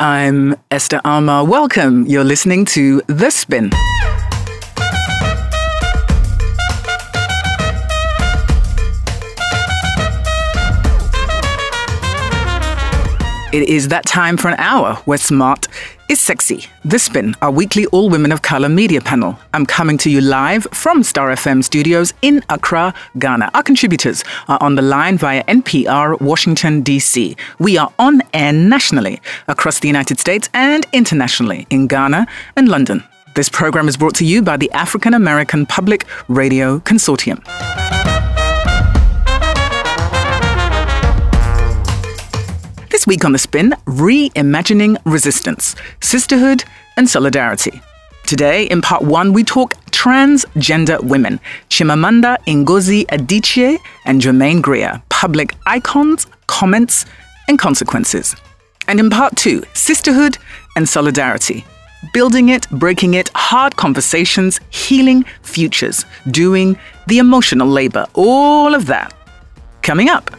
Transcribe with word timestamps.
I'm 0.00 0.54
Esther 0.70 1.00
Armah. 1.04 1.48
Welcome. 1.48 2.06
You're 2.06 2.22
listening 2.22 2.64
to 2.66 3.02
The 3.08 3.30
Spin. 3.30 3.70
It 13.50 13.68
is 13.68 13.88
that 13.88 14.04
time 14.06 14.36
for 14.36 14.46
an 14.48 14.54
hour 14.58 14.94
where 15.04 15.18
smart 15.18 15.67
is 16.08 16.20
sexy. 16.20 16.66
The 16.84 16.98
Spin, 16.98 17.34
our 17.42 17.50
weekly 17.50 17.86
all 17.86 18.08
women 18.08 18.32
of 18.32 18.42
color 18.42 18.68
media 18.68 19.00
panel. 19.00 19.38
I'm 19.54 19.66
coming 19.66 19.98
to 19.98 20.10
you 20.10 20.20
live 20.20 20.66
from 20.72 21.02
Star 21.02 21.28
FM 21.28 21.62
studios 21.62 22.14
in 22.22 22.42
Accra, 22.48 22.94
Ghana. 23.18 23.50
Our 23.54 23.62
contributors 23.62 24.24
are 24.48 24.58
on 24.60 24.74
the 24.74 24.82
line 24.82 25.18
via 25.18 25.44
NPR, 25.44 26.20
Washington, 26.20 26.82
D.C. 26.82 27.36
We 27.58 27.76
are 27.76 27.92
on 27.98 28.22
air 28.32 28.52
nationally 28.52 29.20
across 29.48 29.80
the 29.80 29.88
United 29.88 30.18
States 30.18 30.48
and 30.54 30.86
internationally 30.92 31.66
in 31.70 31.86
Ghana 31.86 32.26
and 32.56 32.68
London. 32.68 33.04
This 33.34 33.48
program 33.48 33.88
is 33.88 33.96
brought 33.96 34.14
to 34.16 34.24
you 34.24 34.42
by 34.42 34.56
the 34.56 34.70
African 34.72 35.14
American 35.14 35.66
Public 35.66 36.06
Radio 36.28 36.80
Consortium. 36.80 37.44
Week 43.08 43.24
on 43.24 43.32
The 43.32 43.38
Spin, 43.38 43.74
reimagining 43.86 44.98
resistance, 45.04 45.74
sisterhood, 46.00 46.62
and 46.96 47.08
solidarity. 47.08 47.80
Today, 48.26 48.64
in 48.64 48.82
part 48.82 49.02
one, 49.02 49.32
we 49.32 49.42
talk 49.42 49.74
transgender 49.86 51.02
women 51.02 51.40
Chimamanda 51.70 52.36
Ngozi 52.46 53.06
Adichie 53.06 53.78
and 54.04 54.20
Germaine 54.20 54.60
Greer, 54.60 55.02
public 55.08 55.54
icons, 55.66 56.26
comments, 56.46 57.06
and 57.48 57.58
consequences. 57.58 58.36
And 58.86 59.00
in 59.00 59.08
part 59.10 59.36
two, 59.36 59.62
sisterhood 59.72 60.36
and 60.76 60.88
solidarity. 60.88 61.64
Building 62.12 62.50
it, 62.50 62.68
breaking 62.70 63.14
it, 63.14 63.30
hard 63.34 63.76
conversations, 63.76 64.60
healing 64.70 65.24
futures, 65.42 66.04
doing 66.30 66.78
the 67.06 67.18
emotional 67.18 67.66
labor, 67.66 68.06
all 68.14 68.74
of 68.74 68.86
that. 68.86 69.14
Coming 69.82 70.10
up. 70.10 70.30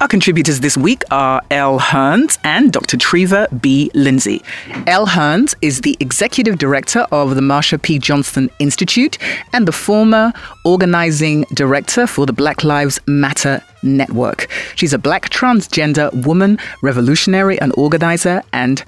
Our 0.00 0.08
contributors 0.08 0.60
this 0.60 0.78
week 0.78 1.02
are 1.10 1.42
Elle 1.50 1.78
Hearns 1.78 2.38
and 2.42 2.72
Dr. 2.72 2.96
Treva 2.96 3.46
B. 3.60 3.90
Lindsey. 3.92 4.42
Elle 4.86 5.06
Hearns 5.06 5.54
is 5.60 5.82
the 5.82 5.94
executive 6.00 6.56
director 6.56 7.00
of 7.12 7.34
the 7.34 7.42
Marsha 7.42 7.80
P. 7.80 7.98
Johnson 7.98 8.48
Institute 8.60 9.18
and 9.52 9.68
the 9.68 9.72
former 9.72 10.32
organizing 10.64 11.44
director 11.52 12.06
for 12.06 12.24
the 12.24 12.32
Black 12.32 12.64
Lives 12.64 12.98
Matter 13.06 13.62
Network. 13.82 14.48
She's 14.74 14.94
a 14.94 14.98
black 14.98 15.28
transgender 15.28 16.10
woman, 16.24 16.58
revolutionary, 16.82 17.60
and 17.60 17.70
organizer, 17.76 18.42
and 18.54 18.82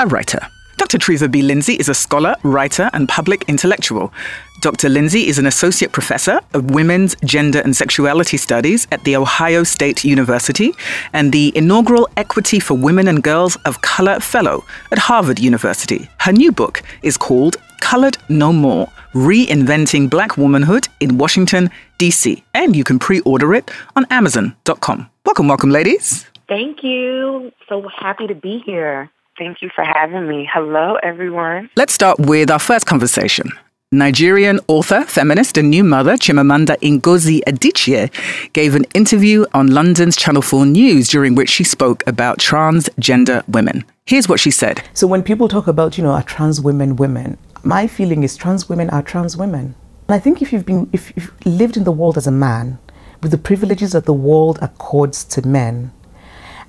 a 0.00 0.08
writer. 0.08 0.40
Dr. 0.78 0.98
Treva 0.98 1.30
B. 1.30 1.42
Lindsey 1.42 1.74
is 1.74 1.88
a 1.88 1.94
scholar, 1.94 2.34
writer, 2.42 2.88
and 2.92 3.08
public 3.08 3.44
intellectual. 3.48 4.12
Dr. 4.60 4.88
Lindsey 4.88 5.28
is 5.28 5.38
an 5.38 5.46
associate 5.46 5.92
professor 5.92 6.40
of 6.52 6.72
women's 6.72 7.14
gender 7.24 7.60
and 7.60 7.76
sexuality 7.76 8.36
studies 8.36 8.88
at 8.90 9.04
The 9.04 9.14
Ohio 9.14 9.62
State 9.62 10.04
University 10.04 10.72
and 11.12 11.30
the 11.30 11.52
inaugural 11.56 12.08
Equity 12.16 12.58
for 12.58 12.74
Women 12.74 13.06
and 13.06 13.22
Girls 13.22 13.54
of 13.64 13.80
Color 13.82 14.18
Fellow 14.18 14.64
at 14.90 14.98
Harvard 14.98 15.38
University. 15.38 16.10
Her 16.18 16.32
new 16.32 16.50
book 16.50 16.82
is 17.02 17.16
called 17.16 17.56
Colored 17.80 18.18
No 18.28 18.52
More 18.52 18.88
Reinventing 19.14 20.10
Black 20.10 20.36
Womanhood 20.36 20.88
in 20.98 21.18
Washington, 21.18 21.70
D.C., 21.98 22.42
and 22.52 22.74
you 22.74 22.82
can 22.82 22.98
pre 22.98 23.20
order 23.20 23.54
it 23.54 23.70
on 23.94 24.06
Amazon.com. 24.10 25.08
Welcome, 25.24 25.46
welcome, 25.46 25.70
ladies. 25.70 26.26
Thank 26.48 26.82
you. 26.82 27.52
So 27.68 27.86
happy 27.88 28.26
to 28.26 28.34
be 28.34 28.58
here. 28.66 29.08
Thank 29.38 29.62
you 29.62 29.70
for 29.72 29.84
having 29.84 30.26
me. 30.26 30.48
Hello, 30.52 30.96
everyone. 30.96 31.70
Let's 31.76 31.92
start 31.92 32.18
with 32.18 32.50
our 32.50 32.58
first 32.58 32.86
conversation. 32.86 33.52
Nigerian 33.90 34.60
author, 34.68 35.02
feminist, 35.04 35.56
and 35.56 35.70
new 35.70 35.82
mother 35.82 36.18
Chimamanda 36.18 36.76
Ngozi 36.80 37.40
Adichie 37.46 38.10
gave 38.52 38.74
an 38.74 38.84
interview 38.92 39.46
on 39.54 39.68
London's 39.68 40.14
Channel 40.14 40.42
4 40.42 40.66
News 40.66 41.08
during 41.08 41.34
which 41.34 41.48
she 41.48 41.64
spoke 41.64 42.06
about 42.06 42.38
transgender 42.38 43.48
women. 43.48 43.86
Here's 44.04 44.28
what 44.28 44.40
she 44.40 44.50
said. 44.50 44.82
So 44.92 45.06
when 45.06 45.22
people 45.22 45.48
talk 45.48 45.66
about, 45.66 45.96
you 45.96 46.04
know, 46.04 46.10
are 46.10 46.22
trans 46.22 46.60
women 46.60 46.96
women, 46.96 47.38
my 47.62 47.86
feeling 47.86 48.24
is 48.24 48.36
trans 48.36 48.68
women 48.68 48.90
are 48.90 49.00
trans 49.02 49.38
women. 49.38 49.74
And 50.06 50.14
I 50.14 50.18
think 50.18 50.42
if 50.42 50.52
you've 50.52 50.66
been 50.66 50.90
if 50.92 51.16
you've 51.16 51.32
lived 51.46 51.78
in 51.78 51.84
the 51.84 51.92
world 51.92 52.18
as 52.18 52.26
a 52.26 52.30
man 52.30 52.78
with 53.22 53.30
the 53.30 53.38
privileges 53.38 53.92
that 53.92 54.04
the 54.04 54.12
world 54.12 54.58
accords 54.60 55.24
to 55.24 55.40
men, 55.46 55.92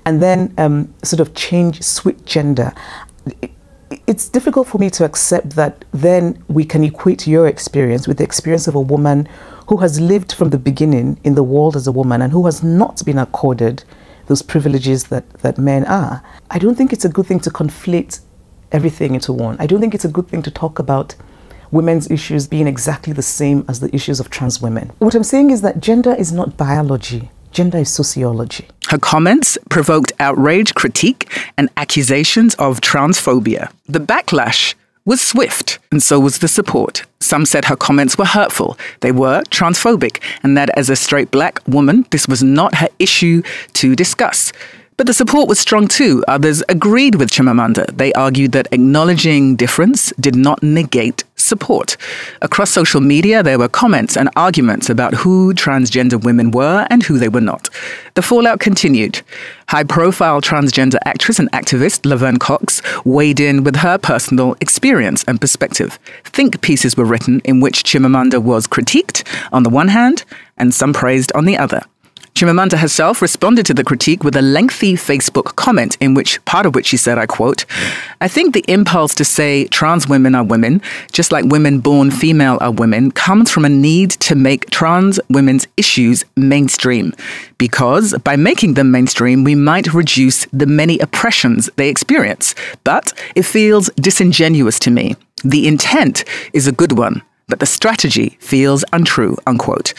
and 0.06 0.22
then 0.22 0.54
um, 0.56 0.94
sort 1.04 1.20
of 1.20 1.34
change, 1.34 1.82
switch 1.82 2.24
gender. 2.24 2.72
It's 4.06 4.28
difficult 4.28 4.68
for 4.68 4.78
me 4.78 4.88
to 4.90 5.04
accept 5.04 5.50
that 5.56 5.84
then 5.92 6.42
we 6.48 6.64
can 6.64 6.84
equate 6.84 7.26
your 7.26 7.46
experience 7.46 8.06
with 8.06 8.18
the 8.18 8.24
experience 8.24 8.68
of 8.68 8.74
a 8.74 8.80
woman 8.80 9.28
who 9.68 9.78
has 9.78 10.00
lived 10.00 10.32
from 10.32 10.50
the 10.50 10.58
beginning 10.58 11.18
in 11.24 11.34
the 11.34 11.42
world 11.42 11.76
as 11.76 11.86
a 11.86 11.92
woman 11.92 12.22
and 12.22 12.32
who 12.32 12.46
has 12.46 12.62
not 12.62 13.04
been 13.04 13.18
accorded 13.18 13.84
those 14.26 14.42
privileges 14.42 15.04
that, 15.04 15.28
that 15.40 15.58
men 15.58 15.84
are. 15.86 16.22
I 16.50 16.58
don't 16.58 16.76
think 16.76 16.92
it's 16.92 17.04
a 17.04 17.08
good 17.08 17.26
thing 17.26 17.40
to 17.40 17.50
conflate 17.50 18.20
everything 18.70 19.14
into 19.14 19.32
one. 19.32 19.56
I 19.58 19.66
don't 19.66 19.80
think 19.80 19.94
it's 19.94 20.04
a 20.04 20.08
good 20.08 20.28
thing 20.28 20.42
to 20.42 20.50
talk 20.50 20.78
about 20.78 21.16
women's 21.72 22.10
issues 22.10 22.46
being 22.46 22.66
exactly 22.66 23.12
the 23.12 23.22
same 23.22 23.64
as 23.68 23.80
the 23.80 23.94
issues 23.94 24.20
of 24.20 24.30
trans 24.30 24.62
women. 24.62 24.92
What 24.98 25.14
I'm 25.14 25.24
saying 25.24 25.50
is 25.50 25.62
that 25.62 25.80
gender 25.80 26.14
is 26.14 26.32
not 26.32 26.56
biology. 26.56 27.30
Gender 27.52 27.78
is 27.78 27.90
sociology. 27.90 28.68
Her 28.88 28.98
comments 28.98 29.58
provoked 29.68 30.12
outrage, 30.20 30.74
critique, 30.74 31.30
and 31.56 31.68
accusations 31.76 32.54
of 32.56 32.80
transphobia. 32.80 33.70
The 33.88 34.00
backlash 34.00 34.74
was 35.04 35.20
swift, 35.20 35.78
and 35.90 36.02
so 36.02 36.20
was 36.20 36.38
the 36.38 36.48
support. 36.48 37.04
Some 37.20 37.44
said 37.44 37.64
her 37.64 37.76
comments 37.76 38.16
were 38.16 38.26
hurtful, 38.26 38.78
they 39.00 39.12
were 39.12 39.42
transphobic, 39.50 40.22
and 40.42 40.56
that 40.56 40.70
as 40.76 40.88
a 40.88 40.96
straight 40.96 41.30
black 41.30 41.60
woman, 41.66 42.06
this 42.10 42.28
was 42.28 42.42
not 42.42 42.76
her 42.76 42.88
issue 42.98 43.42
to 43.74 43.96
discuss. 43.96 44.52
But 44.96 45.06
the 45.06 45.14
support 45.14 45.48
was 45.48 45.58
strong 45.58 45.88
too. 45.88 46.22
Others 46.28 46.62
agreed 46.68 47.14
with 47.14 47.30
Chimamanda. 47.30 47.96
They 47.96 48.12
argued 48.12 48.52
that 48.52 48.68
acknowledging 48.70 49.56
difference 49.56 50.12
did 50.20 50.36
not 50.36 50.62
negate 50.62 51.24
support. 51.42 51.96
Across 52.42 52.70
social 52.70 53.00
media, 53.00 53.42
there 53.42 53.58
were 53.58 53.68
comments 53.68 54.16
and 54.16 54.28
arguments 54.36 54.88
about 54.88 55.14
who 55.14 55.54
transgender 55.54 56.22
women 56.22 56.50
were 56.50 56.86
and 56.90 57.02
who 57.02 57.18
they 57.18 57.28
were 57.28 57.40
not. 57.40 57.68
The 58.14 58.22
fallout 58.22 58.60
continued. 58.60 59.22
High 59.68 59.84
profile 59.84 60.40
transgender 60.40 60.98
actress 61.04 61.38
and 61.38 61.50
activist 61.52 62.04
Laverne 62.04 62.38
Cox 62.38 62.82
weighed 63.04 63.40
in 63.40 63.64
with 63.64 63.76
her 63.76 63.98
personal 63.98 64.56
experience 64.60 65.24
and 65.24 65.40
perspective. 65.40 65.98
Think 66.24 66.60
pieces 66.60 66.96
were 66.96 67.04
written 67.04 67.40
in 67.44 67.60
which 67.60 67.84
Chimamanda 67.84 68.42
was 68.42 68.66
critiqued 68.66 69.26
on 69.52 69.62
the 69.62 69.70
one 69.70 69.88
hand 69.88 70.24
and 70.56 70.74
some 70.74 70.92
praised 70.92 71.32
on 71.34 71.44
the 71.44 71.56
other. 71.56 71.82
Chimamanda 72.34 72.78
herself 72.78 73.20
responded 73.20 73.66
to 73.66 73.74
the 73.74 73.84
critique 73.84 74.24
with 74.24 74.36
a 74.36 74.42
lengthy 74.42 74.94
Facebook 74.94 75.56
comment 75.56 75.96
in 76.00 76.14
which 76.14 76.42
part 76.44 76.64
of 76.64 76.74
which 76.74 76.86
she 76.86 76.96
said, 76.96 77.18
I 77.18 77.26
quote, 77.26 77.66
I 78.20 78.28
think 78.28 78.54
the 78.54 78.64
impulse 78.66 79.14
to 79.16 79.24
say 79.24 79.66
trans 79.66 80.08
women 80.08 80.34
are 80.34 80.44
women, 80.44 80.80
just 81.12 81.32
like 81.32 81.44
women 81.44 81.80
born 81.80 82.10
female 82.10 82.56
are 82.60 82.72
women, 82.72 83.10
comes 83.10 83.50
from 83.50 83.64
a 83.64 83.68
need 83.68 84.10
to 84.12 84.34
make 84.34 84.70
trans 84.70 85.20
women's 85.28 85.66
issues 85.76 86.24
mainstream. 86.36 87.12
Because 87.58 88.16
by 88.24 88.36
making 88.36 88.74
them 88.74 88.90
mainstream, 88.90 89.44
we 89.44 89.54
might 89.54 89.92
reduce 89.92 90.46
the 90.46 90.66
many 90.66 90.98
oppressions 90.98 91.68
they 91.76 91.88
experience. 91.88 92.54
But 92.84 93.12
it 93.34 93.42
feels 93.42 93.90
disingenuous 93.96 94.78
to 94.80 94.90
me. 94.90 95.16
The 95.44 95.66
intent 95.66 96.24
is 96.52 96.66
a 96.66 96.72
good 96.72 96.96
one, 96.96 97.22
but 97.48 97.60
the 97.60 97.66
strategy 97.66 98.38
feels 98.40 98.84
untrue, 98.92 99.36
unquote. 99.46 99.92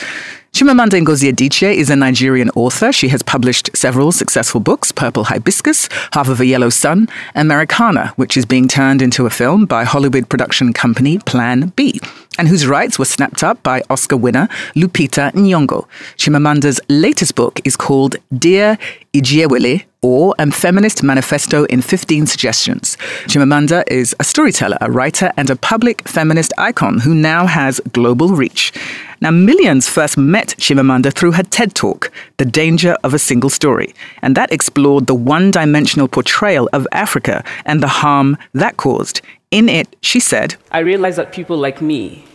Chimamanda 0.53 1.01
Ngozi 1.01 1.31
Adichie 1.31 1.73
is 1.73 1.89
a 1.89 1.95
Nigerian 1.95 2.49
author. 2.55 2.91
She 2.91 3.07
has 3.07 3.23
published 3.23 3.69
several 3.73 4.11
successful 4.11 4.59
books, 4.59 4.91
Purple 4.91 5.23
Hibiscus, 5.23 5.87
Half 6.11 6.27
of 6.27 6.41
a 6.41 6.45
Yellow 6.45 6.69
Sun, 6.69 7.07
Americanah, 7.35 8.13
which 8.17 8.35
is 8.35 8.45
being 8.45 8.67
turned 8.67 9.01
into 9.01 9.25
a 9.25 9.29
film 9.29 9.65
by 9.65 9.85
Hollywood 9.85 10.27
production 10.29 10.73
company 10.73 11.19
Plan 11.19 11.71
B, 11.77 11.99
and 12.37 12.49
whose 12.49 12.67
rights 12.67 12.99
were 12.99 13.05
snapped 13.05 13.43
up 13.43 13.63
by 13.63 13.81
Oscar 13.89 14.17
winner 14.17 14.49
Lupita 14.75 15.31
Nyong'o. 15.31 15.87
Chimamanda's 16.17 16.81
latest 16.89 17.33
book 17.35 17.61
is 17.63 17.77
called 17.77 18.17
Dear 18.37 18.77
Ijeawele, 19.13 19.85
or 20.03 20.33
A 20.39 20.49
Feminist 20.49 21.03
Manifesto 21.03 21.65
in 21.65 21.79
15 21.79 22.25
Suggestions. 22.25 22.97
Chimamanda 23.25 23.83
is 23.87 24.15
a 24.19 24.23
storyteller, 24.23 24.77
a 24.81 24.89
writer, 24.89 25.31
and 25.37 25.47
a 25.51 25.55
public 25.55 26.07
feminist 26.07 26.51
icon 26.57 26.99
who 26.99 27.13
now 27.13 27.45
has 27.45 27.79
global 27.93 28.29
reach. 28.29 28.73
Now, 29.21 29.29
millions 29.29 29.87
first 29.87 30.17
met 30.17 30.55
Chimamanda 30.57 31.13
through 31.13 31.33
her 31.33 31.43
TED 31.43 31.75
Talk, 31.75 32.11
The 32.37 32.45
Danger 32.45 32.97
of 33.03 33.13
a 33.13 33.19
Single 33.19 33.51
Story, 33.51 33.93
and 34.23 34.35
that 34.35 34.51
explored 34.51 35.05
the 35.05 35.13
one 35.13 35.51
dimensional 35.51 36.07
portrayal 36.07 36.67
of 36.73 36.87
Africa 36.91 37.43
and 37.65 37.83
the 37.83 37.87
harm 37.87 38.39
that 38.53 38.77
caused. 38.77 39.21
In 39.51 39.69
it, 39.69 39.95
she 40.01 40.19
said, 40.19 40.55
I 40.71 40.79
realized 40.79 41.19
that 41.19 41.31
people 41.31 41.57
like 41.57 41.79
me, 41.79 42.25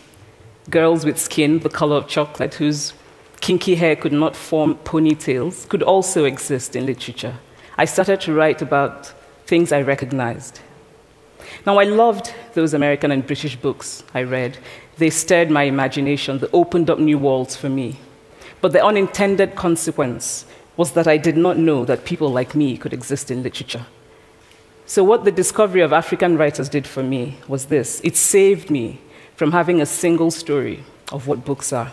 girls 0.70 1.04
with 1.04 1.18
skin 1.18 1.58
the 1.58 1.68
color 1.68 1.96
of 1.96 2.06
chocolate, 2.06 2.54
whose 2.54 2.92
kinky 3.40 3.74
hair 3.74 3.96
could 3.96 4.12
not 4.12 4.36
form 4.36 4.76
ponytails 4.84 5.68
could 5.68 5.82
also 5.82 6.24
exist 6.24 6.76
in 6.76 6.86
literature. 6.86 7.38
I 7.78 7.84
started 7.84 8.20
to 8.22 8.32
write 8.32 8.62
about 8.62 9.12
things 9.46 9.70
I 9.70 9.82
recognized. 9.82 10.60
Now, 11.66 11.78
I 11.78 11.84
loved 11.84 12.32
those 12.54 12.72
American 12.72 13.10
and 13.10 13.26
British 13.26 13.56
books 13.56 14.02
I 14.14 14.22
read. 14.22 14.56
They 14.96 15.10
stirred 15.10 15.50
my 15.50 15.64
imagination, 15.64 16.38
they 16.38 16.48
opened 16.52 16.88
up 16.88 16.98
new 16.98 17.18
worlds 17.18 17.54
for 17.54 17.68
me. 17.68 17.98
But 18.62 18.72
the 18.72 18.84
unintended 18.84 19.54
consequence 19.54 20.46
was 20.76 20.92
that 20.92 21.06
I 21.06 21.18
did 21.18 21.36
not 21.36 21.58
know 21.58 21.84
that 21.84 22.06
people 22.06 22.30
like 22.30 22.54
me 22.54 22.78
could 22.78 22.94
exist 22.94 23.30
in 23.30 23.42
literature. 23.42 23.84
So, 24.86 25.04
what 25.04 25.24
the 25.24 25.32
discovery 25.32 25.82
of 25.82 25.92
African 25.92 26.38
writers 26.38 26.68
did 26.68 26.86
for 26.86 27.02
me 27.02 27.38
was 27.48 27.66
this 27.66 28.00
it 28.04 28.16
saved 28.16 28.70
me 28.70 29.00
from 29.34 29.52
having 29.52 29.80
a 29.80 29.86
single 29.86 30.30
story 30.30 30.84
of 31.12 31.26
what 31.26 31.44
books 31.44 31.72
are. 31.72 31.92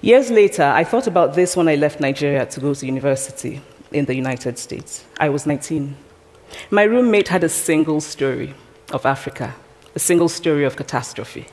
Years 0.00 0.30
later, 0.30 0.64
I 0.64 0.84
thought 0.84 1.06
about 1.06 1.34
this 1.34 1.56
when 1.56 1.68
I 1.68 1.74
left 1.74 2.00
Nigeria 2.00 2.46
to 2.46 2.60
go 2.60 2.72
to 2.74 2.86
university 2.86 3.60
in 3.94 4.06
the 4.06 4.14
United 4.14 4.58
States. 4.58 5.04
I 5.18 5.28
was 5.28 5.46
19. 5.46 5.96
My 6.70 6.82
roommate 6.84 7.28
had 7.28 7.44
a 7.44 7.48
single 7.48 8.00
story 8.00 8.54
of 8.92 9.06
Africa, 9.06 9.54
a 9.94 9.98
single 9.98 10.28
story 10.28 10.64
of 10.64 10.76
catastrophe. 10.76 11.46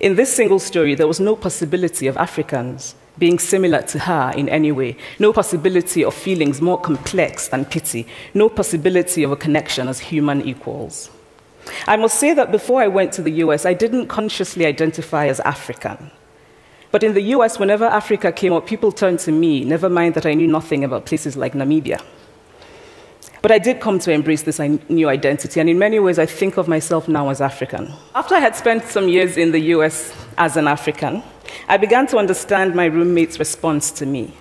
In 0.00 0.16
this 0.16 0.32
single 0.32 0.58
story, 0.58 0.94
there 0.94 1.08
was 1.08 1.20
no 1.20 1.34
possibility 1.34 2.06
of 2.06 2.16
Africans 2.16 2.94
being 3.18 3.38
similar 3.38 3.82
to 3.82 3.98
her 3.98 4.32
in 4.36 4.48
any 4.48 4.70
way, 4.70 4.96
no 5.18 5.32
possibility 5.32 6.04
of 6.04 6.14
feelings 6.14 6.60
more 6.60 6.80
complex 6.80 7.48
than 7.48 7.64
pity, 7.64 8.06
no 8.32 8.48
possibility 8.48 9.24
of 9.24 9.32
a 9.32 9.36
connection 9.36 9.88
as 9.88 9.98
human 9.98 10.42
equals. 10.42 11.10
I 11.86 11.96
must 11.96 12.18
say 12.18 12.32
that 12.34 12.52
before 12.52 12.80
I 12.80 12.88
went 12.88 13.12
to 13.14 13.22
the 13.22 13.32
US, 13.44 13.66
I 13.66 13.74
didn't 13.74 14.06
consciously 14.06 14.64
identify 14.66 15.26
as 15.26 15.40
African. 15.40 16.10
But 16.90 17.02
in 17.02 17.14
the 17.14 17.22
US, 17.34 17.58
whenever 17.58 17.84
Africa 17.84 18.32
came 18.32 18.52
up, 18.52 18.66
people 18.66 18.92
turned 18.92 19.18
to 19.20 19.32
me, 19.32 19.64
never 19.64 19.88
mind 19.90 20.14
that 20.14 20.24
I 20.24 20.34
knew 20.34 20.46
nothing 20.46 20.84
about 20.84 21.04
places 21.04 21.36
like 21.36 21.52
Namibia. 21.52 22.02
But 23.40 23.52
I 23.52 23.58
did 23.58 23.80
come 23.80 23.98
to 24.00 24.10
embrace 24.10 24.42
this 24.42 24.58
new 24.58 25.08
identity, 25.08 25.60
and 25.60 25.68
in 25.68 25.78
many 25.78 26.00
ways, 26.00 26.18
I 26.18 26.26
think 26.26 26.56
of 26.56 26.66
myself 26.66 27.06
now 27.06 27.28
as 27.28 27.40
African. 27.40 27.92
After 28.14 28.34
I 28.34 28.40
had 28.40 28.56
spent 28.56 28.84
some 28.84 29.08
years 29.08 29.36
in 29.36 29.52
the 29.52 29.60
US 29.76 30.12
as 30.38 30.56
an 30.56 30.66
African, 30.66 31.22
I 31.68 31.76
began 31.76 32.06
to 32.08 32.18
understand 32.18 32.74
my 32.74 32.86
roommate's 32.86 33.38
response 33.38 33.90
to 33.92 34.06
me. 34.06 34.34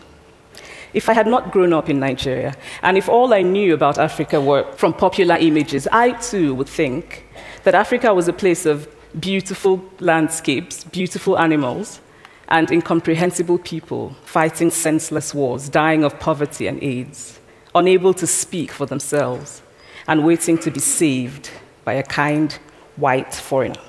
If 0.94 1.10
I 1.10 1.14
had 1.14 1.28
not 1.28 1.52
grown 1.52 1.74
up 1.74 1.90
in 1.90 2.00
Nigeria, 2.00 2.56
and 2.82 2.98
if 2.98 3.08
all 3.08 3.34
I 3.34 3.44
knew 3.44 3.74
about 3.74 4.00
Africa 4.00 4.42
were 4.42 4.64
from 4.74 4.94
popular 4.94 5.36
images, 5.36 5.88
I 5.92 6.12
too 6.14 6.56
would 6.56 6.70
think 6.70 7.28
that 7.66 7.76
Africa 7.76 8.14
was 8.14 8.28
a 8.28 8.34
place 8.34 8.66
of 8.66 8.88
beautiful 9.20 9.84
landscapes, 10.00 10.86
beautiful 10.86 11.38
animals, 11.38 12.00
and 12.50 12.72
incomprehensible 12.72 13.58
people 13.60 14.16
fighting 14.24 14.72
senseless 14.72 15.34
wars, 15.34 15.70
dying 15.70 16.04
of 16.04 16.20
poverty 16.20 16.68
and 16.68 16.82
AIDS 16.82 17.38
unable 17.78 18.14
to 18.16 18.28
speak 18.28 18.72
for 18.72 18.86
themselves, 18.86 19.62
and 20.08 20.26
waiting 20.26 20.58
to 20.58 20.72
be 20.72 20.80
saved 20.80 21.52
by 21.86 21.94
a 21.94 22.04
kind 22.04 22.58
white 22.96 23.34
foreigner. 23.34 23.80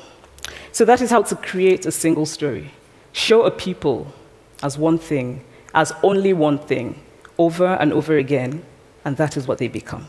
So 0.72 0.84
that 0.84 1.00
is 1.00 1.10
how 1.10 1.22
to 1.22 1.36
create 1.36 1.86
a 1.86 1.92
single 1.92 2.26
story. 2.26 2.72
Show 3.12 3.44
a 3.44 3.50
people 3.50 4.12
as 4.62 4.76
one 4.76 4.98
thing, 4.98 5.44
as 5.74 5.92
only 6.02 6.32
one 6.32 6.58
thing, 6.58 7.00
over 7.38 7.66
and 7.80 7.92
over 7.92 8.16
again, 8.16 8.62
and 9.04 9.16
that 9.16 9.36
is 9.36 9.48
what 9.48 9.58
they 9.58 9.68
become. 9.68 10.08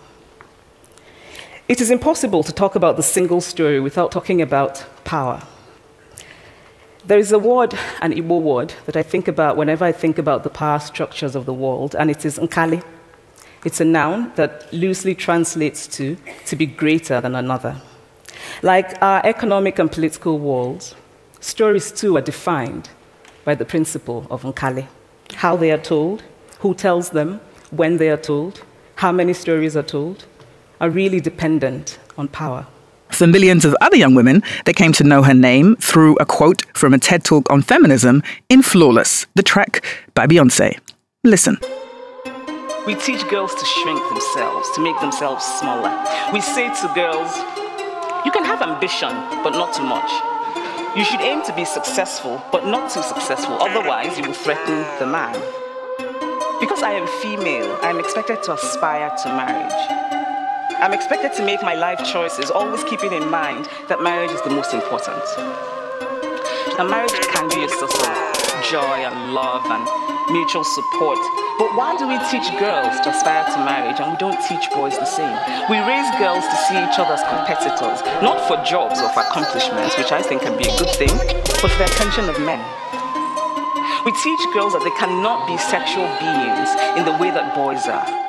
It 1.68 1.80
is 1.80 1.92
impossible 1.92 2.44
to 2.44 2.52
talk 2.52 2.76
about 2.76 2.98
the 2.98 3.04
single 3.04 3.42
story 3.42 3.80
without 3.80 4.12
talking 4.12 4.42
about 4.42 4.84
power. 5.04 5.44
There 7.10 7.18
is 7.18 7.32
a 7.32 7.40
word, 7.40 7.74
an 8.02 8.14
Igbo 8.14 8.40
word, 8.40 8.76
that 8.86 8.96
I 8.96 9.02
think 9.02 9.28
about 9.28 9.58
whenever 9.58 9.84
I 9.84 9.92
think 9.92 10.20
about 10.20 10.44
the 10.44 10.50
power 10.52 10.78
structures 10.78 11.36
of 11.36 11.48
the 11.48 11.54
world, 11.56 11.96
and 11.96 12.12
it 12.12 12.24
is 12.24 12.38
Nkali. 12.38 12.84
It's 13.66 13.82
a 13.82 13.84
noun 13.84 14.32
that 14.36 14.72
loosely 14.72 15.16
translates 15.16 15.88
to 15.98 16.18
to 16.46 16.56
be 16.56 16.68
greater 16.68 17.20
than 17.20 17.34
another. 17.34 17.82
Like 18.62 19.02
our 19.02 19.26
economic 19.26 19.80
and 19.80 19.92
political 19.92 20.38
worlds, 20.38 20.94
stories 21.40 21.92
too 21.92 22.16
are 22.16 22.22
defined 22.22 22.92
by 23.44 23.56
the 23.56 23.66
principle 23.66 24.28
of 24.30 24.44
Nkali. 24.44 24.86
How 25.34 25.58
they 25.58 25.72
are 25.72 25.82
told, 25.82 26.22
who 26.60 26.76
tells 26.76 27.10
them, 27.10 27.42
when 27.72 27.98
they 27.98 28.12
are 28.12 28.22
told, 28.22 28.62
how 28.98 29.12
many 29.12 29.34
stories 29.34 29.76
are 29.76 29.90
told, 29.98 30.26
are 30.80 30.92
really 30.92 31.20
dependent 31.20 31.98
on 32.20 32.28
power. 32.28 32.68
For 33.20 33.28
millions 33.28 33.66
of 33.66 33.76
other 33.82 33.98
young 33.98 34.16
women, 34.16 34.42
they 34.64 34.72
came 34.72 34.94
to 34.94 35.04
know 35.04 35.24
her 35.24 35.34
name 35.34 35.76
through 35.76 36.16
a 36.22 36.26
quote 36.26 36.64
from 36.74 36.94
a 36.94 36.98
TED 36.98 37.26
talk 37.26 37.52
on 37.52 37.62
feminism 37.62 38.24
in 38.48 38.62
Flawless, 38.62 39.26
the 39.36 39.44
track 39.44 39.84
by 40.14 40.26
Beyonce. 40.26 40.80
Listen. 41.26 41.58
We 42.88 42.96
teach 42.96 43.28
girls 43.28 43.54
to 43.56 43.66
shrink 43.66 44.00
themselves, 44.08 44.70
to 44.74 44.82
make 44.82 44.98
themselves 45.02 45.44
smaller. 45.44 45.92
We 46.32 46.40
say 46.40 46.70
to 46.70 46.92
girls, 46.96 47.36
you 48.24 48.32
can 48.32 48.46
have 48.46 48.62
ambition, 48.62 49.10
but 49.44 49.50
not 49.50 49.74
too 49.74 49.84
much. 49.84 50.10
You 50.98 51.04
should 51.04 51.20
aim 51.20 51.44
to 51.44 51.54
be 51.54 51.66
successful, 51.66 52.42
but 52.54 52.68
not 52.68 52.90
too 52.90 53.02
successful, 53.02 53.58
otherwise, 53.60 54.18
you 54.18 54.24
will 54.24 54.32
threaten 54.32 54.86
the 54.98 55.06
man. 55.06 55.34
Because 56.62 56.84
I 56.84 56.94
am 56.94 57.06
female, 57.22 57.78
I 57.84 57.90
am 57.90 58.00
expected 58.00 58.44
to 58.44 58.54
aspire 58.54 59.14
to 59.24 59.28
marriage. 59.36 60.19
I'm 60.80 60.94
expected 60.94 61.34
to 61.36 61.44
make 61.44 61.62
my 61.62 61.76
life 61.76 62.00
choices, 62.08 62.50
always 62.50 62.86
keeping 62.86 63.12
in 63.12 63.30
mind 63.30 63.68
that 63.92 64.00
marriage 64.02 64.32
is 64.32 64.40
the 64.48 64.50
most 64.50 64.72
important. 64.72 65.20
Now, 66.80 66.88
marriage 66.88 67.12
can 67.36 67.52
be 67.52 67.68
a 67.68 67.68
source 67.68 68.00
of 68.00 68.64
joy 68.72 69.04
and 69.04 69.36
love 69.36 69.68
and 69.68 69.84
mutual 70.32 70.64
support. 70.64 71.20
But 71.60 71.76
why 71.76 72.00
do 72.00 72.08
we 72.08 72.16
teach 72.32 72.48
girls 72.56 72.96
to 73.04 73.12
aspire 73.12 73.44
to 73.44 73.60
marriage 73.68 74.00
and 74.00 74.16
we 74.16 74.18
don't 74.24 74.40
teach 74.48 74.72
boys 74.72 74.96
the 74.96 75.04
same? 75.04 75.36
We 75.68 75.84
raise 75.84 76.08
girls 76.16 76.48
to 76.48 76.58
see 76.72 76.80
each 76.80 76.96
other 76.96 77.20
as 77.20 77.28
competitors, 77.28 78.00
not 78.24 78.40
for 78.48 78.56
jobs 78.64 79.04
or 79.04 79.12
for 79.12 79.28
accomplishments, 79.28 80.00
which 80.00 80.16
I 80.16 80.24
think 80.24 80.48
can 80.48 80.56
be 80.56 80.64
a 80.64 80.76
good 80.80 80.96
thing, 80.96 81.12
but 81.60 81.68
for 81.68 81.80
the 81.84 81.92
attention 81.92 82.32
of 82.32 82.40
men. 82.40 82.64
We 84.08 84.16
teach 84.16 84.40
girls 84.56 84.72
that 84.80 84.88
they 84.88 84.96
cannot 84.96 85.44
be 85.44 85.60
sexual 85.60 86.08
beings 86.24 86.72
in 86.96 87.04
the 87.04 87.20
way 87.20 87.36
that 87.36 87.52
boys 87.52 87.84
are. 87.92 88.29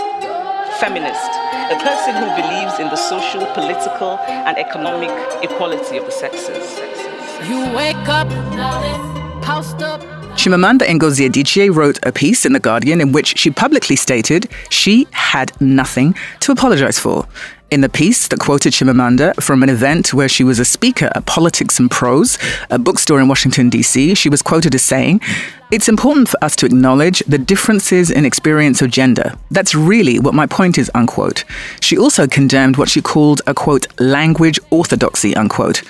Feminist, 0.81 1.31
a 1.71 1.77
person 1.85 2.15
who 2.15 2.25
believes 2.41 2.79
in 2.79 2.88
the 2.88 2.97
social, 2.97 3.44
political, 3.53 4.19
and 4.27 4.56
economic 4.56 5.11
equality 5.44 5.99
of 5.99 6.06
the 6.06 6.11
sexes. 6.11 6.79
You 7.47 7.61
wake 7.77 8.09
up, 8.09 8.29
up. 9.82 10.19
Chimamanda 10.40 10.87
Ngozi 10.87 11.28
Adichie 11.28 11.69
wrote 11.69 11.98
a 12.02 12.10
piece 12.10 12.46
in 12.46 12.54
The 12.54 12.60
Guardian 12.60 13.02
in 13.02 13.12
which 13.12 13.37
she 13.37 13.50
publicly 13.50 13.94
stated 13.94 14.48
she 14.70 15.06
had 15.10 15.52
nothing 15.61 16.14
to 16.40 16.50
apologize 16.50 16.99
for. 16.99 17.28
In 17.70 17.82
the 17.82 17.90
piece 17.90 18.26
that 18.28 18.40
quoted 18.40 18.73
Chimamanda 18.73 19.35
from 19.42 19.62
an 19.62 19.68
event 19.68 20.14
where 20.14 20.30
she 20.30 20.42
was 20.42 20.59
a 20.59 20.64
speaker 20.64 21.11
at 21.14 21.26
Politics 21.26 21.78
and 21.78 21.90
Prose, 21.90 22.38
a 22.70 22.78
bookstore 22.78 23.20
in 23.20 23.28
Washington, 23.28 23.68
D.C., 23.68 24.14
she 24.14 24.30
was 24.30 24.40
quoted 24.40 24.75
as 24.75 24.80
saying, 24.80 25.20
It's 25.70 25.90
important 25.90 26.30
for 26.30 26.42
us 26.42 26.56
to 26.56 26.66
acknowledge 26.66 27.18
the 27.28 27.37
differences 27.37 28.11
in 28.11 28.25
experience 28.25 28.80
of 28.80 28.90
gender. 28.90 29.35
That's 29.50 29.75
really 29.75 30.18
what 30.18 30.32
my 30.32 30.47
point 30.47 30.78
is, 30.78 30.90
unquote. 30.94 31.44
She 31.82 31.99
also 31.99 32.26
condemned 32.26 32.78
what 32.78 32.88
she 32.88 33.02
called 33.02 33.42
a 33.47 33.52
quote, 33.52 33.87
language 34.00 34.59
orthodoxy, 34.70 35.37
unquote. 35.37 35.82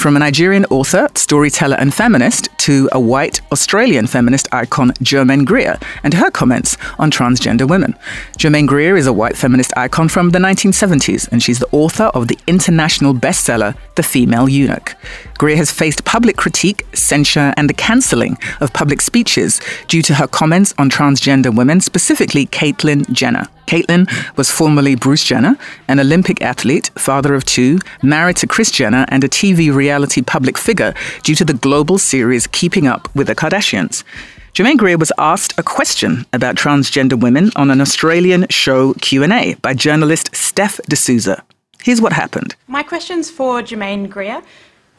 From 0.00 0.16
a 0.16 0.18
Nigerian 0.18 0.64
author, 0.70 1.08
storyteller, 1.14 1.76
and 1.76 1.92
feminist 1.92 2.48
to 2.60 2.88
a 2.90 2.98
white 2.98 3.42
Australian 3.52 4.06
feminist 4.06 4.48
icon, 4.50 4.94
Germaine 5.02 5.44
Greer, 5.44 5.76
and 6.02 6.14
her 6.14 6.30
comments 6.30 6.78
on 6.98 7.10
transgender 7.10 7.68
women. 7.68 7.94
Germaine 8.38 8.64
Greer 8.64 8.96
is 8.96 9.06
a 9.06 9.12
white 9.12 9.36
feminist 9.36 9.74
icon 9.76 10.08
from 10.08 10.30
the 10.30 10.38
1970s, 10.38 11.28
and 11.30 11.42
she's 11.42 11.58
the 11.58 11.68
author 11.72 12.04
of 12.14 12.28
the 12.28 12.38
international 12.46 13.12
bestseller, 13.12 13.76
The 13.96 14.02
Female 14.02 14.48
Eunuch. 14.48 14.96
Greer 15.40 15.56
has 15.56 15.70
faced 15.70 16.04
public 16.04 16.36
critique, 16.36 16.84
censure, 16.92 17.54
and 17.56 17.66
the 17.66 17.72
cancelling 17.72 18.36
of 18.60 18.74
public 18.74 19.00
speeches 19.00 19.58
due 19.88 20.02
to 20.02 20.12
her 20.12 20.26
comments 20.26 20.74
on 20.76 20.90
transgender 20.90 21.50
women, 21.56 21.80
specifically 21.80 22.44
Caitlyn 22.44 23.10
Jenner. 23.10 23.46
Caitlyn 23.66 24.06
was 24.36 24.50
formerly 24.50 24.96
Bruce 24.96 25.24
Jenner, 25.24 25.56
an 25.88 25.98
Olympic 25.98 26.42
athlete, 26.42 26.90
father 26.94 27.34
of 27.34 27.46
two, 27.46 27.78
married 28.02 28.36
to 28.36 28.46
Kris 28.46 28.70
Jenner, 28.70 29.06
and 29.08 29.24
a 29.24 29.30
TV 29.30 29.74
reality 29.74 30.20
public 30.20 30.58
figure 30.58 30.92
due 31.22 31.34
to 31.36 31.44
the 31.46 31.54
global 31.54 31.96
series 31.96 32.46
Keeping 32.46 32.86
Up 32.86 33.08
with 33.14 33.26
the 33.26 33.34
Kardashians. 33.34 34.04
Germaine 34.52 34.76
Greer 34.76 34.98
was 34.98 35.10
asked 35.16 35.58
a 35.58 35.62
question 35.62 36.26
about 36.34 36.56
transgender 36.56 37.18
women 37.18 37.50
on 37.56 37.70
an 37.70 37.80
Australian 37.80 38.44
show 38.50 38.92
Q&A 39.00 39.54
by 39.62 39.72
journalist 39.72 40.36
Steph 40.36 40.76
D'Souza. 40.86 41.42
Here's 41.82 42.02
what 42.02 42.12
happened. 42.12 42.56
My 42.68 42.82
question's 42.82 43.30
for 43.30 43.62
Germaine 43.62 44.06
Greer. 44.06 44.42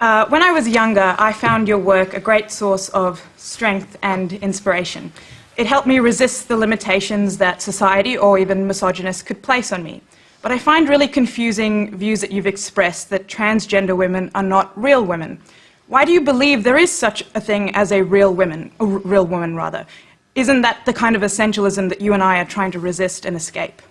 Uh, 0.01 0.25
when 0.29 0.41
I 0.41 0.51
was 0.51 0.67
younger, 0.67 1.15
I 1.20 1.31
found 1.31 1.67
your 1.67 1.77
work 1.77 2.15
a 2.15 2.20
great 2.20 2.50
source 2.50 2.89
of 2.89 3.24
strength 3.38 4.00
and 4.01 4.34
inspiration. 4.34 5.13
It 5.58 5.67
helped 5.67 5.86
me 5.86 6.00
resist 6.00 6.48
the 6.48 6.58
limitations 6.58 7.38
that 7.38 7.62
society 7.62 8.17
or 8.17 8.39
even 8.39 8.65
misogynists 8.65 9.22
could 9.22 9.43
place 9.43 9.72
on 9.72 9.84
me. 9.84 10.01
But 10.41 10.51
I 10.51 10.58
find 10.58 10.89
really 10.89 11.08
confusing 11.08 11.96
views 11.96 12.20
that 12.22 12.31
you've 12.31 12.48
expressed 12.48 13.12
that 13.12 13.27
transgender 13.27 13.96
women 13.96 14.31
are 14.34 14.41
not 14.41 14.75
real 14.75 15.05
women. 15.05 15.39
Why 15.86 16.03
do 16.03 16.12
you 16.12 16.22
believe 16.22 16.63
there 16.63 16.79
is 16.79 16.91
such 16.91 17.24
a 17.36 17.39
thing 17.39 17.70
as 17.75 17.91
a 17.91 18.01
real 18.01 18.34
woman, 18.34 18.72
a 18.79 18.86
real 18.88 19.27
woman 19.27 19.55
rather? 19.55 19.86
Isn't 20.34 20.62
that 20.62 20.84
the 20.86 20.93
kind 20.93 21.15
of 21.15 21.22
essentialism 21.22 21.89
that 21.89 22.01
you 22.01 22.13
and 22.13 22.24
I 22.24 22.39
are 22.39 22.46
trying 22.46 22.72
to 22.72 22.79
resist 22.79 23.27
and 23.27 23.36
escape? 23.36 23.84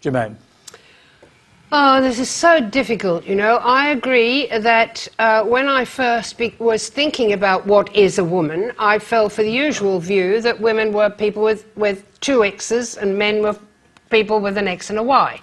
Germaine. 0.00 0.36
Oh, 1.74 2.02
this 2.02 2.18
is 2.18 2.28
so 2.28 2.60
difficult, 2.60 3.24
you 3.24 3.34
know. 3.34 3.56
I 3.56 3.92
agree 3.92 4.46
that 4.48 5.08
uh, 5.18 5.42
when 5.42 5.70
I 5.70 5.86
first 5.86 6.38
was 6.58 6.90
thinking 6.90 7.32
about 7.32 7.66
what 7.66 7.96
is 7.96 8.18
a 8.18 8.24
woman, 8.24 8.72
I 8.78 8.98
fell 8.98 9.30
for 9.30 9.42
the 9.42 9.50
usual 9.50 9.98
view 9.98 10.42
that 10.42 10.60
women 10.60 10.92
were 10.92 11.08
people 11.08 11.42
with, 11.42 11.64
with 11.74 12.04
two 12.20 12.44
X's 12.44 12.98
and 12.98 13.16
men 13.16 13.40
were 13.40 13.56
people 14.10 14.38
with 14.38 14.58
an 14.58 14.68
X 14.68 14.90
and 14.90 14.98
a 14.98 15.02
Y, 15.02 15.40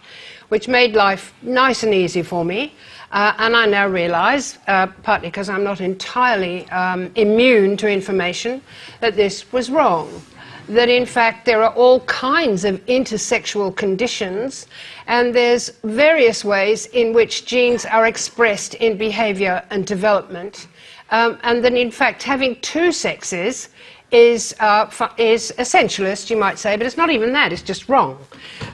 which 0.49 0.67
made 0.67 0.93
life 0.93 1.33
nice 1.41 1.81
and 1.81 1.95
easy 1.95 2.21
for 2.21 2.45
me. 2.45 2.75
Uh, 3.11 3.33
and 3.39 3.55
I 3.55 3.65
now 3.65 3.87
realise, 3.87 4.59
uh, 4.67 4.85
partly 5.01 5.29
because 5.29 5.49
I'm 5.49 5.63
not 5.63 5.81
entirely 5.81 6.69
um, 6.69 7.11
immune 7.15 7.75
to 7.77 7.89
information, 7.89 8.61
that 8.99 9.15
this 9.15 9.51
was 9.51 9.71
wrong 9.71 10.21
that 10.69 10.87
in 10.87 11.05
fact 11.05 11.45
there 11.45 11.63
are 11.63 11.73
all 11.73 11.99
kinds 12.01 12.63
of 12.63 12.83
intersexual 12.85 13.75
conditions 13.75 14.67
and 15.07 15.33
there's 15.33 15.69
various 15.83 16.45
ways 16.45 16.85
in 16.87 17.11
which 17.11 17.45
genes 17.45 17.85
are 17.85 18.05
expressed 18.05 18.75
in 18.75 18.97
behavior 18.97 19.63
and 19.71 19.85
development 19.85 20.67
um, 21.11 21.39
and 21.43 21.63
that 21.63 21.73
in 21.73 21.91
fact 21.91 22.21
having 22.21 22.55
two 22.61 22.91
sexes 22.91 23.69
is, 24.11 24.55
uh, 24.59 24.89
is 25.17 25.53
essentialist, 25.57 26.29
you 26.29 26.37
might 26.37 26.57
say, 26.57 26.75
but 26.75 26.85
it's 26.85 26.97
not 26.97 27.09
even 27.09 27.31
that, 27.33 27.53
it's 27.53 27.61
just 27.61 27.89
wrong. 27.89 28.17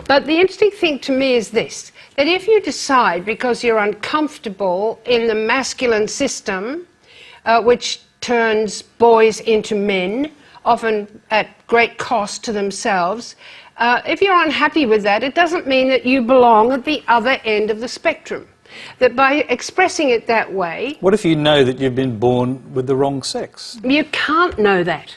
But 0.07 0.25
the 0.25 0.39
interesting 0.39 0.71
thing 0.71 0.99
to 0.99 1.11
me 1.11 1.35
is 1.35 1.49
this 1.49 1.91
that 2.15 2.27
if 2.27 2.47
you 2.47 2.61
decide 2.61 3.25
because 3.25 3.61
you're 3.61 3.79
uncomfortable 3.79 5.01
in 5.05 5.27
the 5.27 5.35
masculine 5.35 6.07
system, 6.07 6.87
uh, 7.43 7.61
which 7.61 7.99
turns 8.21 8.81
boys 8.81 9.41
into 9.41 9.75
men, 9.75 10.31
often 10.65 11.21
at 11.29 11.47
great 11.67 11.97
cost 11.97 12.43
to 12.43 12.51
themselves. 12.51 13.35
Uh, 13.77 14.01
if 14.05 14.21
you're 14.21 14.41
unhappy 14.43 14.85
with 14.85 15.03
that, 15.03 15.23
it 15.23 15.35
doesn't 15.35 15.67
mean 15.67 15.87
that 15.89 16.05
you 16.05 16.21
belong 16.21 16.71
at 16.71 16.83
the 16.83 17.03
other 17.07 17.39
end 17.45 17.69
of 17.69 17.79
the 17.79 17.87
spectrum. 17.87 18.47
That 18.99 19.15
by 19.15 19.45
expressing 19.47 20.09
it 20.09 20.27
that 20.27 20.51
way. 20.51 20.97
What 20.99 21.13
if 21.13 21.23
you 21.23 21.35
know 21.35 21.63
that 21.63 21.79
you've 21.79 21.95
been 21.95 22.19
born 22.19 22.73
with 22.73 22.87
the 22.87 22.95
wrong 22.95 23.23
sex? 23.23 23.79
You 23.83 24.03
can't 24.05 24.57
know 24.59 24.83
that. 24.83 25.15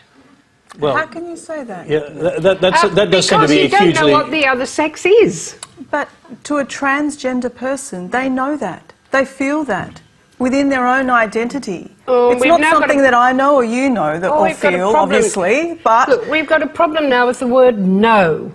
Well, 0.79 0.95
How 0.95 1.07
can 1.07 1.27
you 1.27 1.37
say 1.37 1.65
that? 1.65 1.89
Yeah, 1.89 2.01
that, 2.11 2.63
uh, 2.63 2.89
that 2.89 3.11
does 3.11 3.29
seem 3.29 3.41
to 3.41 3.49
be 3.49 3.55
hugely. 3.55 3.69
Because 3.69 3.87
you 3.87 3.93
don't 3.95 4.11
know 4.11 4.13
what 4.13 4.31
the 4.31 4.47
other 4.47 4.67
sex 4.67 5.05
is. 5.07 5.59
But 5.91 6.09
to 6.45 6.59
a 6.59 6.65
transgender 6.65 7.53
person, 7.53 8.11
they 8.11 8.29
know 8.29 8.57
that. 8.59 8.93
They 9.11 9.25
feel 9.25 9.65
that 9.65 10.03
within 10.39 10.69
their 10.69 10.87
own 10.87 11.11
identity. 11.11 11.91
Oh, 12.07 12.31
it's 12.31 12.45
not 12.45 12.61
something 12.63 13.01
a... 13.01 13.03
that 13.03 13.15
I 13.15 13.33
know 13.33 13.57
or 13.57 13.65
you 13.65 13.91
know 13.91 14.19
that 14.19 14.31
oh, 14.31 14.45
or 14.45 14.55
feel, 14.55 14.91
obviously, 14.91 15.81
but... 15.83 16.09
Look, 16.09 16.29
we've 16.29 16.47
got 16.47 16.63
a 16.63 16.67
problem 16.67 17.09
now 17.09 17.27
with 17.27 17.41
the 17.41 17.47
word 17.47 17.79
know. 17.79 18.55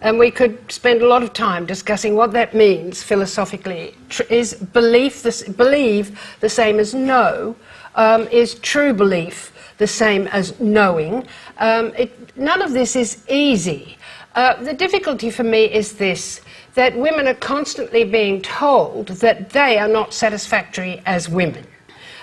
And 0.00 0.18
we 0.18 0.30
could 0.32 0.70
spend 0.70 1.00
a 1.00 1.06
lot 1.06 1.22
of 1.22 1.32
time 1.32 1.64
discussing 1.64 2.16
what 2.16 2.32
that 2.32 2.54
means 2.54 3.02
philosophically. 3.02 3.94
Tr- 4.08 4.24
is 4.30 4.54
belief 4.54 5.22
the, 5.22 5.54
believe 5.56 6.36
the 6.40 6.48
same 6.48 6.80
as 6.80 6.92
know? 6.92 7.54
Um, 7.94 8.26
is 8.28 8.54
true 8.56 8.92
belief 8.92 9.52
the 9.78 9.86
same 9.86 10.26
as 10.28 10.58
knowing? 10.58 11.26
Um, 11.58 11.92
it, 11.96 12.36
none 12.36 12.62
of 12.62 12.72
this 12.72 12.96
is 12.96 13.22
easy. 13.28 13.96
Uh, 14.34 14.60
the 14.62 14.72
difficulty 14.72 15.30
for 15.30 15.44
me 15.44 15.64
is 15.64 15.92
this 15.92 16.40
that 16.74 16.96
women 16.96 17.28
are 17.28 17.34
constantly 17.34 18.04
being 18.04 18.40
told 18.40 19.08
that 19.08 19.50
they 19.50 19.78
are 19.78 19.88
not 19.88 20.14
satisfactory 20.14 21.02
as 21.04 21.28
women, 21.28 21.66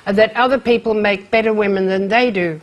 that 0.06 0.36
other 0.36 0.60
people 0.60 0.94
make 0.94 1.30
better 1.30 1.54
women 1.54 1.86
than 1.88 2.08
they 2.08 2.32
do, 2.32 2.60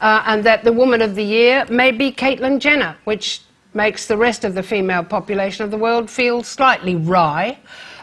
uh, 0.00 0.22
and 0.26 0.44
that 0.44 0.64
the 0.64 0.72
woman 0.72 1.00
of 1.00 1.14
the 1.14 1.24
year 1.24 1.64
may 1.70 1.90
be 1.90 2.12
Caitlyn 2.12 2.58
Jenner, 2.58 2.96
which 3.04 3.42
makes 3.74 4.06
the 4.06 4.16
rest 4.16 4.44
of 4.44 4.54
the 4.54 4.62
female 4.62 5.02
population 5.02 5.64
of 5.64 5.70
the 5.70 5.78
world 5.78 6.10
feel 6.10 6.42
slightly 6.42 6.96
wry. 6.96 7.58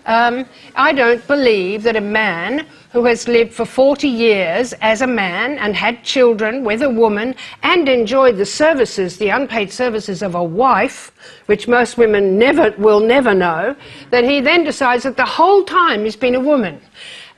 Um, 0.06 0.46
I 0.76 0.94
don't 0.94 1.26
believe 1.28 1.84
that 1.84 1.96
a 1.96 2.02
man 2.02 2.66
who 2.92 3.06
has 3.06 3.28
lived 3.28 3.54
for 3.54 3.66
40 3.66 4.08
years 4.08 4.74
as 4.82 5.02
a 5.02 5.08
man 5.08 5.58
and 5.60 5.76
had 5.76 6.04
children 6.04 6.64
with 6.64 6.82
a 6.82 6.90
woman 6.90 7.36
and 7.62 7.88
enjoyed 7.88 8.38
the 8.38 8.46
services, 8.46 9.18
the 9.18 9.30
unpaid 9.30 9.72
services 9.72 10.24
of 10.24 10.34
a 10.34 10.44
wife, 10.44 11.12
which 11.46 11.68
most 11.68 11.98
women 11.98 12.40
never 12.40 12.74
will 12.78 13.00
never 13.00 13.34
know, 13.34 13.76
that 14.10 14.24
he 14.24 14.42
then 14.42 14.64
decides 14.64 15.04
that 15.04 15.18
the 15.18 15.26
whole 15.26 15.64
time 15.64 16.04
he's 16.04 16.16
been 16.16 16.36
a 16.36 16.40
woman. 16.40 16.82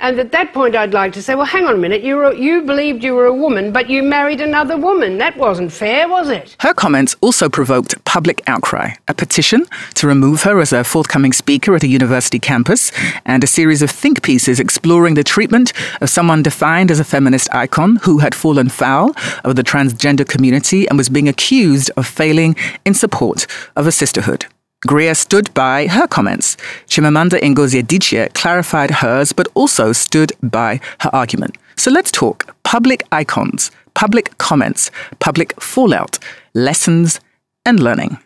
And 0.02 0.20
at 0.20 0.32
that 0.32 0.52
point, 0.52 0.76
I'd 0.76 0.94
like 0.94 1.14
to 1.14 1.22
say, 1.22 1.36
well, 1.36 1.46
hang 1.46 1.66
on 1.66 1.76
a 1.76 1.78
minute, 1.78 2.02
you, 2.02 2.16
were, 2.16 2.34
you 2.34 2.64
believed 2.64 3.04
you 3.04 3.14
were 3.14 3.28
a 3.28 3.34
woman, 3.34 3.72
but 3.72 3.88
you 3.88 4.02
married 4.02 4.42
another 4.42 4.76
woman. 4.76 5.20
That 5.20 5.38
wasn't 5.38 5.72
fair, 5.72 6.10
was 6.10 6.28
it? 6.28 6.56
Her 6.60 6.74
comments 6.74 7.16
also 7.22 7.50
provoked 7.50 8.04
public 8.04 8.42
outcry, 8.48 8.96
a 9.08 9.14
petition 9.14 9.68
to 9.94 10.08
remove 10.08 10.42
her 10.42 10.60
as 10.60 10.74
a 10.74 10.84
forthcoming 10.84 11.34
speaker 11.34 11.76
at 11.76 11.84
a 11.84 11.88
university 11.88 12.40
campus, 12.40 12.92
and 13.26 13.44
a 13.44 13.48
series 13.48 13.84
of 13.84 13.92
think 13.92 14.24
pieces 14.24 14.60
exploring 14.60 15.14
the 15.14 15.24
treatment 15.24 15.72
of 16.02 16.10
someone 16.10 16.42
defined 16.42 16.90
as 16.90 17.00
a 17.00 17.04
feminist 17.04 17.48
icon 17.54 17.98
who 17.98 18.18
had 18.18 18.34
fallen 18.34 18.70
foul 18.70 19.16
of 19.44 19.56
the 19.56 19.64
transgender 19.64 20.28
community 20.28 20.90
and 20.90 20.98
was 20.98 21.10
being 21.10 21.30
accused 21.30 21.92
of 21.96 22.08
failing 22.08 22.56
in 22.86 22.96
support 22.96 23.46
of 23.76 23.86
a 23.86 23.92
sisterhood. 23.92 24.48
Greer 24.88 25.14
stood 25.14 25.54
by 25.54 25.86
her 25.88 26.08
comments. 26.08 26.58
Chimamanda 26.88 27.40
Ngozi 27.40 27.84
Adichie 27.84 28.34
clarified 28.34 28.90
hers, 28.90 29.32
but 29.32 29.48
also 29.54 29.92
stood 29.92 30.34
by 30.42 30.80
her 31.02 31.10
argument. 31.14 31.58
So 31.76 31.92
let's 31.92 32.10
talk 32.10 32.56
public 32.64 33.04
icons, 33.12 33.70
public 33.94 34.36
comments, 34.40 34.90
public 35.20 35.60
fallout, 35.62 36.18
lessons, 36.56 37.20
and 37.64 37.80
learning. 37.80 38.18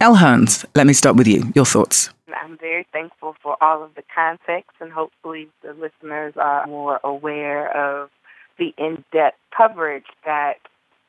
Elle 0.00 0.16
Hearns, 0.16 0.64
let 0.76 0.86
me 0.86 0.92
start 0.92 1.16
with 1.16 1.26
you. 1.26 1.42
Your 1.56 1.64
thoughts. 1.64 2.10
I'm 2.42 2.58
very 2.58 2.86
thankful 2.92 3.34
for 3.42 3.56
all 3.60 3.82
of 3.82 3.94
the 3.96 4.04
context, 4.14 4.70
and 4.80 4.92
hopefully 4.92 5.48
the 5.62 5.72
listeners 5.72 6.34
are 6.36 6.64
more 6.66 7.00
aware 7.02 7.76
of 7.76 8.10
the 8.56 8.72
in-depth 8.78 9.38
coverage 9.56 10.06
that 10.24 10.58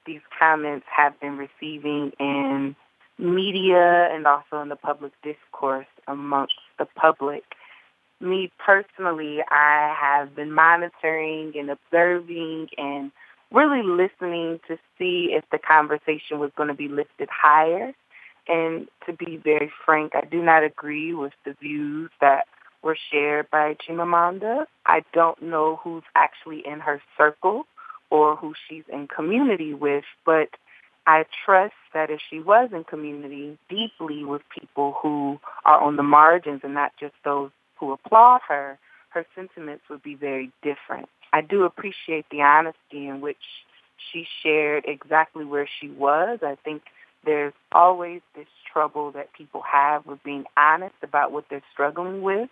these 0.08 0.22
comments 0.40 0.86
have 0.90 1.20
been 1.20 1.38
receiving 1.38 2.12
in 2.20 2.76
media 3.18 4.10
and 4.12 4.26
also 4.28 4.62
in 4.62 4.70
the 4.70 4.76
public 4.76 5.12
discourse 5.24 5.88
amongst 6.08 6.54
the 6.78 6.86
public. 6.86 7.44
Me 8.20 8.52
personally, 8.58 9.40
I 9.50 9.96
have 10.00 10.36
been 10.36 10.52
monitoring 10.52 11.54
and 11.56 11.70
observing 11.70 12.70
and 12.78 13.12
really 13.52 13.84
listening 13.84 14.60
to 14.68 14.78
see 14.98 15.30
if 15.32 15.44
the 15.52 15.60
conversation 15.60 16.40
was 16.40 16.52
going 16.56 16.70
to 16.70 16.76
be 16.76 16.88
lifted 16.88 17.30
higher. 17.32 17.94
And 18.48 18.88
to 19.06 19.14
be 19.14 19.38
very 19.38 19.72
frank, 19.86 20.14
I 20.16 20.26
do 20.26 20.42
not 20.42 20.64
agree 20.64 21.14
with 21.14 21.34
the 21.46 21.54
views 21.54 22.10
that 22.22 22.48
were 22.82 22.98
shared 23.12 23.50
by 23.52 23.76
Chimamanda. 23.76 24.66
I 24.86 25.04
don't 25.14 25.42
know 25.42 25.80
who's 25.84 26.04
actually 26.16 26.66
in 26.66 26.80
her 26.80 27.02
circle 27.18 27.66
or 28.10 28.36
who 28.36 28.54
she's 28.68 28.86
in 28.92 29.08
community 29.08 29.74
with, 29.74 30.06
but 30.26 30.50
I 31.08 31.24
trust 31.46 31.74
that 31.94 32.12
if 32.12 32.20
she 32.30 32.42
was 32.42 32.70
in 32.74 32.84
community 32.84 33.58
deeply 33.70 34.26
with 34.26 34.42
people 34.50 34.98
who 35.02 35.40
are 35.64 35.80
on 35.80 35.96
the 35.96 36.04
margins 36.04 36.62
and 36.64 36.74
not 36.74 36.92
just 37.00 37.14
those 37.24 37.50
who 37.80 37.94
applaud 37.94 38.42
her, 38.50 38.78
her 39.10 39.26
sentiments 39.34 39.86
would 39.90 40.04
be 40.04 40.16
very 40.16 40.52
different. 40.62 41.08
I 41.32 41.42
do 41.42 41.64
appreciate 41.64 42.26
the 42.30 42.42
honesty 42.42 43.08
in 43.08 43.22
which 43.22 43.38
she 44.12 44.28
shared 44.44 44.84
exactly 44.86 45.46
where 45.46 45.68
she 45.80 45.90
was. 45.90 46.40
I 46.44 46.58
think 46.66 46.84
there's 47.26 47.54
always 47.72 48.22
this 48.36 48.48
trouble 48.72 49.12
that 49.14 49.32
people 49.32 49.62
have 49.62 50.06
with 50.06 50.22
being 50.24 50.44
honest 50.58 50.96
about 51.02 51.32
what 51.32 51.46
they're 51.50 51.64
struggling 51.72 52.22
with. 52.22 52.50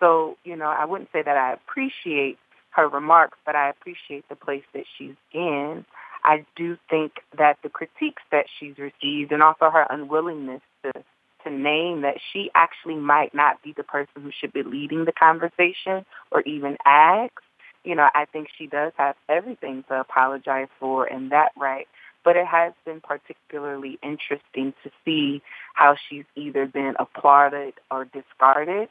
So, 0.00 0.36
you 0.42 0.56
know, 0.56 0.74
I 0.76 0.84
wouldn't 0.86 1.10
say 1.12 1.22
that 1.22 1.36
I 1.36 1.52
appreciate 1.52 2.36
her 2.70 2.88
remarks, 2.88 3.38
but 3.46 3.54
I 3.54 3.70
appreciate 3.70 4.28
the 4.28 4.34
place 4.36 4.64
that 4.74 4.84
she's 4.98 5.14
in. 5.32 5.84
I 6.24 6.44
do 6.56 6.76
think 6.88 7.14
that 7.36 7.58
the 7.62 7.68
critiques 7.68 8.22
that 8.30 8.46
she's 8.58 8.78
received 8.78 9.32
and 9.32 9.42
also 9.42 9.70
her 9.70 9.86
unwillingness 9.90 10.62
to 10.84 10.92
to 11.44 11.50
name 11.50 12.02
that 12.02 12.18
she 12.32 12.50
actually 12.54 12.94
might 12.94 13.34
not 13.34 13.62
be 13.62 13.72
the 13.76 13.82
person 13.82 14.22
who 14.22 14.30
should 14.30 14.52
be 14.52 14.62
leading 14.62 15.04
the 15.04 15.12
conversation 15.12 16.04
or 16.30 16.40
even 16.42 16.76
ask, 16.84 17.32
you 17.84 17.94
know, 17.94 18.08
I 18.14 18.26
think 18.26 18.48
she 18.56 18.66
does 18.66 18.92
have 18.96 19.16
everything 19.28 19.84
to 19.88 20.00
apologize 20.00 20.68
for 20.78 21.06
in 21.06 21.30
that 21.30 21.52
right. 21.56 21.88
But 22.24 22.36
it 22.36 22.46
has 22.46 22.72
been 22.84 23.00
particularly 23.00 23.98
interesting 24.02 24.72
to 24.84 24.90
see 25.04 25.42
how 25.74 25.96
she's 26.08 26.24
either 26.36 26.66
been 26.66 26.94
applauded 27.00 27.74
or 27.90 28.04
discarded. 28.04 28.88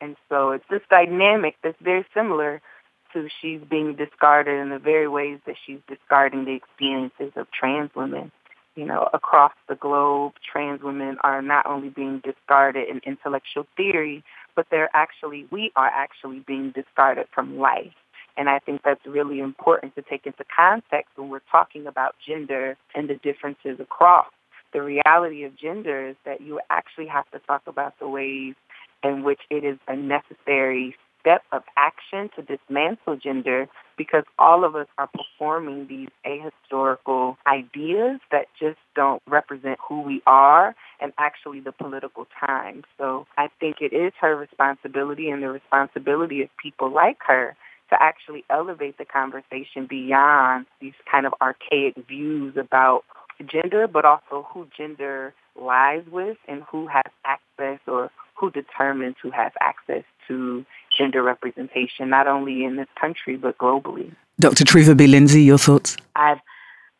And 0.00 0.16
so 0.30 0.52
it's 0.52 0.64
this 0.70 0.80
dynamic 0.88 1.56
that's 1.62 1.76
very 1.82 2.06
similar 2.14 2.62
to 3.12 3.28
she's 3.40 3.60
being 3.68 3.94
discarded 3.94 4.60
in 4.60 4.70
the 4.70 4.78
very 4.78 5.08
ways 5.08 5.38
that 5.46 5.56
she's 5.64 5.80
discarding 5.88 6.44
the 6.44 6.54
experiences 6.54 7.32
of 7.36 7.46
trans 7.50 7.90
women. 7.94 8.32
You 8.76 8.86
know, 8.86 9.08
across 9.12 9.52
the 9.68 9.74
globe, 9.74 10.34
trans 10.50 10.82
women 10.82 11.18
are 11.22 11.42
not 11.42 11.66
only 11.66 11.88
being 11.88 12.20
discarded 12.24 12.88
in 12.88 13.00
intellectual 13.04 13.66
theory, 13.76 14.22
but 14.54 14.66
they're 14.70 14.90
actually, 14.94 15.46
we 15.50 15.72
are 15.76 15.88
actually 15.88 16.40
being 16.46 16.70
discarded 16.70 17.26
from 17.34 17.58
life. 17.58 17.92
And 18.36 18.48
I 18.48 18.58
think 18.58 18.82
that's 18.84 19.04
really 19.04 19.40
important 19.40 19.94
to 19.96 20.02
take 20.02 20.24
into 20.24 20.44
context 20.54 21.10
when 21.16 21.28
we're 21.28 21.42
talking 21.50 21.86
about 21.86 22.14
gender 22.26 22.76
and 22.94 23.08
the 23.08 23.16
differences 23.16 23.80
across. 23.80 24.26
The 24.72 24.82
reality 24.82 25.42
of 25.44 25.56
gender 25.56 26.08
is 26.08 26.16
that 26.24 26.40
you 26.40 26.60
actually 26.70 27.08
have 27.08 27.28
to 27.32 27.40
talk 27.40 27.62
about 27.66 27.98
the 27.98 28.08
ways 28.08 28.54
in 29.02 29.24
which 29.24 29.40
it 29.50 29.64
is 29.64 29.78
a 29.88 29.96
necessary 29.96 30.94
step 31.20 31.42
of 31.52 31.62
action 31.76 32.30
to 32.36 32.42
dismantle 32.42 33.16
gender 33.16 33.68
because 33.96 34.24
all 34.38 34.64
of 34.64 34.74
us 34.74 34.86
are 34.98 35.08
performing 35.08 35.86
these 35.86 36.08
ahistorical 36.26 37.36
ideas 37.46 38.20
that 38.30 38.46
just 38.58 38.78
don't 38.96 39.22
represent 39.26 39.78
who 39.86 40.00
we 40.00 40.22
are 40.26 40.74
and 41.00 41.12
actually 41.18 41.60
the 41.60 41.72
political 41.72 42.26
times. 42.46 42.84
So 42.98 43.26
I 43.36 43.48
think 43.60 43.76
it 43.80 43.92
is 43.92 44.12
her 44.20 44.36
responsibility 44.36 45.28
and 45.28 45.42
the 45.42 45.50
responsibility 45.50 46.42
of 46.42 46.48
people 46.62 46.90
like 46.92 47.18
her 47.26 47.56
to 47.90 48.02
actually 48.02 48.44
elevate 48.48 48.96
the 48.98 49.04
conversation 49.04 49.86
beyond 49.88 50.66
these 50.80 50.94
kind 51.10 51.26
of 51.26 51.34
archaic 51.42 51.94
views 52.08 52.56
about 52.56 53.04
gender, 53.46 53.86
but 53.86 54.04
also 54.04 54.46
who 54.52 54.66
gender 54.76 55.34
lies 55.60 56.04
with 56.10 56.38
and 56.48 56.62
who 56.70 56.86
has 56.86 57.12
access 57.24 57.80
or 57.86 58.10
who 58.34 58.50
determines 58.50 59.16
who 59.22 59.30
has 59.30 59.52
access 59.60 60.04
to 60.26 60.64
gender 60.96 61.22
representation, 61.22 62.10
not 62.10 62.26
only 62.26 62.64
in 62.64 62.76
this 62.76 62.88
country, 63.00 63.36
but 63.36 63.58
globally. 63.58 64.14
Dr. 64.38 64.64
Treva 64.64 64.96
B. 64.96 65.06
Lindsey, 65.06 65.42
your 65.42 65.58
thoughts? 65.58 65.96
I've 66.16 66.40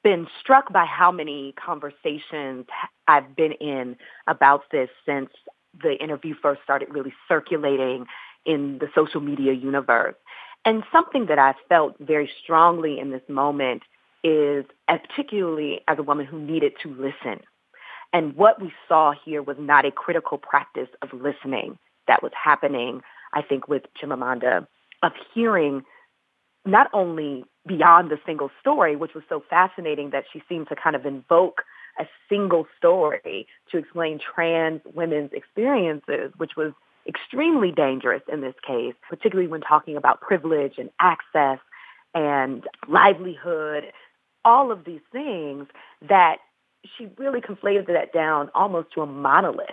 been 0.03 0.27
struck 0.41 0.73
by 0.73 0.85
how 0.85 1.11
many 1.11 1.53
conversations 1.53 2.67
I've 3.07 3.37
been 3.37 3.53
in 3.53 3.97
about 4.27 4.63
this 4.71 4.89
since 5.05 5.31
the 5.83 5.97
interview 6.03 6.35
first 6.41 6.63
started 6.63 6.89
really 6.91 7.13
circulating 7.29 8.07
in 8.47 8.79
the 8.79 8.89
social 8.95 9.21
media 9.21 9.53
universe. 9.53 10.15
And 10.65 10.83
something 10.93 11.27
that 11.27 11.39
I 11.39 11.55
felt 11.69 11.97
very 11.99 12.31
strongly 12.43 12.99
in 12.99 13.11
this 13.11 13.23
moment 13.29 13.83
is, 14.23 14.65
particularly 14.87 15.81
as 15.89 15.99
a 15.99 16.03
woman 16.03 16.27
who 16.27 16.39
needed 16.39 16.73
to 16.83 16.91
listen. 16.91 17.43
And 18.13 18.37
what 18.37 18.61
we 18.61 18.73
saw 18.89 19.13
here 19.25 19.43
was 19.43 19.57
not 19.59 19.85
a 19.85 19.91
critical 19.91 20.37
practice 20.37 20.89
of 21.01 21.13
listening 21.13 21.79
that 22.09 22.23
was 22.23 22.33
happening, 22.35 23.03
I 23.33 23.43
think, 23.43 23.69
with 23.69 23.83
Chimamanda, 24.01 24.67
of 25.03 25.13
hearing 25.35 25.83
not 26.67 26.89
only 26.93 27.45
beyond 27.67 28.11
the 28.11 28.19
single 28.27 28.51
story, 28.61 28.97
which 28.97 29.15
was 29.15 29.25
so 29.29 29.43
fascinating 29.49 30.11
that 30.11 30.25
she 30.33 30.43
seemed 30.49 30.69
to 30.69 30.77
kind 30.77 30.97
of 30.97 31.07
invoke 31.07 31.63
a 31.99 32.05
single 32.29 32.67
story 32.77 33.47
to 33.71 33.79
explain 33.79 34.19
trans 34.19 34.81
women's 34.95 35.33
experiences, 35.33 36.33
which 36.37 36.53
was 36.57 36.73
extremely 37.07 37.73
dangerous 37.73 38.23
in 38.33 38.41
this 38.41 38.55
case, 38.67 38.95
particularly 39.09 39.49
when 39.49 39.61
talking 39.61 39.97
about 39.97 40.21
privilege 40.21 40.75
and 40.79 40.91
access 41.01 41.59
and 42.15 42.65
livelihood, 42.89 43.85
all 44.45 44.71
of 44.71 44.85
these 44.85 45.01
things 45.13 45.67
that 46.09 46.37
she 46.97 47.09
really 47.19 47.41
conflated 47.41 47.87
that 47.87 48.13
down 48.13 48.51
almost 48.55 48.93
to 48.95 49.03
a 49.03 49.07
monolith. 49.07 49.69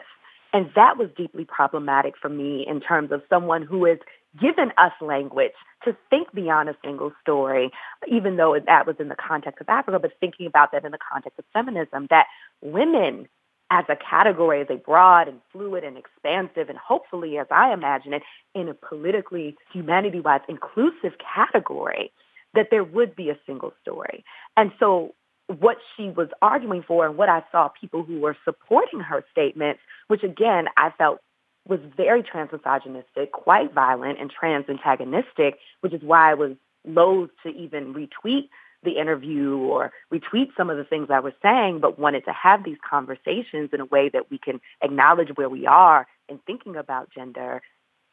And 0.57 0.71
that 0.75 0.97
was 0.97 1.09
deeply 1.15 1.45
problematic 1.45 2.15
for 2.19 2.29
me 2.29 2.65
in 2.67 2.81
terms 2.81 3.11
of 3.11 3.21
someone 3.29 3.61
who 3.61 3.85
has 3.85 3.99
given 4.41 4.71
us 4.79 4.91
language 5.01 5.51
to 5.83 5.95
think 6.09 6.33
beyond 6.33 6.67
a 6.67 6.75
single 6.83 7.11
story, 7.21 7.69
even 8.07 8.37
though 8.37 8.59
that 8.65 8.87
was 8.87 8.95
in 8.97 9.07
the 9.07 9.15
context 9.15 9.61
of 9.61 9.69
Africa, 9.69 9.99
but 9.99 10.13
thinking 10.19 10.47
about 10.47 10.71
that 10.71 10.83
in 10.83 10.91
the 10.91 10.97
context 10.97 11.37
of 11.37 11.45
feminism, 11.53 12.07
that 12.09 12.25
women 12.63 13.27
as 13.69 13.85
a 13.87 13.95
category, 13.95 14.59
as 14.61 14.67
a 14.71 14.77
broad 14.77 15.27
and 15.27 15.41
fluid 15.51 15.83
and 15.83 15.95
expansive 15.95 16.69
and 16.69 16.79
hopefully, 16.79 17.37
as 17.37 17.45
I 17.51 17.71
imagine 17.71 18.13
it, 18.13 18.23
in 18.55 18.67
a 18.67 18.73
politically, 18.73 19.55
humanity-wise 19.71 20.41
inclusive 20.49 21.19
category, 21.35 22.11
that 22.55 22.69
there 22.71 22.83
would 22.83 23.15
be 23.15 23.29
a 23.29 23.37
single 23.45 23.73
story. 23.83 24.25
And 24.55 24.71
so 24.79 25.13
what 25.47 25.77
she 25.95 26.09
was 26.09 26.27
arguing 26.41 26.83
for 26.85 27.05
and 27.05 27.17
what 27.17 27.29
I 27.29 27.43
saw 27.51 27.69
people 27.69 28.03
who 28.03 28.19
were 28.19 28.35
supporting 28.43 28.99
her 28.99 29.23
statements, 29.31 29.79
which 30.07 30.23
again 30.23 30.65
I 30.75 30.91
felt 30.97 31.19
was 31.67 31.79
very 31.95 32.23
transmisogynistic, 32.23 33.31
quite 33.31 33.73
violent 33.73 34.19
and 34.19 34.31
trans 34.31 34.65
antagonistic, 34.69 35.57
which 35.81 35.93
is 35.93 36.01
why 36.01 36.31
I 36.31 36.33
was 36.33 36.51
loath 36.85 37.29
to 37.43 37.49
even 37.49 37.93
retweet 37.93 38.49
the 38.83 38.99
interview 38.99 39.57
or 39.57 39.91
retweet 40.13 40.49
some 40.55 40.69
of 40.69 40.77
the 40.77 40.83
things 40.83 41.07
I 41.11 41.19
was 41.19 41.33
saying, 41.41 41.79
but 41.81 41.99
wanted 41.99 42.25
to 42.25 42.31
have 42.31 42.63
these 42.63 42.77
conversations 42.87 43.71
in 43.73 43.81
a 43.81 43.85
way 43.85 44.09
that 44.13 44.29
we 44.29 44.37
can 44.37 44.61
acknowledge 44.81 45.29
where 45.35 45.49
we 45.49 45.65
are 45.65 46.07
in 46.29 46.39
thinking 46.45 46.75
about 46.75 47.09
gender 47.13 47.61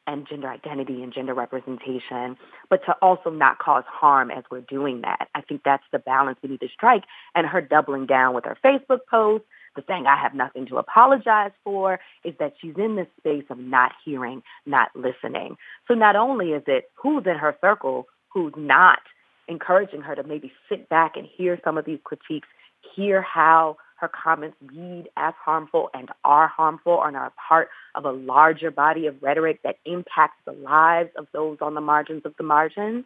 and 0.07 0.27
gender 0.29 0.49
identity 0.49 1.03
and 1.03 1.13
gender 1.13 1.35
representation, 1.35 2.37
but 2.69 2.85
to 2.87 2.93
also 3.01 3.31
not 3.31 3.59
cause 3.59 3.85
harm 3.87 4.31
as 4.31 4.45
we're 4.51 4.61
doing 4.61 5.01
that. 5.03 5.29
I 5.35 5.41
think 5.41 5.63
that's 5.65 5.85
the 5.93 5.99
balance 5.99 6.39
we 6.43 6.51
need 6.51 6.61
to 6.61 6.69
strike. 6.69 7.05
And 7.35 7.47
her 7.47 7.61
doubling 7.61 8.07
down 8.07 8.35
with 8.35 8.45
her 8.45 8.57
Facebook 8.65 9.01
post, 9.11 9.45
the 9.77 9.83
thing 9.83 10.07
I 10.07 10.21
have 10.21 10.35
nothing 10.35 10.67
to 10.67 10.79
apologize 10.79 11.51
for 11.65 11.99
is 12.25 12.35
that 12.39 12.55
she's 12.61 12.75
in 12.77 12.97
this 12.97 13.09
space 13.19 13.45
of 13.51 13.59
not 13.59 13.93
hearing, 14.05 14.43
not 14.67 14.91
listening. 14.95 15.57
So 15.89 15.95
not 15.95 16.17
only 16.17 16.51
is 16.51 16.63
it 16.67 16.91
who's 16.95 17.25
in 17.27 17.37
her 17.37 17.57
circle 17.61 18.07
who's 18.29 18.53
not 18.57 19.01
encouraging 19.49 20.03
her 20.03 20.15
to 20.15 20.23
maybe 20.23 20.53
sit 20.69 20.89
back 20.89 21.17
and 21.17 21.27
hear 21.37 21.59
some 21.65 21.77
of 21.77 21.85
these 21.85 21.99
critiques, 22.05 22.49
hear 22.95 23.21
how 23.23 23.77
her 23.97 24.09
comments 24.09 24.57
read 24.61 25.09
as 25.17 25.35
harmful 25.43 25.91
and 25.95 26.09
are 26.25 26.49
harmful 26.49 27.03
and 27.05 27.17
are 27.17 27.33
part 27.49 27.69
of 27.95 28.05
a 28.05 28.11
larger 28.11 28.71
body 28.71 29.07
of 29.07 29.23
rhetoric 29.23 29.61
that 29.63 29.77
impacts 29.85 30.39
the 30.45 30.53
lives 30.53 31.11
of 31.17 31.27
those 31.33 31.59
on 31.61 31.75
the 31.75 31.81
margins 31.81 32.23
of 32.25 32.35
the 32.37 32.45
margins, 32.45 33.05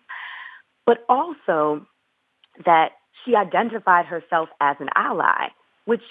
but 0.87 1.05
also 1.09 1.87
that 2.65 2.93
she 3.25 3.37
identified 3.37 4.07
herself 4.07 4.49
as 4.61 4.77
an 4.81 4.89
ally, 4.95 5.49
which 5.85 6.03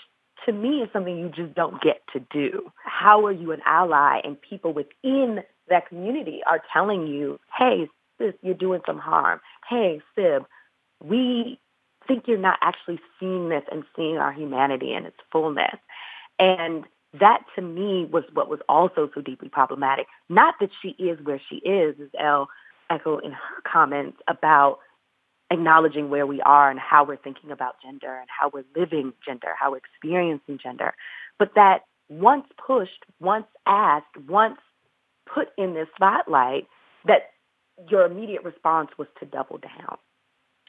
to 0.46 0.54
me 0.54 0.82
is 0.82 0.90
something 0.94 1.18
you 1.18 1.30
just 1.30 1.56
don't 1.56 1.82
get 1.82 2.02
to 2.14 2.20
do. 2.32 2.72
How 2.84 3.26
are 3.26 3.32
you 3.32 3.52
an 3.52 3.62
ally 3.66 4.20
and 4.24 4.40
people 4.40 4.74
within 4.74 5.40
that 5.70 5.88
community 5.90 6.42
are 6.50 6.62
telling 6.72 7.08
you, 7.08 7.40
hey, 7.58 7.90
sis, 8.18 8.34
you're 8.42 8.54
doing 8.54 8.82
some 8.86 9.00
harm. 9.00 9.40
Hey, 9.70 10.02
Sib, 10.16 10.46
we 11.04 11.60
think 12.08 12.28
you're 12.28 12.38
not 12.38 12.58
actually 12.62 13.00
seeing 13.20 13.50
this 13.50 13.64
and 13.72 13.84
seeing 13.96 14.18
our 14.18 14.32
humanity 14.32 14.94
in 14.94 15.06
its 15.06 15.18
fullness. 15.32 15.78
And 16.40 16.86
that 17.20 17.44
to 17.56 17.62
me 17.62 18.06
was 18.12 18.24
what 18.34 18.50
was 18.50 18.60
also 18.68 19.10
so 19.14 19.22
deeply 19.22 19.50
problematic. 19.50 20.08
Not 20.30 20.56
that 20.60 20.70
she 20.82 20.90
is 20.90 21.20
where 21.24 21.42
she 21.50 21.58
is, 21.58 21.96
as 22.02 22.10
Elle 22.20 22.48
echoed 22.90 23.24
in 23.24 23.32
her 23.32 23.62
comments 23.66 24.18
about 24.28 24.80
acknowledging 25.50 26.10
where 26.10 26.28
we 26.28 26.42
are 26.42 26.70
and 26.70 26.80
how 26.80 27.06
we're 27.06 27.18
thinking 27.18 27.52
about 27.52 27.76
gender 27.82 28.14
and 28.14 28.28
how 28.28 28.50
we're 28.54 28.66
living 28.76 29.14
gender, 29.26 29.50
how 29.58 29.72
we're 29.72 29.78
experiencing 29.78 30.60
gender, 30.62 30.94
but 31.40 31.52
that 31.56 31.84
once 32.10 32.46
pushed, 32.66 33.06
once 33.20 33.48
asked, 33.66 34.18
once 34.28 34.58
put 35.34 35.50
in 35.58 35.74
this 35.74 35.88
spotlight, 35.96 36.68
that 37.06 37.32
your 37.90 38.06
immediate 38.06 38.44
response 38.44 38.90
was 38.98 39.08
to 39.20 39.26
double 39.26 39.58
down 39.58 39.98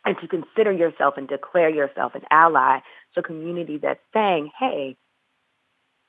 and 0.04 0.16
to 0.20 0.28
consider 0.28 0.72
yourself 0.72 1.14
and 1.16 1.28
declare 1.28 1.70
yourself 1.70 2.14
an 2.14 2.22
ally 2.30 2.78
to 3.14 3.20
a 3.20 3.22
community 3.22 3.78
that's 3.78 4.00
saying, 4.12 4.50
hey, 4.58 4.96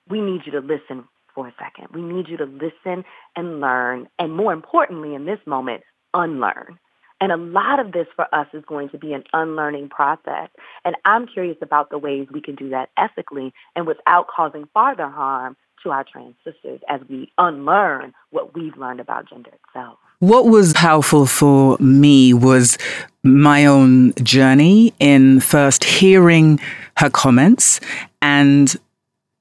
we 0.10 0.22
need 0.22 0.42
you 0.46 0.52
to 0.54 0.60
listen 0.60 1.08
for 1.34 1.48
a 1.48 1.54
second. 1.60 1.88
We 1.94 2.02
need 2.02 2.28
you 2.28 2.38
to 2.38 2.46
listen 2.46 3.04
and 3.36 3.60
learn, 3.60 4.08
and 4.18 4.36
more 4.36 4.54
importantly 4.54 5.14
in 5.16 5.26
this 5.26 5.40
moment, 5.46 5.84
unlearn. 6.14 6.80
And 7.22 7.32
a 7.32 7.38
lot 7.38 7.80
of 7.80 7.92
this 7.92 8.08
for 8.16 8.34
us 8.34 8.48
is 8.54 8.64
going 8.66 8.90
to 8.90 8.98
be 8.98 9.14
an 9.14 9.26
unlearning 9.34 9.90
process. 9.90 10.50
And 10.86 10.96
I'm 11.04 11.28
curious 11.28 11.58
about 11.62 11.90
the 11.90 11.98
ways 11.98 12.28
we 12.32 12.42
can 12.42 12.56
do 12.56 12.70
that 12.70 12.90
ethically 12.98 13.54
and 13.76 13.86
without 13.86 14.28
causing 14.34 14.70
farther 14.74 15.10
harm 15.10 15.58
to 15.84 15.92
our 15.92 16.04
trans 16.04 16.36
sisters 16.44 16.80
as 16.90 17.02
we 17.10 17.32
unlearn 17.38 18.14
what 18.32 18.54
we've 18.54 18.78
learned 18.78 19.00
about 19.00 19.30
gender 19.30 19.52
itself. 19.66 19.98
What 20.20 20.48
was 20.48 20.74
powerful 20.74 21.26
for 21.26 21.78
me 21.80 22.34
was 22.34 22.78
my 23.24 23.66
own 23.66 24.14
journey 24.16 24.94
in 25.00 25.40
first 25.40 25.84
hearing 25.84 26.60
her 26.98 27.10
comments 27.10 27.80
and 28.22 28.76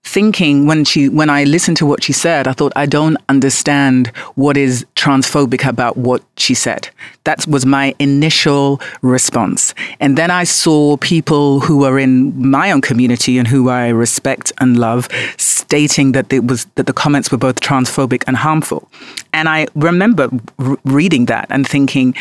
thinking 0.09 0.67
when 0.67 0.85
she 0.85 1.09
when 1.09 1.29
I 1.29 1.45
listened 1.45 1.77
to 1.79 1.87
what 1.87 2.03
she 2.03 2.13
said, 2.13 2.49
I 2.49 2.53
thought 2.53 2.73
I 2.75 2.87
don't 2.87 3.19
understand 3.29 4.09
what 4.37 4.57
is 4.57 4.87
transphobic 4.97 5.67
about 5.67 5.97
what 5.97 6.23
she 6.37 6.55
said. 6.55 6.89
That 7.25 7.47
was 7.47 7.67
my 7.67 7.95
initial 7.99 8.81
response. 9.03 9.75
And 10.01 10.17
then 10.17 10.31
I 10.31 10.45
saw 10.45 10.97
people 10.97 11.61
who 11.61 11.85
are 11.85 11.99
in 11.99 12.51
my 12.51 12.73
own 12.73 12.81
community 12.81 13.39
and 13.39 13.47
who 13.47 13.69
I 13.69 13.89
respect 13.89 14.53
and 14.59 14.79
love 14.79 15.09
stating 15.37 16.13
that 16.13 16.33
it 16.33 16.47
was 16.47 16.65
that 16.77 16.87
the 16.87 16.95
comments 16.95 17.31
were 17.31 17.39
both 17.39 17.61
transphobic 17.61 18.25
and 18.27 18.37
harmful. 18.37 18.89
And 19.33 19.49
I 19.49 19.67
remember 19.75 20.31
r- 20.59 20.79
reading 20.85 21.27
that 21.27 21.47
and 21.51 21.69
thinking 21.69 22.15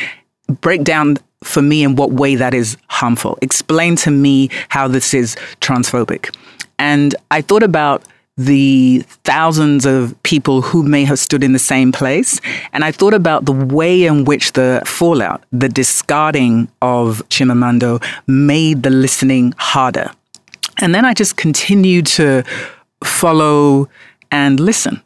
break 0.61 0.83
down 0.83 1.17
for 1.43 1.61
me 1.61 1.83
in 1.83 1.95
what 1.95 2.11
way 2.11 2.35
that 2.35 2.53
is 2.53 2.77
harmful. 2.87 3.37
Explain 3.41 3.95
to 3.97 4.11
me 4.11 4.49
how 4.69 4.87
this 4.87 5.13
is 5.13 5.35
transphobic. 5.61 6.35
And 6.79 7.15
I 7.31 7.41
thought 7.41 7.63
about 7.63 8.03
the 8.37 9.03
thousands 9.23 9.85
of 9.85 10.15
people 10.21 10.61
who 10.61 10.83
may 10.83 11.03
have 11.03 11.17
stood 11.17 11.43
in 11.43 11.53
the 11.53 11.59
same 11.59 11.91
place. 11.91 12.39
And 12.71 12.85
I 12.85 12.91
thought 12.91 13.15
about 13.15 13.45
the 13.45 13.51
way 13.51 14.05
in 14.05 14.25
which 14.25 14.53
the 14.53 14.81
fallout, 14.85 15.43
the 15.51 15.67
discarding 15.67 16.67
of 16.81 17.27
Chimamanda 17.29 18.03
made 18.27 18.83
the 18.83 18.91
listening 18.91 19.55
harder. 19.57 20.11
And 20.79 20.93
then 20.93 21.03
I 21.03 21.15
just 21.15 21.35
continued 21.35 22.05
to 22.07 22.43
follow 23.03 23.89
and 24.31 24.59
listen. 24.59 25.01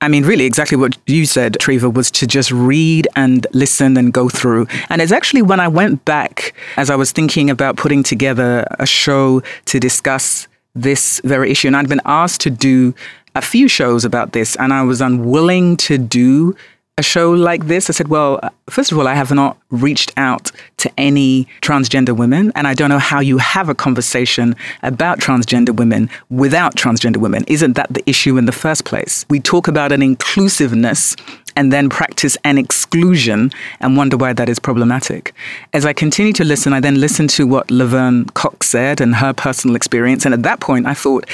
I 0.00 0.08
mean, 0.08 0.24
really, 0.24 0.46
exactly 0.46 0.76
what 0.76 0.98
you 1.06 1.26
said, 1.26 1.56
Treva, 1.60 1.94
was 1.94 2.10
to 2.10 2.26
just 2.26 2.50
read 2.50 3.06
and 3.14 3.46
listen 3.52 3.96
and 3.96 4.12
go 4.12 4.28
through. 4.28 4.66
And 4.88 5.00
it's 5.00 5.12
actually 5.12 5.42
when 5.42 5.60
I 5.60 5.68
went 5.68 6.04
back, 6.04 6.54
as 6.76 6.90
I 6.90 6.96
was 6.96 7.12
thinking 7.12 7.48
about 7.48 7.76
putting 7.76 8.02
together 8.02 8.66
a 8.80 8.86
show 8.86 9.42
to 9.66 9.78
discuss 9.78 10.48
this 10.74 11.20
very 11.24 11.50
issue, 11.50 11.68
and 11.68 11.76
I'd 11.76 11.88
been 11.88 12.00
asked 12.04 12.40
to 12.42 12.50
do 12.50 12.94
a 13.34 13.42
few 13.42 13.68
shows 13.68 14.04
about 14.04 14.32
this, 14.32 14.56
and 14.56 14.72
I 14.72 14.82
was 14.82 15.00
unwilling 15.00 15.76
to 15.78 15.98
do 15.98 16.54
a 16.98 17.02
show 17.02 17.30
like 17.32 17.66
this? 17.66 17.88
I 17.88 17.92
said, 17.92 18.08
well, 18.08 18.38
uh, 18.42 18.50
first 18.68 18.92
of 18.92 18.98
all, 18.98 19.08
I 19.08 19.14
have 19.14 19.32
not 19.32 19.56
reached 19.70 20.12
out 20.16 20.52
to 20.78 20.90
any 20.98 21.48
transgender 21.62 22.14
women, 22.16 22.52
and 22.54 22.68
I 22.68 22.74
don't 22.74 22.90
know 22.90 22.98
how 22.98 23.20
you 23.20 23.38
have 23.38 23.68
a 23.68 23.74
conversation 23.74 24.54
about 24.82 25.18
transgender 25.18 25.74
women 25.74 26.10
without 26.28 26.76
transgender 26.76 27.16
women. 27.16 27.44
Isn't 27.46 27.74
that 27.74 27.92
the 27.92 28.02
issue 28.08 28.36
in 28.36 28.44
the 28.44 28.52
first 28.52 28.84
place? 28.84 29.24
We 29.30 29.40
talk 29.40 29.68
about 29.68 29.90
an 29.90 30.02
inclusiveness 30.02 31.16
and 31.56 31.72
then 31.72 31.88
practice 31.88 32.36
an 32.44 32.58
exclusion 32.58 33.50
and 33.80 33.96
wonder 33.96 34.16
why 34.16 34.32
that 34.32 34.48
is 34.48 34.58
problematic. 34.58 35.34
As 35.72 35.86
I 35.86 35.92
continue 35.92 36.32
to 36.34 36.44
listen, 36.44 36.72
I 36.72 36.80
then 36.80 37.00
listen 37.00 37.28
to 37.28 37.46
what 37.46 37.70
Laverne 37.70 38.26
Cox 38.26 38.68
said 38.68 39.00
and 39.00 39.16
her 39.16 39.32
personal 39.32 39.76
experience. 39.76 40.24
And 40.24 40.34
at 40.34 40.42
that 40.42 40.60
point, 40.60 40.86
I 40.86 40.94
thought, 40.94 41.26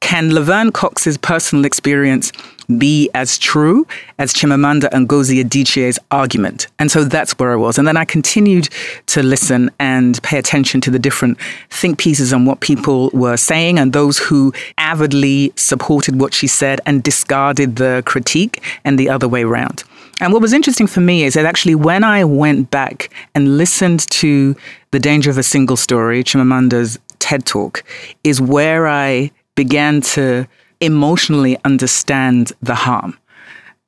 can 0.00 0.34
Laverne 0.34 0.72
Cox's 0.72 1.18
personal 1.18 1.64
experience 1.64 2.32
be 2.78 3.10
as 3.14 3.38
true 3.38 3.86
as 4.18 4.32
Chimamanda 4.32 4.90
Ngozi 4.90 5.42
Adichie's 5.42 5.98
argument? 6.10 6.66
And 6.78 6.90
so 6.90 7.04
that's 7.04 7.38
where 7.38 7.52
I 7.52 7.56
was. 7.56 7.78
And 7.78 7.86
then 7.86 7.96
I 7.96 8.04
continued 8.04 8.68
to 9.06 9.22
listen 9.22 9.70
and 9.78 10.22
pay 10.22 10.38
attention 10.38 10.80
to 10.82 10.90
the 10.90 10.98
different 10.98 11.38
think 11.70 11.98
pieces 11.98 12.32
and 12.32 12.46
what 12.46 12.60
people 12.60 13.10
were 13.12 13.36
saying 13.36 13.78
and 13.78 13.92
those 13.92 14.18
who 14.18 14.52
avidly 14.78 15.52
supported 15.56 16.20
what 16.20 16.34
she 16.34 16.46
said 16.46 16.80
and 16.86 17.02
discarded 17.02 17.76
the 17.76 18.02
critique 18.06 18.62
and 18.84 18.98
the 18.98 19.08
other 19.08 19.28
way 19.28 19.44
around. 19.44 19.84
And 20.20 20.32
what 20.32 20.40
was 20.40 20.52
interesting 20.52 20.86
for 20.86 21.00
me 21.00 21.24
is 21.24 21.34
that 21.34 21.44
actually 21.44 21.74
when 21.74 22.02
I 22.02 22.24
went 22.24 22.70
back 22.70 23.10
and 23.34 23.58
listened 23.58 24.08
to 24.10 24.56
The 24.90 24.98
Danger 24.98 25.30
of 25.30 25.36
a 25.36 25.42
Single 25.42 25.76
Story, 25.76 26.24
Chimamanda's 26.24 26.98
TED 27.18 27.44
Talk, 27.44 27.84
is 28.24 28.40
where 28.40 28.88
I 28.88 29.30
began 29.56 30.00
to 30.00 30.46
emotionally 30.80 31.56
understand 31.64 32.52
the 32.62 32.74
harm. 32.74 33.18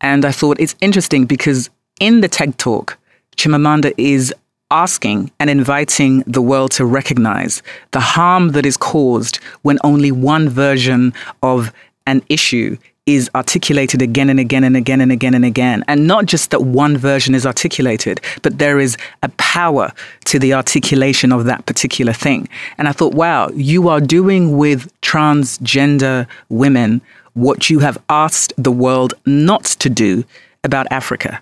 And 0.00 0.24
I 0.24 0.32
thought 0.32 0.60
it's 0.60 0.76
interesting 0.80 1.26
because 1.26 1.70
in 2.00 2.20
the 2.20 2.28
TED 2.28 2.58
Talk, 2.58 2.98
Chimamanda 3.36 3.92
is 3.96 4.32
asking 4.70 5.30
and 5.40 5.48
inviting 5.48 6.22
the 6.26 6.42
world 6.42 6.70
to 6.72 6.84
recognize 6.84 7.62
the 7.92 8.00
harm 8.00 8.50
that 8.50 8.66
is 8.66 8.76
caused 8.76 9.36
when 9.62 9.78
only 9.82 10.12
one 10.12 10.48
version 10.48 11.14
of 11.42 11.72
an 12.06 12.22
issue 12.28 12.76
is 13.08 13.30
articulated 13.34 14.02
again 14.02 14.28
and 14.28 14.38
again 14.38 14.64
and 14.64 14.76
again 14.76 15.00
and 15.00 15.10
again 15.10 15.32
and 15.32 15.44
again. 15.44 15.82
And 15.88 16.06
not 16.06 16.26
just 16.26 16.50
that 16.50 16.60
one 16.60 16.98
version 16.98 17.34
is 17.34 17.46
articulated, 17.46 18.20
but 18.42 18.58
there 18.58 18.78
is 18.78 18.98
a 19.22 19.30
power 19.30 19.90
to 20.26 20.38
the 20.38 20.52
articulation 20.52 21.32
of 21.32 21.46
that 21.46 21.64
particular 21.64 22.12
thing. 22.12 22.48
And 22.76 22.86
I 22.86 22.92
thought, 22.92 23.14
wow, 23.14 23.48
you 23.54 23.88
are 23.88 24.00
doing 24.00 24.58
with 24.58 24.92
transgender 25.00 26.26
women 26.50 27.00
what 27.32 27.70
you 27.70 27.78
have 27.78 27.96
asked 28.10 28.52
the 28.58 28.72
world 28.72 29.14
not 29.24 29.64
to 29.64 29.88
do 29.88 30.24
about 30.62 30.86
Africa. 30.90 31.40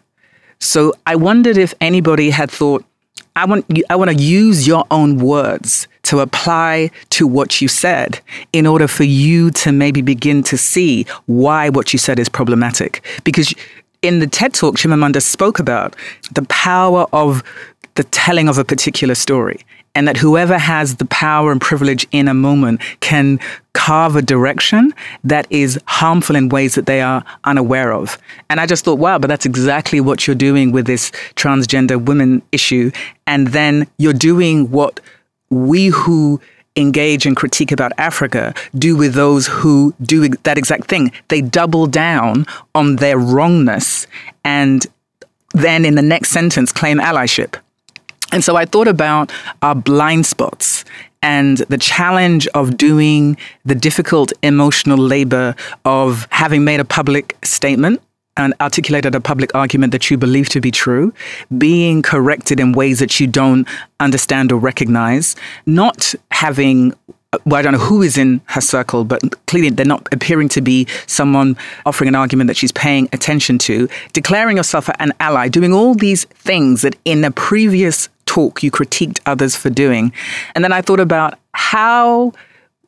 So 0.60 0.92
I 1.04 1.16
wondered 1.16 1.56
if 1.56 1.74
anybody 1.80 2.30
had 2.30 2.48
thought, 2.48 2.84
I 3.34 3.44
want 3.44 3.66
I 3.90 3.96
want 3.96 4.10
to 4.10 4.16
use 4.16 4.66
your 4.66 4.84
own 4.90 5.18
words 5.18 5.88
to 6.06 6.20
apply 6.20 6.90
to 7.10 7.26
what 7.26 7.60
you 7.60 7.68
said 7.68 8.20
in 8.52 8.66
order 8.66 8.88
for 8.88 9.04
you 9.04 9.50
to 9.50 9.72
maybe 9.72 10.02
begin 10.02 10.42
to 10.44 10.56
see 10.56 11.04
why 11.26 11.68
what 11.68 11.92
you 11.92 11.98
said 11.98 12.18
is 12.18 12.28
problematic. 12.28 13.04
Because 13.24 13.54
in 14.02 14.20
the 14.20 14.26
TED 14.26 14.54
Talk, 14.54 14.76
Chimamanda 14.76 15.22
spoke 15.22 15.58
about 15.58 15.96
the 16.32 16.42
power 16.42 17.06
of 17.12 17.42
the 17.94 18.04
telling 18.04 18.48
of 18.48 18.58
a 18.58 18.64
particular 18.64 19.14
story 19.14 19.64
and 19.96 20.06
that 20.06 20.18
whoever 20.18 20.58
has 20.58 20.96
the 20.96 21.06
power 21.06 21.50
and 21.50 21.60
privilege 21.60 22.06
in 22.12 22.28
a 22.28 22.34
moment 22.34 22.82
can 23.00 23.40
carve 23.72 24.14
a 24.14 24.20
direction 24.20 24.92
that 25.24 25.46
is 25.48 25.80
harmful 25.86 26.36
in 26.36 26.50
ways 26.50 26.74
that 26.74 26.84
they 26.84 27.00
are 27.00 27.24
unaware 27.44 27.92
of. 27.92 28.18
And 28.50 28.60
I 28.60 28.66
just 28.66 28.84
thought, 28.84 28.98
wow, 28.98 29.18
but 29.18 29.28
that's 29.28 29.46
exactly 29.46 30.00
what 30.00 30.26
you're 30.26 30.36
doing 30.36 30.70
with 30.70 30.86
this 30.86 31.10
transgender 31.34 32.02
women 32.02 32.42
issue. 32.52 32.90
And 33.26 33.48
then 33.48 33.86
you're 33.96 34.12
doing 34.12 34.70
what 34.70 35.00
we 35.50 35.86
who 35.86 36.40
engage 36.76 37.26
and 37.26 37.36
critique 37.36 37.72
about 37.72 37.92
Africa 37.98 38.54
do 38.74 38.96
with 38.96 39.14
those 39.14 39.46
who 39.46 39.94
do 40.02 40.28
that 40.28 40.58
exact 40.58 40.88
thing. 40.88 41.10
They 41.28 41.40
double 41.40 41.86
down 41.86 42.46
on 42.74 42.96
their 42.96 43.18
wrongness 43.18 44.06
and 44.44 44.86
then 45.52 45.84
in 45.84 45.94
the 45.94 46.02
next 46.02 46.30
sentence 46.30 46.72
claim 46.72 46.98
allyship. 46.98 47.56
And 48.32 48.44
so 48.44 48.56
I 48.56 48.66
thought 48.66 48.88
about 48.88 49.32
our 49.62 49.74
blind 49.74 50.26
spots 50.26 50.84
and 51.22 51.58
the 51.58 51.78
challenge 51.78 52.46
of 52.48 52.76
doing 52.76 53.36
the 53.64 53.74
difficult 53.74 54.32
emotional 54.42 54.98
labor 54.98 55.54
of 55.84 56.26
having 56.30 56.64
made 56.64 56.80
a 56.80 56.84
public 56.84 57.36
statement 57.42 58.02
and 58.36 58.54
articulated 58.60 59.14
a 59.14 59.20
public 59.20 59.54
argument 59.54 59.92
that 59.92 60.10
you 60.10 60.16
believe 60.16 60.48
to 60.50 60.60
be 60.60 60.70
true, 60.70 61.12
being 61.56 62.02
corrected 62.02 62.60
in 62.60 62.72
ways 62.72 62.98
that 62.98 63.18
you 63.20 63.26
don't 63.26 63.66
understand 64.00 64.52
or 64.52 64.58
recognize, 64.58 65.36
not 65.66 66.14
having 66.30 66.94
well, 67.44 67.58
I 67.58 67.62
don't 67.62 67.72
know 67.72 67.78
who 67.78 68.02
is 68.02 68.16
in 68.16 68.40
her 68.46 68.60
circle, 68.60 69.04
but 69.04 69.20
clearly 69.46 69.68
they're 69.68 69.84
not 69.84 70.08
appearing 70.12 70.48
to 70.50 70.62
be 70.62 70.86
someone 71.06 71.56
offering 71.84 72.08
an 72.08 72.14
argument 72.14 72.48
that 72.48 72.56
she's 72.56 72.72
paying 72.72 73.08
attention 73.12 73.58
to, 73.58 73.88
declaring 74.14 74.56
yourself 74.56 74.88
an 74.98 75.12
ally, 75.20 75.48
doing 75.48 75.74
all 75.74 75.94
these 75.94 76.24
things 76.24 76.82
that 76.82 76.96
in 77.04 77.24
a 77.24 77.30
previous 77.30 78.08
talk 78.26 78.62
you 78.62 78.70
critiqued 78.70 79.20
others 79.26 79.54
for 79.54 79.70
doing. 79.70 80.12
And 80.54 80.64
then 80.64 80.72
I 80.72 80.80
thought 80.80 81.00
about 81.00 81.38
how 81.52 82.32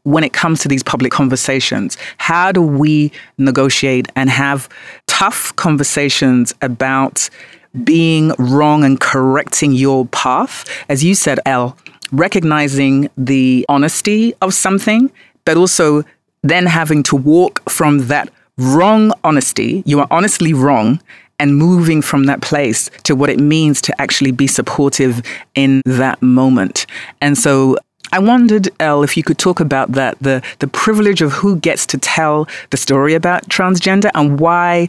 when 0.08 0.24
it 0.24 0.32
comes 0.32 0.60
to 0.60 0.68
these 0.68 0.82
public 0.82 1.12
conversations, 1.12 1.98
how 2.16 2.50
do 2.50 2.62
we 2.62 3.12
negotiate 3.36 4.08
and 4.16 4.30
have 4.30 4.68
tough 5.06 5.54
conversations 5.56 6.54
about 6.62 7.28
being 7.84 8.32
wrong 8.38 8.84
and 8.84 9.00
correcting 9.00 9.72
your 9.72 10.06
path? 10.06 10.64
As 10.88 11.04
you 11.04 11.14
said, 11.14 11.40
Elle, 11.44 11.76
recognizing 12.10 13.10
the 13.18 13.66
honesty 13.68 14.32
of 14.40 14.54
something, 14.54 15.12
but 15.44 15.58
also 15.58 16.04
then 16.42 16.64
having 16.64 17.02
to 17.02 17.14
walk 17.14 17.68
from 17.68 18.06
that 18.06 18.30
wrong 18.56 19.12
honesty, 19.24 19.82
you 19.84 20.00
are 20.00 20.08
honestly 20.10 20.54
wrong, 20.54 21.00
and 21.38 21.56
moving 21.56 22.00
from 22.02 22.24
that 22.24 22.40
place 22.40 22.90
to 23.04 23.14
what 23.14 23.28
it 23.30 23.38
means 23.38 23.80
to 23.82 24.00
actually 24.00 24.32
be 24.32 24.46
supportive 24.46 25.22
in 25.54 25.82
that 25.84 26.20
moment. 26.22 26.86
And 27.20 27.36
so 27.36 27.76
I 28.12 28.18
wondered, 28.18 28.68
Elle, 28.80 29.02
if 29.02 29.16
you 29.16 29.22
could 29.22 29.38
talk 29.38 29.60
about 29.60 29.92
that 29.92 30.18
the, 30.20 30.42
the 30.60 30.66
privilege 30.66 31.22
of 31.22 31.32
who 31.32 31.58
gets 31.58 31.86
to 31.86 31.98
tell 31.98 32.48
the 32.70 32.76
story 32.76 33.14
about 33.14 33.48
transgender 33.48 34.10
and 34.14 34.40
why 34.40 34.88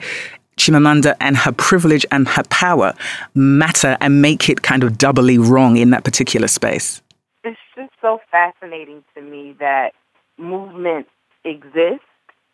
Chimamanda 0.58 1.16
and 1.20 1.38
her 1.38 1.52
privilege 1.52 2.06
and 2.12 2.28
her 2.28 2.44
power 2.44 2.94
matter 3.34 3.98
and 4.02 4.22
make 4.22 4.50
it 4.50 4.62
kind 4.62 4.84
of 4.84 4.98
doubly 4.98 5.38
wrong 5.38 5.78
in 5.78 5.90
that 5.92 6.04
particular 6.04 6.48
space. 6.48 7.02
It's 7.44 7.60
just 7.76 7.92
so 8.02 8.20
fascinating 8.32 9.04
to 9.16 9.22
me 9.22 9.56
that 9.60 9.94
movements 10.38 11.10
exist 11.46 12.04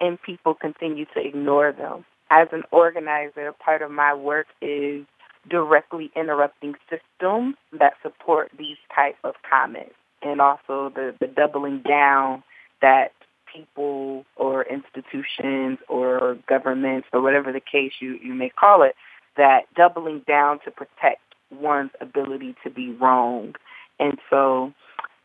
and 0.02 0.22
people 0.22 0.54
continue 0.54 1.06
to 1.14 1.20
ignore 1.20 1.72
them 1.72 2.06
as 2.30 2.48
an 2.52 2.64
organizer, 2.72 3.52
part 3.54 3.82
of 3.82 3.92
my 3.92 4.14
work 4.14 4.48
is 4.62 5.06
directly 5.50 6.12
interrupting 6.16 6.74
systems 6.90 7.56
that 7.78 7.94
support 8.02 8.52
these 8.58 8.78
type 8.94 9.18
of 9.24 9.36
comments 9.48 9.94
and 10.26 10.42
also 10.42 10.92
the, 10.94 11.16
the 11.20 11.28
doubling 11.28 11.82
down 11.88 12.44
that 12.82 13.12
people 13.54 14.26
or 14.36 14.64
institutions 14.64 15.78
or 15.88 16.38
governments 16.50 17.08
or 17.14 17.22
whatever 17.22 17.54
the 17.54 17.62
case 17.62 17.94
you, 18.02 18.20
you 18.22 18.34
may 18.34 18.50
call 18.50 18.82
it, 18.84 18.96
that 19.38 19.62
doubling 19.76 20.24
down 20.28 20.60
to 20.66 20.72
protect 20.72 21.22
one's 21.52 21.92
ability 22.02 22.56
to 22.64 22.70
be 22.70 22.92
wrong. 22.92 23.54
And 24.00 24.18
so 24.30 24.74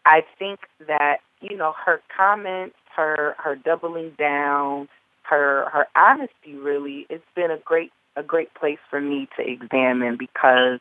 I 0.04 0.22
think 0.38 0.60
that, 0.86 1.18
you 1.40 1.56
know, 1.56 1.74
her 1.84 2.00
comments, 2.16 2.76
her 2.96 3.34
her 3.38 3.56
doubling 3.56 4.12
down, 4.18 4.88
her 5.22 5.68
her 5.70 5.86
honesty 5.96 6.54
really 6.54 7.06
it's 7.08 7.24
been 7.34 7.50
a 7.50 7.58
great 7.58 7.92
a 8.16 8.22
great 8.22 8.52
place 8.54 8.78
for 8.90 9.00
me 9.00 9.28
to 9.36 9.48
examine 9.48 10.16
because 10.18 10.80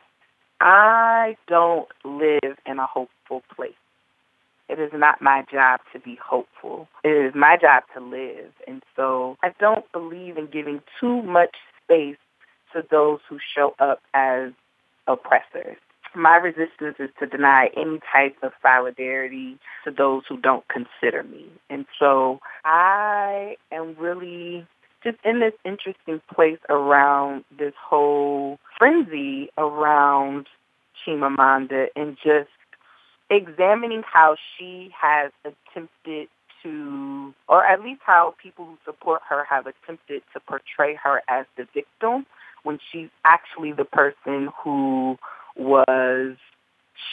I 0.60 1.38
don't 1.48 1.88
live 2.04 2.58
in 2.66 2.80
a 2.80 2.86
hopeful 2.86 3.44
place. 3.56 3.72
It 4.70 4.80
is 4.80 4.92
not 4.94 5.22
my 5.22 5.44
job 5.52 5.80
to 5.94 6.00
be 6.00 6.18
hopeful. 6.24 6.88
It 7.04 7.10
is 7.10 7.34
my 7.36 7.58
job 7.60 7.84
to 7.96 8.00
live. 8.00 8.52
And 8.68 8.84
so 8.96 9.38
I 9.44 9.50
don't 9.60 9.92
believe 9.92 10.38
in 10.38 10.48
giving 10.48 10.82
too 11.00 11.24
much 11.24 11.56
space 11.84 12.18
to 12.74 12.84
those 12.90 13.20
who 13.28 13.40
show 13.56 13.74
up 13.80 14.00
as 14.14 14.52
oppressors. 15.08 15.78
My 16.16 16.38
resistance 16.38 16.96
is 17.00 17.10
to 17.20 17.28
deny 17.28 17.70
any 17.76 18.00
type 18.12 18.36
of 18.42 18.52
solidarity 18.62 19.58
to 19.84 19.92
those 19.92 20.24
who 20.28 20.38
don't 20.38 20.66
consider 20.68 21.24
me. 21.24 21.46
And 21.70 21.86
so 22.00 22.40
I 22.66 23.56
am 23.72 23.96
really 23.98 24.68
just 25.04 25.18
in 25.24 25.40
this 25.40 25.54
interesting 25.64 26.22
place 26.34 26.60
around 26.70 27.44
this 27.58 27.74
whole 27.82 28.60
frenzy 28.78 29.50
around 29.58 30.48
Chimamanda 31.06 31.88
and 31.96 32.18
just 32.18 32.50
examining 33.30 34.04
how 34.04 34.36
she 34.58 34.92
has 35.00 35.32
attempted 35.46 36.28
to, 36.64 37.34
or 37.48 37.64
at 37.66 37.82
least 37.82 38.02
how 38.06 38.36
people 38.42 38.66
who 38.66 38.78
support 38.86 39.22
her 39.30 39.46
have 39.46 39.66
attempted 39.68 40.22
to 40.34 40.40
portray 40.42 40.96
her 40.96 41.22
as 41.28 41.46
the 41.58 41.66
victim 41.74 42.26
when 42.64 42.80
she's 42.92 43.10
actually 43.24 43.72
the 43.72 43.86
person 43.86 44.50
who 44.64 45.18
was 45.56 46.36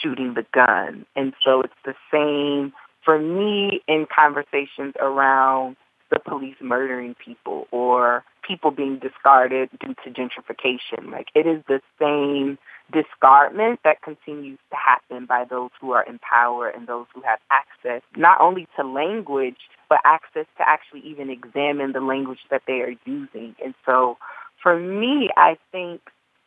shooting 0.01 0.33
the 0.33 0.45
gun. 0.53 1.05
And 1.15 1.33
so 1.43 1.61
it's 1.61 1.73
the 1.85 1.95
same 2.11 2.73
for 3.03 3.19
me 3.19 3.81
in 3.87 4.05
conversations 4.13 4.93
around 4.99 5.77
the 6.09 6.19
police 6.19 6.55
murdering 6.61 7.15
people 7.23 7.67
or 7.71 8.23
people 8.45 8.71
being 8.71 8.99
discarded 8.99 9.69
due 9.79 9.95
to 10.03 10.09
gentrification. 10.09 11.11
Like 11.11 11.27
it 11.35 11.45
is 11.45 11.63
the 11.67 11.81
same 11.99 12.57
discardment 12.91 13.79
that 13.83 14.01
continues 14.01 14.59
to 14.69 14.75
happen 14.75 15.25
by 15.25 15.43
those 15.49 15.69
who 15.79 15.91
are 15.91 16.03
in 16.03 16.19
power 16.19 16.69
and 16.69 16.87
those 16.87 17.05
who 17.13 17.21
have 17.21 17.39
access 17.51 18.01
not 18.15 18.39
only 18.39 18.67
to 18.75 18.87
language 18.87 19.57
but 19.89 19.99
access 20.05 20.45
to 20.57 20.67
actually 20.67 21.01
even 21.01 21.29
examine 21.29 21.91
the 21.93 22.01
language 22.01 22.39
that 22.49 22.61
they 22.67 22.81
are 22.81 22.95
using. 23.05 23.55
And 23.63 23.73
so 23.85 24.17
for 24.61 24.79
me, 24.79 25.29
I 25.37 25.57
think 25.71 26.01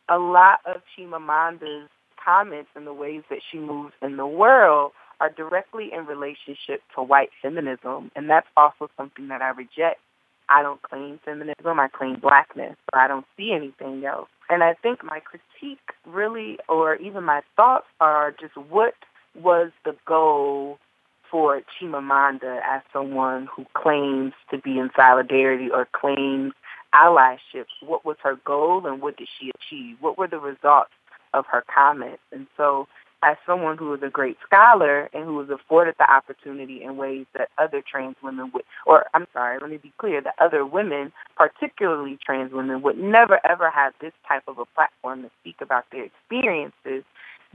a 0.09 0.17
lot 0.17 0.59
of 0.65 0.81
Chimamanda's 0.95 1.89
comments 2.23 2.69
and 2.75 2.85
the 2.85 2.93
ways 2.93 3.23
that 3.29 3.39
she 3.51 3.57
moves 3.57 3.93
in 4.01 4.17
the 4.17 4.27
world 4.27 4.91
are 5.19 5.29
directly 5.29 5.91
in 5.93 6.05
relationship 6.05 6.81
to 6.95 7.03
white 7.03 7.29
feminism, 7.41 8.11
and 8.15 8.29
that's 8.29 8.47
also 8.57 8.89
something 8.97 9.27
that 9.27 9.41
I 9.41 9.49
reject. 9.49 9.99
I 10.51 10.61
don't 10.61 10.81
claim 10.81 11.19
feminism, 11.23 11.79
I 11.79 11.87
claim 11.87 12.19
blackness, 12.19 12.75
but 12.91 12.99
I 12.99 13.07
don't 13.07 13.25
see 13.37 13.53
anything 13.53 14.03
else. 14.05 14.27
And 14.49 14.63
I 14.63 14.73
think 14.73 15.01
my 15.01 15.21
critique 15.21 15.79
really, 16.05 16.59
or 16.67 16.95
even 16.95 17.23
my 17.23 17.41
thoughts 17.55 17.87
are 18.01 18.31
just 18.31 18.57
what 18.57 18.95
was 19.33 19.71
the 19.85 19.95
goal 20.05 20.77
for 21.29 21.61
Chimamanda 21.61 22.59
as 22.67 22.81
someone 22.91 23.47
who 23.55 23.65
claims 23.73 24.33
to 24.49 24.57
be 24.57 24.77
in 24.77 24.89
solidarity 24.93 25.69
or 25.71 25.87
claims 25.93 26.51
allyship? 26.93 27.65
What 27.81 28.03
was 28.03 28.17
her 28.21 28.35
goal 28.43 28.85
and 28.85 29.01
what 29.01 29.15
did 29.15 29.29
she 29.39 29.51
achieve? 29.55 29.97
What 30.01 30.17
were 30.17 30.27
the 30.27 30.39
results 30.39 30.91
of 31.33 31.45
her 31.45 31.63
comments? 31.73 32.23
And 32.33 32.47
so 32.57 32.89
as 33.23 33.37
someone 33.45 33.77
who 33.77 33.93
is 33.93 34.01
a 34.03 34.09
great 34.09 34.37
scholar 34.45 35.09
and 35.13 35.25
who 35.25 35.35
was 35.35 35.49
afforded 35.49 35.95
the 35.99 36.11
opportunity 36.11 36.81
in 36.83 36.97
ways 36.97 37.25
that 37.37 37.49
other 37.57 37.81
trans 37.89 38.15
women 38.23 38.51
would, 38.53 38.63
or 38.85 39.05
I'm 39.13 39.27
sorry, 39.33 39.59
let 39.59 39.69
me 39.69 39.77
be 39.77 39.93
clear, 39.97 40.21
that 40.21 40.35
other 40.39 40.65
women, 40.65 41.11
particularly 41.35 42.17
trans 42.23 42.51
women, 42.51 42.81
would 42.81 42.97
never 42.97 43.39
ever 43.47 43.69
have 43.69 43.93
this 44.01 44.13
type 44.27 44.43
of 44.47 44.57
a 44.57 44.65
platform 44.65 45.23
to 45.23 45.31
speak 45.41 45.57
about 45.61 45.85
their 45.91 46.05
experiences, 46.05 47.03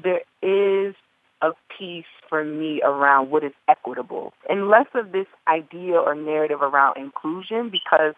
there 0.03 0.23
is 0.43 0.95
a 1.43 1.51
piece 1.77 2.05
for 2.29 2.45
me 2.45 2.81
around 2.83 3.31
what 3.31 3.45
is 3.45 3.53
equitable. 3.69 4.33
And 4.49 4.69
less 4.69 4.87
of 4.95 5.13
this 5.13 5.27
idea 5.49 5.97
or 5.97 6.15
narrative 6.15 6.63
around 6.63 6.97
inclusion 6.97 7.71
because 7.71 8.15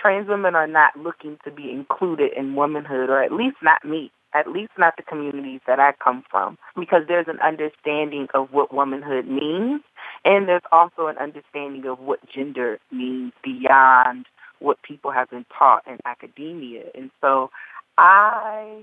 trans 0.00 0.28
women 0.28 0.54
are 0.54 0.66
not 0.66 0.96
looking 0.96 1.38
to 1.44 1.50
be 1.50 1.70
included 1.70 2.32
in 2.36 2.54
womanhood, 2.54 3.10
or 3.10 3.22
at 3.22 3.32
least 3.32 3.56
not 3.62 3.84
me 3.84 4.10
at 4.34 4.50
least 4.50 4.72
not 4.78 4.96
the 4.96 5.02
communities 5.02 5.60
that 5.66 5.80
I 5.80 5.92
come 5.92 6.22
from, 6.30 6.58
because 6.78 7.04
there's 7.08 7.28
an 7.28 7.40
understanding 7.40 8.28
of 8.34 8.52
what 8.52 8.72
womanhood 8.72 9.26
means, 9.26 9.80
and 10.24 10.48
there's 10.48 10.62
also 10.70 11.06
an 11.06 11.16
understanding 11.18 11.86
of 11.86 11.98
what 11.98 12.20
gender 12.28 12.78
means 12.90 13.32
beyond 13.42 14.26
what 14.58 14.82
people 14.82 15.10
have 15.10 15.30
been 15.30 15.46
taught 15.56 15.86
in 15.86 15.98
academia. 16.04 16.84
And 16.94 17.10
so 17.20 17.50
I 17.96 18.82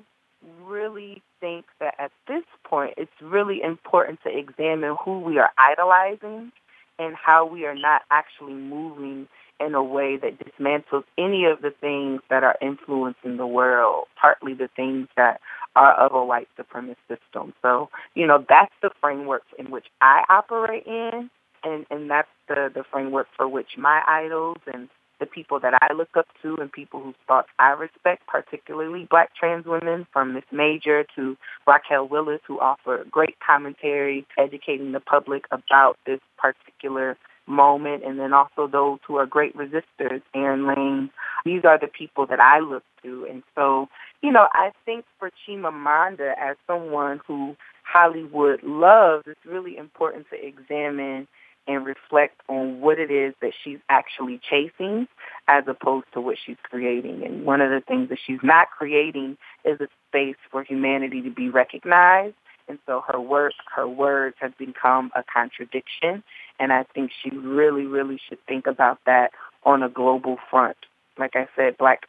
really 0.63 1.21
think 1.39 1.65
that 1.79 1.95
at 1.99 2.11
this 2.27 2.43
point, 2.63 2.93
it's 2.97 3.11
really 3.21 3.61
important 3.61 4.19
to 4.23 4.35
examine 4.35 4.95
who 5.03 5.19
we 5.19 5.37
are 5.39 5.51
idolizing 5.57 6.51
and 6.97 7.15
how 7.15 7.45
we 7.45 7.65
are 7.65 7.75
not 7.75 8.03
actually 8.09 8.53
moving 8.53 9.27
in 9.59 9.73
a 9.73 9.83
way 9.83 10.17
that 10.17 10.37
dismantles 10.39 11.03
any 11.17 11.45
of 11.45 11.61
the 11.61 11.71
things 11.71 12.21
that 12.29 12.43
are 12.43 12.57
influencing 12.61 13.37
the 13.37 13.47
world, 13.47 14.05
partly 14.19 14.53
the 14.53 14.69
things 14.75 15.07
that 15.15 15.39
are 15.75 15.93
of 15.93 16.13
a 16.13 16.23
white 16.23 16.47
supremacist 16.59 16.95
system. 17.07 17.53
So, 17.61 17.89
you 18.13 18.27
know, 18.27 18.43
that's 18.47 18.73
the 18.81 18.91
framework 19.01 19.43
in 19.57 19.71
which 19.71 19.85
I 20.01 20.23
operate 20.29 20.85
in, 20.85 21.29
and, 21.63 21.85
and 21.89 22.09
that's 22.09 22.29
the, 22.47 22.69
the 22.73 22.83
framework 22.91 23.27
for 23.35 23.47
which 23.47 23.77
my 23.77 24.01
idols 24.07 24.57
and 24.71 24.89
the 25.19 25.25
people 25.25 25.59
that 25.61 25.73
I 25.81 25.93
look 25.93 26.09
up 26.17 26.27
to 26.41 26.57
and 26.57 26.71
people 26.71 27.01
whose 27.01 27.15
thoughts 27.27 27.47
I 27.57 27.69
respect, 27.71 28.27
particularly 28.27 29.07
black 29.09 29.33
trans 29.33 29.65
women, 29.65 30.05
from 30.11 30.33
Miss 30.33 30.43
Major 30.51 31.05
to 31.15 31.37
Raquel 31.65 32.07
Willis, 32.07 32.41
who 32.45 32.59
offer 32.59 33.05
great 33.09 33.37
commentary 33.45 34.25
educating 34.37 34.91
the 34.91 34.99
public 34.99 35.45
about 35.51 35.97
this 36.05 36.19
particular 36.37 37.17
moment, 37.47 38.03
and 38.03 38.19
then 38.19 38.33
also 38.33 38.67
those 38.67 38.99
who 39.07 39.17
are 39.17 39.25
great 39.25 39.55
resistors, 39.55 40.21
Erin 40.33 40.67
Lane. 40.67 41.09
These 41.45 41.63
are 41.63 41.79
the 41.79 41.87
people 41.87 42.25
that 42.27 42.39
I 42.39 42.59
look 42.59 42.83
to. 43.03 43.27
And 43.29 43.43
so, 43.55 43.87
you 44.21 44.31
know, 44.31 44.47
I 44.53 44.71
think 44.85 45.05
for 45.19 45.29
Chimamanda, 45.47 46.33
as 46.37 46.57
someone 46.67 47.21
who 47.27 47.55
Hollywood 47.83 48.63
loves, 48.63 49.25
it's 49.27 49.45
really 49.45 49.77
important 49.77 50.25
to 50.31 50.45
examine 50.45 51.27
and 51.67 51.85
reflect 51.85 52.41
on 52.47 52.79
what 52.79 52.99
it 52.99 53.09
is 53.09 53.33
that 53.41 53.53
she's 53.63 53.79
actually 53.89 54.39
chasing 54.49 55.07
as 55.47 55.63
opposed 55.67 56.05
to 56.13 56.21
what 56.21 56.37
she's 56.43 56.57
creating. 56.63 57.23
And 57.23 57.45
one 57.45 57.61
of 57.61 57.71
the 57.71 57.81
things 57.81 58.09
that 58.09 58.19
she's 58.25 58.39
not 58.43 58.67
creating 58.69 59.37
is 59.63 59.79
a 59.81 59.87
space 60.09 60.35
for 60.51 60.63
humanity 60.63 61.21
to 61.23 61.31
be 61.31 61.49
recognized. 61.49 62.35
And 62.67 62.79
so 62.85 63.03
her 63.07 63.19
work, 63.19 63.53
her 63.75 63.87
words 63.87 64.35
have 64.39 64.57
become 64.57 65.11
a 65.15 65.23
contradiction. 65.23 66.23
And 66.59 66.71
I 66.71 66.83
think 66.93 67.11
she 67.21 67.29
really, 67.29 67.85
really 67.85 68.19
should 68.27 68.39
think 68.47 68.67
about 68.67 68.99
that 69.05 69.31
on 69.63 69.83
a 69.83 69.89
global 69.89 70.37
front. 70.49 70.77
Like 71.17 71.35
I 71.35 71.47
said, 71.55 71.77
black 71.77 72.07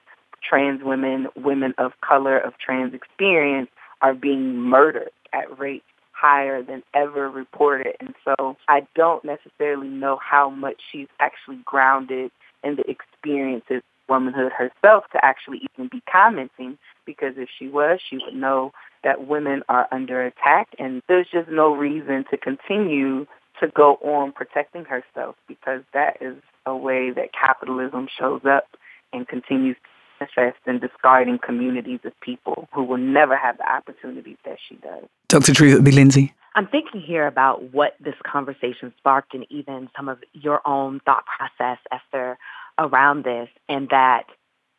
trans 0.49 0.83
women, 0.83 1.29
women 1.37 1.75
of 1.79 1.93
color, 2.01 2.39
of 2.39 2.55
trans 2.59 2.95
experience 2.95 3.71
are 4.03 4.15
being 4.15 4.57
murdered 4.57 5.11
at 5.33 5.59
rates 5.59 5.85
higher 6.13 6.63
than 6.63 6.83
ever 6.95 7.29
reported. 7.29 7.95
And 8.01 8.15
so 8.25 8.57
I 8.69 8.87
don't 8.95 9.25
necessarily 9.25 9.89
know 9.89 10.19
how 10.23 10.51
much 10.51 10.81
she's 10.91 11.09
actually 11.21 11.61
grounded 11.65 12.31
in 12.65 12.77
the 12.77 12.85
experiences 12.91 13.79
of 13.79 13.83
womanhood 14.09 14.53
herself 14.53 15.05
to 15.13 15.23
actually 15.23 15.69
even 15.73 15.89
be 15.89 16.03
commenting 16.11 16.79
because 17.05 17.35
if 17.37 17.49
she 17.59 17.69
was, 17.69 18.01
she 18.09 18.19
would 18.25 18.35
know 18.35 18.73
that 19.05 19.27
women 19.27 19.63
are 19.69 19.87
under 19.93 20.25
attack 20.25 20.69
and 20.79 21.03
there's 21.09 21.29
just 21.31 21.49
no 21.49 21.75
reason 21.75 22.25
to 22.31 22.37
continue 22.37 23.27
to 23.61 23.69
go 23.69 23.95
on 23.97 24.33
protecting 24.33 24.85
herself 24.85 25.37
because 25.49 25.83
that 25.93 26.19
is 26.21 26.37
a 26.67 26.77
way 26.77 27.11
that 27.11 27.31
capitalism 27.33 28.09
shows 28.19 28.43
up 28.45 28.65
and 29.13 29.27
continues 29.27 29.77
to 29.77 30.27
manifest 30.37 30.59
in 30.67 30.79
discarding 30.79 31.39
communities 31.39 32.01
of 32.05 32.13
people 32.21 32.69
who 32.75 32.83
will 32.83 32.99
never 32.99 33.37
have 33.37 33.59
the 33.59 33.69
opportunities 33.69 34.37
that 34.45 34.59
she 34.69 34.77
does. 34.77 35.05
Dr. 35.29 35.53
Treva 35.53 35.83
B. 35.83 35.91
Lindsey. 35.91 36.35
I'm 36.55 36.67
thinking 36.67 37.03
here 37.03 37.27
about 37.27 37.75
what 37.75 37.97
this 38.01 38.15
conversation 38.25 38.93
sparked 38.97 39.35
and 39.35 39.47
even 39.51 39.91
some 39.95 40.09
of 40.09 40.19
your 40.33 40.67
own 40.67 41.01
thought 41.05 41.25
process, 41.27 41.79
Esther, 41.93 42.39
around 42.79 43.25
this, 43.25 43.49
and 43.69 43.89
that 43.91 44.25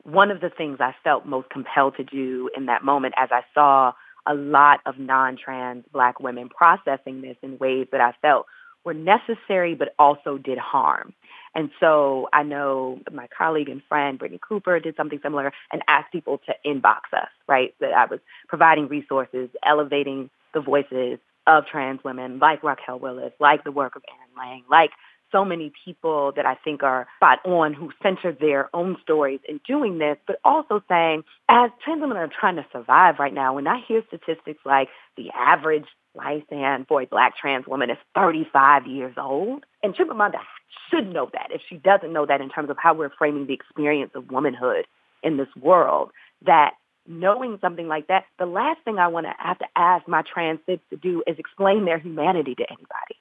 one 0.04 0.32
of 0.32 0.42
the 0.42 0.50
things 0.50 0.78
I 0.80 0.96
felt 1.04 1.26
most 1.26 1.50
compelled 1.50 1.98
to 1.98 2.04
do 2.04 2.50
in 2.58 2.66
that 2.66 2.84
moment 2.84 3.14
as 3.18 3.30
I 3.32 3.42
saw 3.54 3.94
a 4.26 4.34
lot 4.34 4.80
of 4.86 4.98
non-trans 4.98 5.86
black 5.92 6.20
women 6.20 6.50
processing 6.50 7.22
this 7.22 7.38
in 7.42 7.58
ways 7.58 7.88
that 7.92 8.02
I 8.02 8.14
felt 8.22 8.46
were 8.84 8.94
necessary 8.94 9.76
but 9.76 9.94
also 10.00 10.38
did 10.38 10.58
harm. 10.58 11.14
And 11.56 11.72
so 11.80 12.30
I 12.34 12.44
know 12.44 13.00
my 13.12 13.28
colleague 13.36 13.70
and 13.70 13.82
friend 13.90 14.20
Brittney 14.20 14.40
Cooper 14.40 14.80
did 14.80 14.96
something 14.96 15.20
similar 15.24 15.52
and 15.72 15.82
asked 15.88 16.12
people 16.12 16.40
to 16.46 16.54
inbox 16.66 17.14
us, 17.14 17.30
right? 17.48 17.74
That 17.80 17.94
I 17.94 18.06
was 18.06 18.20
providing 18.48 18.88
resources, 18.88 19.50
elevating 19.66 20.30
the 20.54 20.62
voices 20.62 21.20
of 21.48 21.66
trans 21.66 22.04
women 22.04 22.40
like 22.40 22.64
Raquel 22.64 23.00
Willis, 23.00 23.32
like 23.40 23.64
the 23.64 23.72
work 23.72 23.96
of 23.96 24.04
Erin 24.08 24.38
Lang, 24.38 24.64
like 24.70 24.92
so 25.32 25.44
many 25.44 25.72
people 25.86 26.32
that 26.36 26.46
I 26.46 26.56
think 26.56 26.84
are 26.84 27.08
spot 27.18 27.40
on 27.46 27.74
who 27.74 27.92
center 28.02 28.32
their 28.32 28.74
own 28.76 28.98
stories 29.02 29.40
in 29.48 29.60
doing 29.68 29.98
this, 29.98 30.18
but 30.26 30.40
also 30.44 30.82
saying, 30.90 31.24
as 31.50 31.72
trans 31.84 32.02
women 32.02 32.18
are 32.18 32.30
trying 32.40 32.56
to 32.56 32.66
survive 32.72 33.16
right 33.20 33.34
now, 33.34 33.56
when 33.56 33.68
I 33.68 33.82
hear 33.88 34.04
statistics 34.08 34.60
like 34.66 34.90
the 35.16 35.30
average 35.36 35.86
lifespan 36.18 36.88
for 36.88 37.02
a 37.02 37.06
black 37.06 37.38
trans 37.38 37.68
woman 37.68 37.90
is 37.90 37.98
35 38.16 38.88
years 38.88 39.16
old, 39.18 39.66
and 39.84 39.96
Chimamanda 39.96 40.40
should 40.90 41.12
know 41.12 41.30
that 41.34 41.50
if 41.52 41.62
she 41.70 41.78
doesn't 41.78 42.14
know 42.14 42.26
that 42.26 42.42
in 42.42 42.50
terms 42.50 42.70
of 42.70 42.78
how 42.80 42.94
we're 42.94 43.12
framing 43.18 43.48
the 43.48 43.54
experience 43.54 44.12
of 44.16 44.32
womanhood 44.32 44.86
in 45.24 45.38
this 45.38 45.50
world, 45.60 46.12
that 46.46 46.74
knowing 47.08 47.58
something 47.62 47.88
like 47.88 48.08
that, 48.08 48.26
the 48.38 48.46
last 48.46 48.82
thing 48.84 49.00
I 49.00 49.08
want 49.08 49.26
to 49.26 49.34
have 49.38 49.60
to 49.60 49.66
ask 49.76 50.08
my 50.08 50.22
trans 50.22 50.60
kids 50.66 50.82
to 50.90 50.98
do 50.98 51.24
is 51.26 51.38
explain 51.40 51.86
their 51.86 52.00
humanity 52.00 52.56
to 52.56 52.66
anybody. 52.70 53.16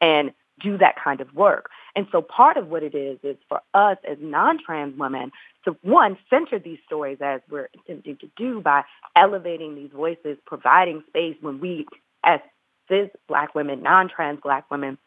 And 0.00 0.32
do 0.60 0.78
that 0.78 0.96
kind 1.02 1.20
of 1.20 1.34
work. 1.34 1.70
And 1.94 2.06
so 2.12 2.22
part 2.22 2.56
of 2.56 2.68
what 2.68 2.82
it 2.82 2.94
is 2.94 3.18
is 3.22 3.36
for 3.48 3.60
us 3.74 3.98
as 4.08 4.18
non-trans 4.20 4.98
women 4.98 5.32
to 5.64 5.76
one 5.82 6.16
center 6.30 6.58
these 6.58 6.78
stories 6.86 7.18
as 7.20 7.40
we're 7.50 7.68
attempting 7.74 8.16
to 8.18 8.30
do 8.36 8.60
by 8.60 8.84
elevating 9.16 9.74
these 9.74 9.90
voices, 9.94 10.38
providing 10.46 11.02
space 11.08 11.36
when 11.40 11.60
we 11.60 11.86
as 12.24 12.40
cis 12.88 13.10
black 13.26 13.54
women, 13.54 13.82
non-trans 13.82 14.40
black 14.42 14.70
women 14.70 14.98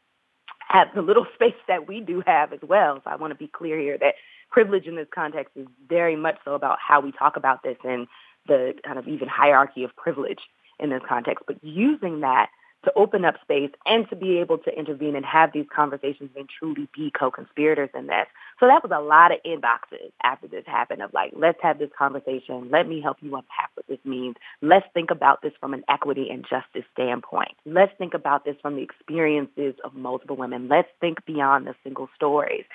have 0.67 0.87
the 0.95 1.01
little 1.01 1.25
space 1.35 1.55
that 1.67 1.87
we 1.87 1.99
do 2.01 2.23
have 2.25 2.53
as 2.53 2.59
well. 2.61 3.01
So 3.03 3.09
I 3.09 3.15
want 3.15 3.31
to 3.31 3.35
be 3.35 3.47
clear 3.47 3.79
here 3.79 3.97
that 3.97 4.15
privilege 4.49 4.85
in 4.85 4.95
this 4.95 5.07
context 5.13 5.55
is 5.55 5.67
very 5.87 6.15
much 6.15 6.37
so 6.43 6.53
about 6.53 6.77
how 6.85 6.99
we 6.99 7.11
talk 7.11 7.37
about 7.37 7.63
this 7.63 7.77
and 7.83 8.07
the 8.47 8.73
kind 8.85 8.99
of 8.99 9.07
even 9.07 9.27
hierarchy 9.27 9.83
of 9.83 9.95
privilege 9.95 10.39
in 10.79 10.89
this 10.89 11.01
context. 11.07 11.43
But 11.47 11.63
using 11.63 12.21
that 12.21 12.49
to 12.83 12.91
open 12.95 13.25
up 13.25 13.35
space 13.41 13.71
and 13.85 14.09
to 14.09 14.15
be 14.15 14.39
able 14.39 14.57
to 14.57 14.77
intervene 14.77 15.15
and 15.15 15.25
have 15.25 15.51
these 15.53 15.65
conversations 15.73 16.31
and 16.35 16.49
truly 16.49 16.87
be 16.95 17.11
co-conspirators 17.11 17.89
in 17.93 18.07
this. 18.07 18.25
So 18.59 18.67
that 18.67 18.83
was 18.83 18.91
a 18.95 19.01
lot 19.01 19.31
of 19.31 19.37
inboxes 19.45 20.11
after 20.23 20.47
this 20.47 20.63
happened 20.65 21.01
of 21.01 21.13
like, 21.13 21.31
let's 21.35 21.59
have 21.61 21.79
this 21.79 21.91
conversation. 21.97 22.69
Let 22.71 22.87
me 22.87 23.01
help 23.01 23.17
you 23.21 23.35
unpack 23.35 23.69
what 23.75 23.87
this 23.87 23.99
means. 24.03 24.35
Let's 24.61 24.85
think 24.93 25.11
about 25.11 25.41
this 25.41 25.53
from 25.59 25.73
an 25.73 25.83
equity 25.89 26.29
and 26.29 26.43
justice 26.43 26.85
standpoint. 26.93 27.51
Let's 27.65 27.93
think 27.97 28.13
about 28.13 28.45
this 28.45 28.55
from 28.61 28.75
the 28.75 28.83
experiences 28.83 29.75
of 29.83 29.93
multiple 29.93 30.35
women. 30.35 30.67
Let's 30.67 30.89
think 30.99 31.23
beyond 31.25 31.67
the 31.67 31.75
single 31.83 32.09
stories. 32.15 32.65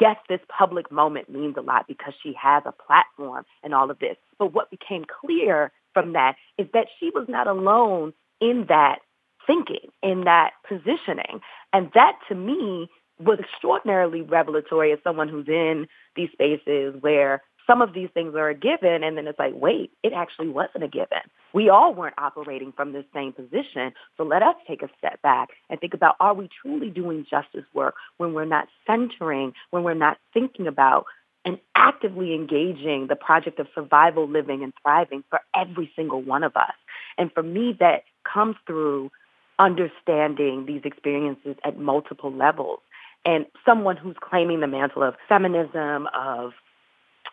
Yes, 0.00 0.16
this 0.30 0.40
public 0.48 0.90
moment 0.90 1.28
means 1.28 1.56
a 1.58 1.60
lot 1.60 1.86
because 1.86 2.14
she 2.22 2.32
has 2.40 2.62
a 2.64 2.72
platform 2.72 3.44
and 3.62 3.74
all 3.74 3.90
of 3.90 3.98
this. 3.98 4.16
But 4.38 4.54
what 4.54 4.70
became 4.70 5.04
clear 5.04 5.72
from 5.92 6.14
that 6.14 6.36
is 6.56 6.66
that 6.72 6.86
she 6.98 7.10
was 7.10 7.26
not 7.28 7.46
alone 7.46 8.14
in 8.40 8.64
that 8.68 9.00
thinking, 9.46 9.90
in 10.02 10.24
that 10.24 10.52
positioning. 10.66 11.40
And 11.72 11.90
that 11.94 12.18
to 12.28 12.34
me 12.34 12.88
was 13.18 13.38
extraordinarily 13.38 14.22
revelatory 14.22 14.92
as 14.92 14.98
someone 15.04 15.28
who's 15.28 15.48
in 15.48 15.86
these 16.16 16.30
spaces 16.32 16.94
where 17.00 17.42
some 17.66 17.82
of 17.82 17.92
these 17.92 18.08
things 18.14 18.34
are 18.34 18.48
a 18.48 18.54
given 18.54 19.04
and 19.04 19.16
then 19.16 19.28
it's 19.28 19.38
like, 19.38 19.52
wait, 19.54 19.92
it 20.02 20.12
actually 20.12 20.48
wasn't 20.48 20.82
a 20.82 20.88
given. 20.88 21.20
We 21.52 21.68
all 21.68 21.94
weren't 21.94 22.14
operating 22.18 22.72
from 22.72 22.92
the 22.92 23.04
same 23.14 23.32
position. 23.32 23.92
So 24.16 24.24
let 24.24 24.42
us 24.42 24.56
take 24.66 24.82
a 24.82 24.88
step 24.98 25.22
back 25.22 25.50
and 25.68 25.78
think 25.78 25.94
about 25.94 26.16
are 26.18 26.34
we 26.34 26.48
truly 26.62 26.90
doing 26.90 27.26
justice 27.30 27.64
work 27.72 27.94
when 28.16 28.32
we're 28.32 28.44
not 28.44 28.68
centering, 28.86 29.52
when 29.70 29.84
we're 29.84 29.94
not 29.94 30.18
thinking 30.32 30.66
about 30.66 31.04
and 31.44 31.58
actively 31.74 32.34
engaging 32.34 33.06
the 33.06 33.16
project 33.16 33.58
of 33.60 33.66
survival, 33.74 34.28
living, 34.28 34.62
and 34.62 34.72
thriving 34.82 35.24
for 35.30 35.40
every 35.54 35.90
single 35.96 36.20
one 36.20 36.42
of 36.42 36.56
us. 36.56 36.74
And 37.18 37.32
for 37.32 37.42
me, 37.42 37.76
that 37.80 38.02
comes 38.24 38.56
through 38.66 39.10
understanding 39.60 40.64
these 40.66 40.80
experiences 40.84 41.54
at 41.64 41.78
multiple 41.78 42.32
levels. 42.32 42.80
And 43.24 43.44
someone 43.64 43.96
who's 43.98 44.16
claiming 44.18 44.60
the 44.60 44.66
mantle 44.66 45.02
of 45.02 45.14
feminism, 45.28 46.08
of 46.14 46.52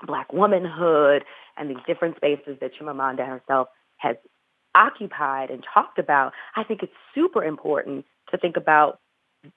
black 0.05 0.31
womanhood, 0.33 1.23
and 1.55 1.69
these 1.69 1.77
different 1.87 2.17
spaces 2.17 2.57
that 2.59 2.71
Chimamanda 2.79 3.25
herself 3.25 3.69
has 3.95 4.17
occupied 4.75 5.49
and 5.49 5.65
talked 5.73 5.97
about, 5.97 6.33
I 6.55 6.63
think 6.63 6.83
it's 6.83 6.93
super 7.15 7.43
important 7.43 8.05
to 8.31 8.37
think 8.37 8.57
about 8.57 8.99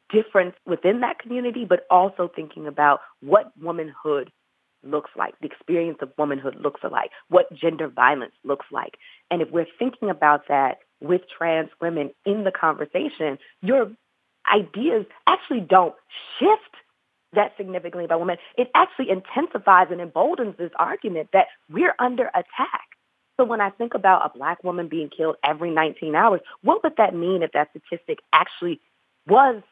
difference 0.08 0.54
within 0.64 1.00
that 1.00 1.18
community, 1.18 1.66
but 1.68 1.80
also 1.90 2.30
thinking 2.34 2.68
about 2.68 3.00
what 3.20 3.50
womanhood 3.60 4.30
looks 4.82 5.10
like, 5.16 5.34
the 5.40 5.46
experience 5.46 5.98
of 6.00 6.10
womanhood 6.16 6.56
looks 6.60 6.80
like, 6.90 7.10
what 7.28 7.52
gender 7.52 7.88
violence 7.88 8.32
looks 8.44 8.66
like. 8.70 8.94
And 9.30 9.42
if 9.42 9.50
we're 9.50 9.66
thinking 9.78 10.08
about 10.08 10.42
that 10.48 10.78
with 11.00 11.22
trans 11.36 11.70
women 11.80 12.10
in 12.24 12.44
the 12.44 12.52
conversation, 12.52 13.38
your 13.62 13.90
ideas 14.52 15.06
actually 15.26 15.60
don't 15.60 15.94
shift 16.38 16.74
that 17.32 17.52
significantly 17.56 18.04
about 18.04 18.20
women. 18.20 18.38
It 18.56 18.70
actually 18.74 19.10
intensifies 19.10 19.88
and 19.90 20.00
emboldens 20.00 20.56
this 20.58 20.72
argument 20.78 21.28
that 21.32 21.46
we're 21.70 21.94
under 21.98 22.26
attack. 22.28 22.88
So 23.36 23.44
when 23.44 23.60
I 23.60 23.70
think 23.70 23.94
about 23.94 24.26
a 24.26 24.36
black 24.36 24.62
woman 24.64 24.88
being 24.88 25.08
killed 25.08 25.36
every 25.44 25.70
19 25.70 26.14
hours, 26.14 26.40
what 26.62 26.82
would 26.82 26.96
that 26.98 27.14
mean 27.14 27.42
if 27.42 27.52
that 27.52 27.68
statistic 27.70 28.18
actually 28.32 28.80
was 29.26 29.62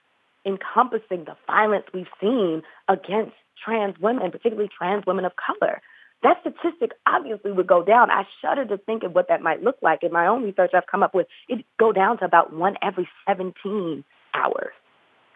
encompassing 0.47 1.25
the 1.25 1.37
violence 1.47 1.85
we've 1.93 2.07
seen 2.21 2.63
against 2.89 3.35
trans 3.63 3.99
women, 3.99 4.31
particularly 4.31 4.71
trans 4.77 5.05
women 5.05 5.25
of 5.25 5.33
color? 5.37 5.83
That 6.23 6.39
statistic 6.41 6.93
obviously 7.07 7.53
would 7.53 7.67
go 7.67 7.83
down. 7.85 8.11
I 8.11 8.25
shudder 8.43 8.65
to 8.67 8.79
think 8.79 9.05
of 9.05 9.15
what 9.15 9.29
that 9.29 9.41
might 9.41 9.63
look 9.63 9.77
like. 9.83 10.03
In 10.03 10.13
my 10.13 10.27
own 10.27 10.43
research 10.43 10.73
I've 10.75 10.87
come 10.87 11.03
up 11.03 11.15
with, 11.15 11.27
it 11.49 11.65
go 11.79 11.93
down 11.93 12.19
to 12.19 12.25
about 12.25 12.53
one 12.53 12.77
every 12.83 13.09
17 13.27 14.05
hours, 14.35 14.73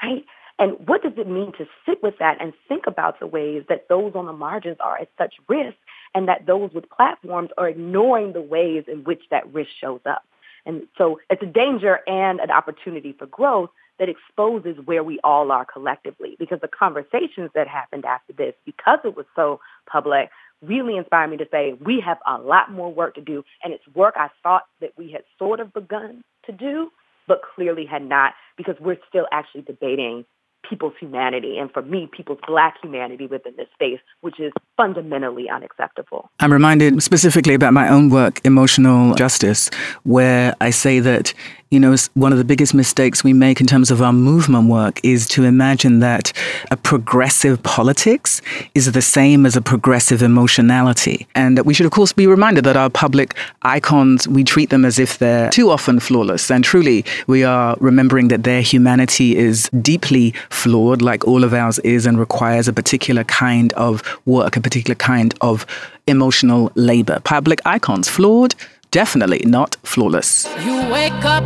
right? 0.03 0.25
And 0.59 0.77
what 0.87 1.03
does 1.03 1.15
it 1.17 1.29
mean 1.29 1.53
to 1.59 1.67
sit 1.87 2.03
with 2.03 2.19
that 2.19 2.41
and 2.41 2.53
think 2.69 2.87
about 2.87 3.21
the 3.21 3.27
ways 3.27 3.65
that 3.69 3.89
those 3.89 4.13
on 4.15 4.27
the 4.27 4.33
margins 4.33 4.77
are 4.81 4.99
at 4.99 5.09
such 5.19 5.35
risk 5.49 5.77
and 6.15 6.29
that 6.29 6.47
those 6.47 6.71
with 6.73 6.89
platforms 6.91 7.51
are 7.57 7.69
ignoring 7.69 8.33
the 8.33 8.43
ways 8.43 8.85
in 8.87 9.05
which 9.05 9.23
that 9.31 9.53
risk 9.53 9.71
shows 9.81 10.01
up? 10.05 10.25
And 10.67 10.83
so 10.97 11.21
it's 11.31 11.43
a 11.43 11.47
danger 11.47 12.01
and 12.07 12.39
an 12.39 12.51
opportunity 12.51 13.13
for 13.13 13.27
growth 13.27 13.71
that 13.99 14.09
exposes 14.09 14.77
where 14.85 15.03
we 15.03 15.19
all 15.25 15.51
are 15.51 15.65
collectively 15.65 16.37
because 16.39 16.61
the 16.61 16.69
conversations 16.69 17.51
that 17.55 17.67
happened 17.67 18.05
after 18.05 18.33
this, 18.33 18.55
because 18.65 18.99
it 19.05 19.17
was 19.17 19.27
so 19.35 19.61
public, 19.87 20.31
really 20.63 20.97
inspired 20.97 21.29
me 21.29 21.37
to 21.39 21.47
say 21.51 21.75
we 21.85 22.01
have 22.05 22.19
a 22.27 22.39
lot 22.39 22.71
more 22.71 22.93
work 22.93 23.15
to 23.17 23.21
do. 23.21 23.43
And 23.63 23.73
it's 23.73 23.87
work 23.95 24.15
I 24.17 24.29
thought 24.43 24.63
that 24.81 24.93
we 24.97 25.11
had 25.13 25.23
sort 25.39 25.61
of 25.61 25.73
begun 25.73 26.23
to 26.47 26.53
do, 26.53 26.91
but 27.27 27.41
clearly 27.55 27.87
had 27.87 28.03
not 28.03 28.35
because 28.57 28.77
we're 28.81 28.99
still 29.09 29.27
actually 29.33 29.63
debating 29.63 30.25
people's 30.69 30.95
humanity 31.01 31.59
and 31.59 31.71
for 31.73 31.83
me, 31.83 32.09
people's 32.11 32.39
black 32.47 32.77
humanity 32.81 33.27
within 33.27 33.53
this 33.57 33.67
space, 33.75 33.99
which 34.21 34.39
is 34.39 34.53
fundamentally 34.77 35.51
unacceptable. 35.51 36.31
I'm 36.41 36.53
reminded 36.53 37.03
specifically 37.03 37.55
about 37.55 37.73
my 37.73 37.89
own 37.89 38.11
work, 38.11 38.41
Emotional 38.45 39.15
Justice, 39.15 39.71
where 40.05 40.55
I 40.61 40.71
say 40.71 41.01
that 41.01 41.35
you 41.73 41.81
know, 41.81 41.97
one 42.13 42.33
of 42.33 42.39
the 42.39 42.45
biggest 42.45 42.75
mistakes 42.75 43.25
we 43.25 43.33
make 43.33 43.59
in 43.59 43.67
terms 43.67 43.91
of 43.91 44.03
our 44.03 44.13
movement 44.13 44.69
work 44.69 45.01
is 45.03 45.27
to 45.27 45.45
imagine 45.45 46.01
that 46.01 46.31
a 46.71 46.77
progressive 46.77 47.63
politics 47.63 48.43
is 48.75 48.93
the 48.93 49.01
same 49.01 49.47
as 49.47 49.57
a 49.57 49.63
progressive 49.63 50.21
emotionality. 50.21 51.27
And 51.35 51.59
we 51.61 51.73
should, 51.73 51.87
of 51.87 51.93
course, 51.93 52.13
be 52.13 52.27
reminded 52.27 52.65
that 52.65 52.77
our 52.77 52.91
public 52.91 53.35
icons, 53.63 54.29
we 54.29 54.45
treat 54.45 54.69
them 54.69 54.85
as 54.85 54.99
if 54.99 55.17
they're 55.17 55.49
too 55.49 55.71
often 55.71 55.99
flawless. 55.99 56.51
And 56.51 56.63
truly, 56.63 57.07
we 57.27 57.43
are 57.43 57.75
remembering 57.81 58.29
that 58.29 58.45
their 58.45 58.61
humanity 58.61 59.39
is 59.39 59.71
deeply 59.81 60.35
flawed, 60.51 61.01
like 61.01 61.27
all 61.27 61.43
of 61.43 61.55
ours 61.55 61.79
is, 61.79 62.05
and 62.05 62.19
requires 62.19 62.69
a 62.69 62.75
particular 62.75 63.25
kind 63.25 63.73
of 63.73 64.03
work, 64.27 64.59
a 64.59 64.61
particular 64.61 64.95
kind 64.95 65.33
of 65.41 65.65
emotional 66.07 66.71
labor. 66.75 67.19
Public 67.25 67.63
icons, 67.65 68.11
flawed, 68.11 68.55
definitely 68.93 69.43
not 69.47 69.77
flawless. 69.83 70.47
You 70.65 70.77
wake 70.93 71.25
up, 71.25 71.45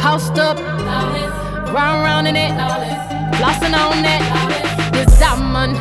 post 0.00 0.38
up, 0.38 0.58
in 2.26 2.36
it, 2.36 2.52
on 2.58 2.82
it. 2.82 2.98
This 4.92 5.18
diamond, 5.20 5.76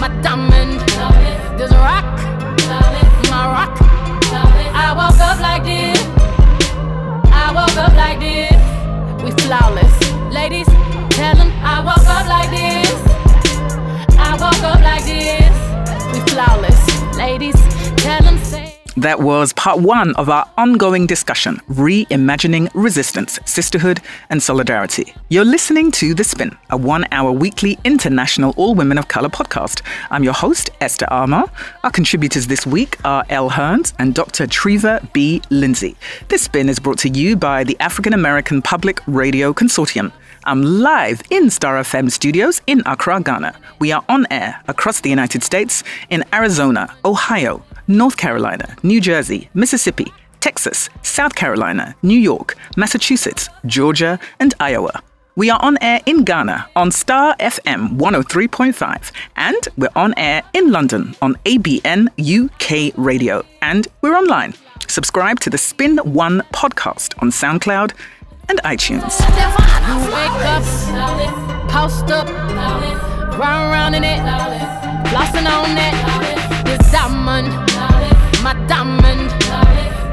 my 0.00 0.08
diamond, 0.22 0.80
this 1.58 1.72
rock, 1.72 2.06
my 3.28 3.44
rock. 3.56 3.76
I 4.72 4.94
woke 4.96 5.20
up 5.20 5.40
like 5.40 5.64
this, 5.64 6.00
I 7.32 7.52
woke 7.52 7.76
up 7.76 7.94
like 7.94 8.20
this. 8.20 8.56
We 9.22 9.30
flawless, 9.42 9.94
ladies. 10.32 10.66
Tell 11.10 11.34
them 11.34 11.50
I 11.64 11.80
woke 11.80 12.08
up 12.08 12.26
like 12.28 12.50
this, 12.50 12.98
I 14.16 14.32
woke 14.40 14.62
up 14.62 14.80
like 14.80 15.04
this. 15.04 15.54
We 16.12 16.20
flawless, 16.30 17.16
ladies. 17.18 17.56
Tell 17.96 18.22
them. 18.22 18.55
That 18.98 19.20
was 19.20 19.52
part 19.52 19.80
one 19.80 20.14
of 20.16 20.30
our 20.30 20.50
ongoing 20.56 21.06
discussion 21.06 21.60
Reimagining 21.68 22.70
Resistance, 22.72 23.38
Sisterhood, 23.44 24.00
and 24.30 24.42
Solidarity. 24.42 25.12
You're 25.28 25.44
listening 25.44 25.90
to 25.92 26.14
The 26.14 26.24
Spin, 26.24 26.56
a 26.70 26.78
one 26.78 27.04
hour 27.12 27.30
weekly 27.30 27.78
international 27.84 28.54
all 28.56 28.74
women 28.74 28.96
of 28.96 29.08
color 29.08 29.28
podcast. 29.28 29.82
I'm 30.10 30.24
your 30.24 30.32
host, 30.32 30.70
Esther 30.80 31.04
Armah. 31.10 31.50
Our 31.84 31.90
contributors 31.90 32.46
this 32.46 32.66
week 32.66 32.96
are 33.04 33.26
Elle 33.28 33.50
Hearns 33.50 33.92
and 33.98 34.14
Dr. 34.14 34.46
Treva 34.46 35.12
B. 35.12 35.42
Lindsey. 35.50 35.94
This 36.28 36.44
Spin 36.44 36.70
is 36.70 36.78
brought 36.78 36.98
to 37.00 37.10
you 37.10 37.36
by 37.36 37.64
the 37.64 37.78
African 37.80 38.14
American 38.14 38.62
Public 38.62 39.02
Radio 39.06 39.52
Consortium. 39.52 40.10
I'm 40.44 40.62
live 40.62 41.20
in 41.28 41.50
Star 41.50 41.74
FM 41.82 42.10
studios 42.10 42.62
in 42.66 42.80
Accra, 42.86 43.20
Ghana. 43.20 43.56
We 43.78 43.92
are 43.92 44.04
on 44.08 44.26
air 44.30 44.62
across 44.68 45.00
the 45.00 45.10
United 45.10 45.42
States 45.42 45.82
in 46.08 46.24
Arizona, 46.32 46.88
Ohio, 47.04 47.62
North 47.88 48.16
Carolina, 48.16 48.76
New 48.82 49.00
Jersey, 49.00 49.48
Mississippi, 49.54 50.12
Texas, 50.40 50.90
South 51.02 51.34
Carolina, 51.34 51.94
New 52.02 52.18
York, 52.18 52.56
Massachusetts, 52.76 53.48
Georgia, 53.64 54.18
and 54.40 54.54
Iowa. 54.58 55.02
We 55.36 55.50
are 55.50 55.60
on 55.62 55.76
air 55.80 56.00
in 56.06 56.24
Ghana 56.24 56.68
on 56.74 56.90
Star 56.90 57.36
FM 57.38 57.98
103.5, 57.98 59.12
and 59.36 59.68
we're 59.76 59.90
on 59.94 60.14
air 60.16 60.42
in 60.52 60.72
London 60.72 61.14
on 61.20 61.34
ABN 61.44 62.08
UK 62.18 62.92
Radio, 62.96 63.44
and 63.60 63.86
we're 64.00 64.16
online. 64.16 64.54
Subscribe 64.88 65.38
to 65.40 65.50
the 65.50 65.58
Spin 65.58 65.98
One 65.98 66.40
podcast 66.52 67.20
on 67.22 67.30
SoundCloud 67.30 67.92
and 68.48 68.60
iTunes. 68.62 69.20
On 75.46 75.76
it. 75.76 75.94
This 76.64 76.90
diamond, 76.90 77.65
my 78.42 78.52
diamond, 78.66 79.30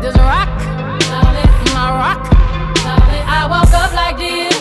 this 0.02 0.16
rock, 0.18 0.50
my 1.74 1.90
rock. 2.04 2.22
I 3.26 3.48
woke 3.50 3.74
up 3.74 3.94
like 3.94 4.18
this, 4.18 4.56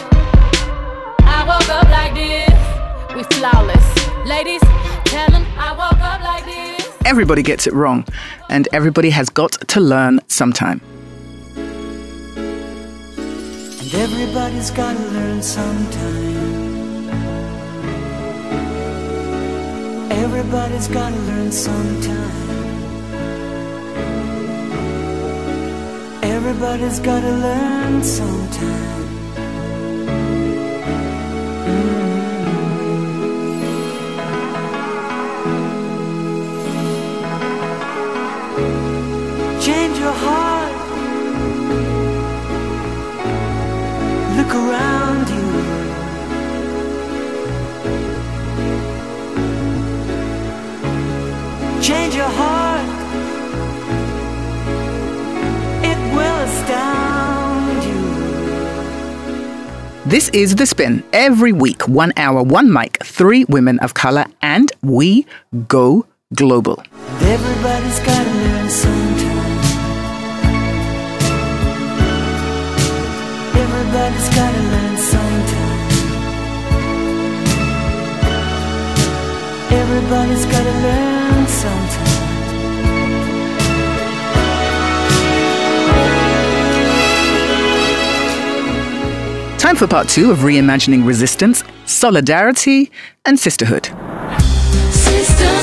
I 1.24 1.44
woke 1.46 1.68
up 1.68 1.88
like 1.90 2.14
this. 2.14 3.16
We 3.16 3.22
flawless, 3.36 3.86
ladies. 4.26 4.62
Tell 5.04 5.30
them 5.30 5.44
I 5.58 5.72
woke 5.72 6.00
up 6.00 6.20
like 6.22 6.44
this. 6.44 6.88
Everybody 7.04 7.42
gets 7.42 7.66
it 7.66 7.72
wrong, 7.72 8.04
and 8.48 8.68
everybody 8.72 9.10
has 9.10 9.28
got 9.28 9.52
to 9.52 9.80
learn 9.80 10.20
sometime. 10.28 10.80
Everybody's 13.94 14.70
gotta 14.70 14.98
learn 14.98 15.42
sometime. 15.42 16.32
Everybody's 20.10 20.88
gotta 20.88 21.16
learn 21.16 21.52
sometime. 21.52 22.61
Everybody's 26.54 27.00
gotta 27.00 27.30
learn 27.30 28.02
sometime. 28.02 29.08
Mm-hmm. 31.64 32.00
Change 39.60 39.98
your 39.98 40.12
heart. 40.24 40.72
look 44.36 44.54
around 44.54 45.28
you. 45.36 45.48
Change 51.80 52.14
your 52.14 52.32
heart, 52.40 52.71
This 60.12 60.28
is 60.34 60.56
The 60.56 60.66
Spin. 60.66 61.02
Every 61.14 61.52
week, 61.52 61.88
one 61.88 62.12
hour, 62.18 62.42
one 62.42 62.70
mic, 62.70 62.98
three 63.02 63.44
women 63.44 63.78
of 63.78 63.94
color, 63.94 64.26
and 64.42 64.70
we 64.82 65.24
go 65.68 66.04
global. 66.34 66.82
Everybody's 67.20 67.98
gotta 68.00 68.30
learn 68.30 68.68
sometime. 68.68 69.58
Everybody's 73.56 74.28
gotta 74.34 74.62
learn 74.72 74.96
sometime. 74.98 75.80
Everybody's 79.70 80.44
gotta 80.44 80.72
learn 80.82 81.21
Time 89.62 89.76
for 89.76 89.86
part 89.86 90.08
two 90.08 90.32
of 90.32 90.38
reimagining 90.38 91.06
resistance, 91.06 91.62
solidarity, 91.86 92.90
and 93.24 93.38
sisterhood. 93.38 93.84
Sister, 94.90 95.58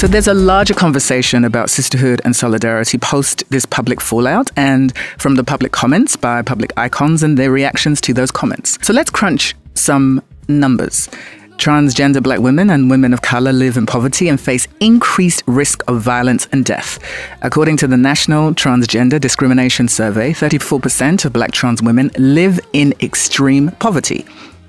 So 0.00 0.06
there's 0.06 0.28
a 0.28 0.32
larger 0.32 0.72
conversation 0.72 1.44
about 1.44 1.68
sisterhood 1.68 2.22
and 2.24 2.34
solidarity 2.34 2.96
post 2.96 3.44
this 3.50 3.66
public 3.66 4.00
fallout 4.00 4.50
and 4.56 4.96
from 5.18 5.34
the 5.34 5.44
public 5.44 5.72
comments 5.72 6.16
by 6.16 6.40
public 6.40 6.72
icons 6.78 7.22
and 7.22 7.36
their 7.36 7.50
reactions 7.50 8.00
to 8.00 8.14
those 8.14 8.30
comments. 8.30 8.78
So 8.80 8.94
let's 8.94 9.10
crunch 9.10 9.54
some 9.74 10.22
numbers. 10.48 11.10
Transgender 11.58 12.22
black 12.22 12.38
women 12.38 12.70
and 12.70 12.88
women 12.88 13.12
of 13.12 13.20
color 13.20 13.52
live 13.52 13.76
in 13.76 13.84
poverty 13.84 14.30
and 14.30 14.40
face 14.40 14.66
increased 14.80 15.42
risk 15.46 15.82
of 15.86 16.00
violence 16.00 16.48
and 16.50 16.64
death. 16.64 16.98
According 17.42 17.76
to 17.76 17.86
the 17.86 17.98
National 17.98 18.54
Transgender 18.54 19.20
Discrimination 19.20 19.86
Survey, 19.86 20.32
34% 20.32 21.26
of 21.26 21.34
black 21.34 21.52
trans 21.52 21.82
women 21.82 22.10
live 22.16 22.58
in 22.72 22.94
extreme 23.02 23.70
poverty. 23.72 24.24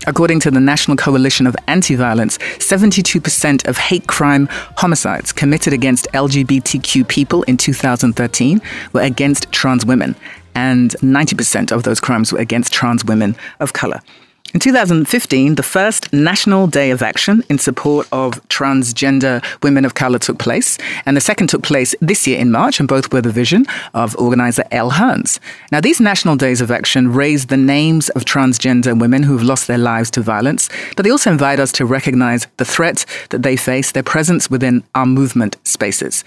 According 0.07 0.39
to 0.41 0.51
the 0.51 0.59
National 0.59 0.97
Coalition 0.97 1.45
of 1.45 1.55
Anti 1.67 1.95
Violence, 1.95 2.39
72% 2.57 3.67
of 3.67 3.77
hate 3.77 4.07
crime 4.07 4.47
homicides 4.77 5.31
committed 5.31 5.73
against 5.73 6.07
LGBTQ 6.13 7.07
people 7.07 7.43
in 7.43 7.55
2013 7.55 8.61
were 8.93 9.01
against 9.01 9.51
trans 9.51 9.85
women, 9.85 10.15
and 10.55 10.91
90% 11.01 11.71
of 11.71 11.83
those 11.83 11.99
crimes 11.99 12.33
were 12.33 12.39
against 12.39 12.73
trans 12.73 13.05
women 13.05 13.35
of 13.59 13.73
color. 13.73 14.01
In 14.53 14.59
2015, 14.59 15.55
the 15.55 15.63
first 15.63 16.11
National 16.11 16.67
Day 16.67 16.91
of 16.91 17.01
Action 17.01 17.41
in 17.49 17.57
support 17.57 18.05
of 18.11 18.33
transgender 18.49 19.41
women 19.63 19.85
of 19.85 19.93
color 19.93 20.19
took 20.19 20.39
place, 20.39 20.77
and 21.05 21.15
the 21.15 21.21
second 21.21 21.47
took 21.47 21.63
place 21.63 21.95
this 22.01 22.27
year 22.27 22.37
in 22.37 22.51
March, 22.51 22.77
and 22.81 22.89
both 22.89 23.13
were 23.13 23.21
the 23.21 23.31
vision 23.31 23.65
of 23.93 24.13
organizer 24.17 24.65
Elle 24.69 24.91
Hearns. 24.91 25.39
Now, 25.71 25.79
these 25.79 26.01
National 26.01 26.35
Days 26.35 26.59
of 26.59 26.69
Action 26.69 27.13
raise 27.13 27.45
the 27.45 27.55
names 27.55 28.09
of 28.09 28.25
transgender 28.25 28.99
women 28.99 29.23
who've 29.23 29.41
lost 29.41 29.67
their 29.67 29.77
lives 29.77 30.11
to 30.11 30.21
violence, 30.21 30.67
but 30.97 31.03
they 31.03 31.11
also 31.11 31.31
invite 31.31 31.61
us 31.61 31.71
to 31.73 31.85
recognize 31.85 32.45
the 32.57 32.65
threat 32.65 33.05
that 33.29 33.43
they 33.43 33.55
face, 33.55 33.93
their 33.93 34.03
presence 34.03 34.49
within 34.49 34.83
our 34.95 35.05
movement 35.05 35.55
spaces. 35.63 36.25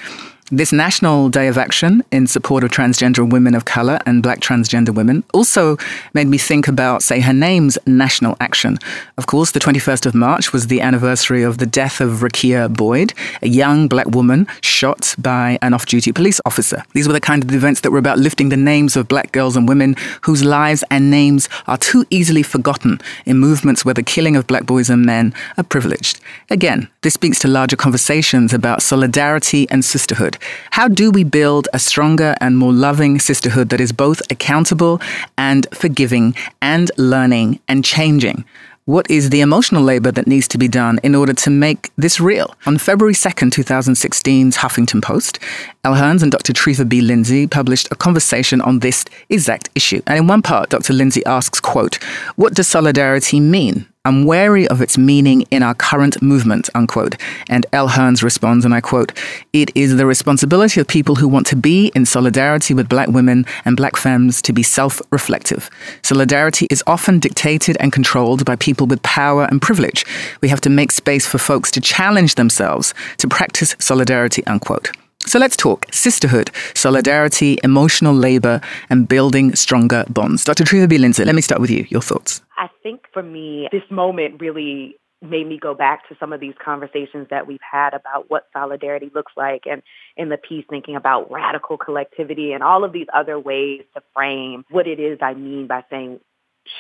This 0.51 0.75
National 0.75 1.31
Day 1.31 1.49
of 1.49 1.57
Action 1.57 2.05
in 2.13 2.27
support 2.27 2.65
of 2.65 2.71
transgender 2.71 3.27
women 3.27 3.55
of 3.55 3.65
color 3.65 3.99
and 4.05 4.23
black 4.23 4.41
transgender 4.41 4.95
women 4.95 5.25
also 5.33 5.79
made 6.13 6.27
me 6.27 6.37
think 6.37 6.69
about 6.69 7.03
Say 7.03 7.21
Her 7.21 7.33
Name's 7.33 7.79
national 7.87 8.37
action. 8.41 8.77
Of 9.17 9.27
course, 9.27 9.53
the 9.53 9.59
21st 9.59 10.05
of 10.05 10.15
March 10.15 10.53
was 10.53 10.67
the 10.67 10.83
anniversary 10.83 11.43
of 11.43 11.57
the 11.57 11.65
death 11.65 11.99
of 11.99 12.21
Rekia 12.21 12.71
Boyd, 12.71 13.15
a 13.41 13.49
young 13.49 13.89
black 13.89 14.07
woman 14.09 14.47
shot 14.61 15.15
by 15.17 15.59
an 15.63 15.73
off 15.73 15.87
duty 15.87 16.13
police 16.13 16.43
officer. 16.45 16.85
These 16.93 17.07
were 17.07 17.15
the 17.15 17.23
kind 17.23 17.43
of 17.43 17.51
events 17.51 17.81
that 17.81 17.91
were 17.91 17.97
about 17.99 18.19
lifting 18.19 18.51
the 18.51 18.59
names 18.59 18.97
of 18.97 19.09
black 19.09 19.33
girls 19.33 19.57
and 19.57 19.67
women 19.67 19.97
whose 20.25 20.45
lives 20.45 20.85
and 20.91 21.11
names 21.11 21.49
are 21.67 21.79
too 21.79 22.05
easily 22.11 22.43
forgotten 22.43 23.01
in 23.25 23.39
movements 23.39 23.83
where 23.83 23.95
the 23.95 24.03
killing 24.03 24.37
of 24.37 24.47
black 24.47 24.67
boys 24.67 24.91
and 24.91 25.07
men 25.07 25.33
are 25.57 25.65
privileged. 25.65 26.21
Again, 26.51 26.91
this 27.01 27.15
speaks 27.15 27.39
to 27.39 27.49
larger 27.49 27.77
conversations 27.77 28.53
about 28.53 28.83
solidarity 28.83 29.67
and 29.71 29.83
sisterhood 29.83 30.34
how 30.71 30.89
do 30.89 31.11
we 31.11 31.25
build 31.25 31.69
a 31.73 31.79
stronger 31.79 32.35
and 32.41 32.57
more 32.57 32.73
loving 32.73 33.19
sisterhood 33.19 33.69
that 33.71 33.81
is 33.81 33.93
both 33.93 34.21
accountable 34.31 35.01
and 35.37 35.67
forgiving 35.73 36.35
and 36.61 36.91
learning 36.97 37.61
and 37.69 37.85
changing? 37.85 38.45
What 38.87 39.11
is 39.11 39.31
the 39.31 39.41
emotional 39.41 39.83
labor 39.83 40.13
that 40.13 40.27
needs 40.27 40.47
to 40.49 40.59
be 40.59 40.69
done 40.69 41.01
in 41.03 41.15
order 41.15 41.33
to 41.33 41.49
make 41.49 41.91
this 41.97 42.21
real? 42.21 42.55
On 42.67 42.77
February 42.77 43.15
2nd, 43.15 43.49
2016's 43.51 44.59
Huffington 44.59 45.03
Post, 45.03 45.39
Elle 45.85 45.95
Hearns 45.95 46.23
and 46.23 46.31
Dr. 46.31 46.53
Treva 46.53 46.87
B. 46.87 47.01
Lindsey 47.01 47.47
published 47.47 47.89
a 47.91 47.95
conversation 47.95 48.61
on 48.61 48.81
this 48.81 49.07
exact 49.31 49.71
issue. 49.75 50.03
And 50.07 50.19
in 50.19 50.27
one 50.27 50.43
part, 50.43 50.69
Dr. 50.69 50.93
Lindsey 50.93 51.25
asks, 51.25 51.61
quote, 51.61 51.95
what 52.37 52.53
does 52.53 52.69
solidarity 52.69 53.41
mean? 53.41 53.87
I'm 54.07 54.25
wary 54.25 54.69
of 54.69 54.83
its 54.83 54.99
meaning 54.99 55.47
in 55.51 55.63
our 55.63 55.75
current 55.75 56.21
movement, 56.21 56.69
unquote. 56.75 57.17
And 57.49 57.65
Elle 57.73 57.89
Hearns 57.89 58.23
responds, 58.23 58.67
and 58.67 58.75
I 58.75 58.83
quote, 58.83 59.19
It 59.55 59.75
is 59.75 59.97
the 59.97 60.05
responsibility 60.05 60.79
of 60.79 60.87
people 60.87 61.15
who 61.15 61.27
want 61.27 61.47
to 61.47 61.57
be 61.57 61.91
in 61.95 62.05
solidarity 62.05 62.75
with 62.75 62.87
black 62.87 63.09
women 63.09 63.47
and 63.65 63.79
black 63.79 63.97
femmes 63.97 64.43
to 64.43 64.53
be 64.53 64.63
self 64.63 65.01
reflective. 65.11 65.71
Solidarity 66.03 66.67
is 66.69 66.83
often 66.87 67.19
dictated 67.19 67.79
and 67.81 67.95
controlled 67.95 68.45
by 68.45 68.57
people 68.57 68.87
with 68.87 69.03
power 69.03 69.47
and 69.51 69.63
privilege. 69.63 70.05
We 70.43 70.49
have 70.49 70.61
to 70.63 70.71
make 70.71 70.93
space 70.93 71.27
for 71.27 71.39
folks 71.39 71.71
to 71.71 71.81
challenge 71.81 72.35
themselves 72.35 72.93
to 73.17 73.27
practice 73.27 73.75
solidarity, 73.79 74.45
unquote. 74.47 74.91
So 75.21 75.39
let's 75.39 75.57
talk 75.57 75.87
sisterhood, 75.91 76.51
solidarity, 76.75 77.59
emotional 77.65 78.13
labor, 78.15 78.61
and 78.91 79.09
building 79.09 79.55
stronger 79.55 80.05
bonds. 80.11 80.45
Dr. 80.45 80.65
Treva 80.65 80.91
B. 80.91 80.99
Lindsey, 80.99 81.25
let 81.25 81.35
me 81.35 81.41
start 81.41 81.63
with 81.63 81.71
you. 81.71 81.87
Your 81.89 82.03
thoughts. 82.03 82.43
I 82.59 82.69
think 82.85 83.07
for 83.13 83.23
me, 83.23 83.69
this 83.73 83.83
moment 83.91 84.41
really 84.41 84.97
made 85.21 85.49
me 85.49 85.59
go 85.59 85.75
back 85.75 86.09
to 86.09 86.17
some 86.21 86.33
of 86.33 86.41
these 86.41 86.55
conversations 86.63 87.27
that 87.31 87.47
we've 87.47 87.59
had 87.69 87.95
about 87.95 88.27
what 88.29 88.47
solidarity 88.53 89.11
looks 89.15 89.33
like 89.37 89.63
and 89.69 89.83
in 90.17 90.29
the 90.29 90.37
piece 90.37 90.65
thinking 90.69 90.95
about 90.95 91.31
radical 91.33 91.79
collectivity 91.79 92.53
and 92.53 92.63
all 92.63 92.85
of 92.85 92.93
these 92.93 93.07
other 93.15 93.39
ways 93.39 93.83
to 93.95 94.03
frame 94.13 94.65
what 94.71 94.87
it 94.87 95.01
is 95.01 95.19
I 95.23 95.35
mean 95.35 95.67
by 95.67 95.83
saying 95.91 96.21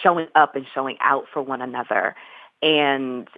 showing 0.02 0.28
up 0.34 0.56
and 0.56 0.66
showing 0.74 0.96
out 1.00 1.24
for 1.32 1.42
one 1.42 1.62
another. 1.62 2.14
And 2.62 3.28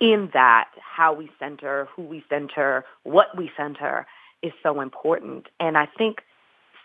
in 0.00 0.30
that, 0.34 0.68
how 0.80 1.14
we 1.14 1.30
center, 1.38 1.88
who 1.94 2.02
we 2.02 2.24
center, 2.28 2.84
what 3.04 3.36
we 3.36 3.50
center 3.56 4.06
is 4.42 4.52
so 4.62 4.80
important. 4.80 5.46
And 5.60 5.78
I 5.78 5.86
think 5.86 6.18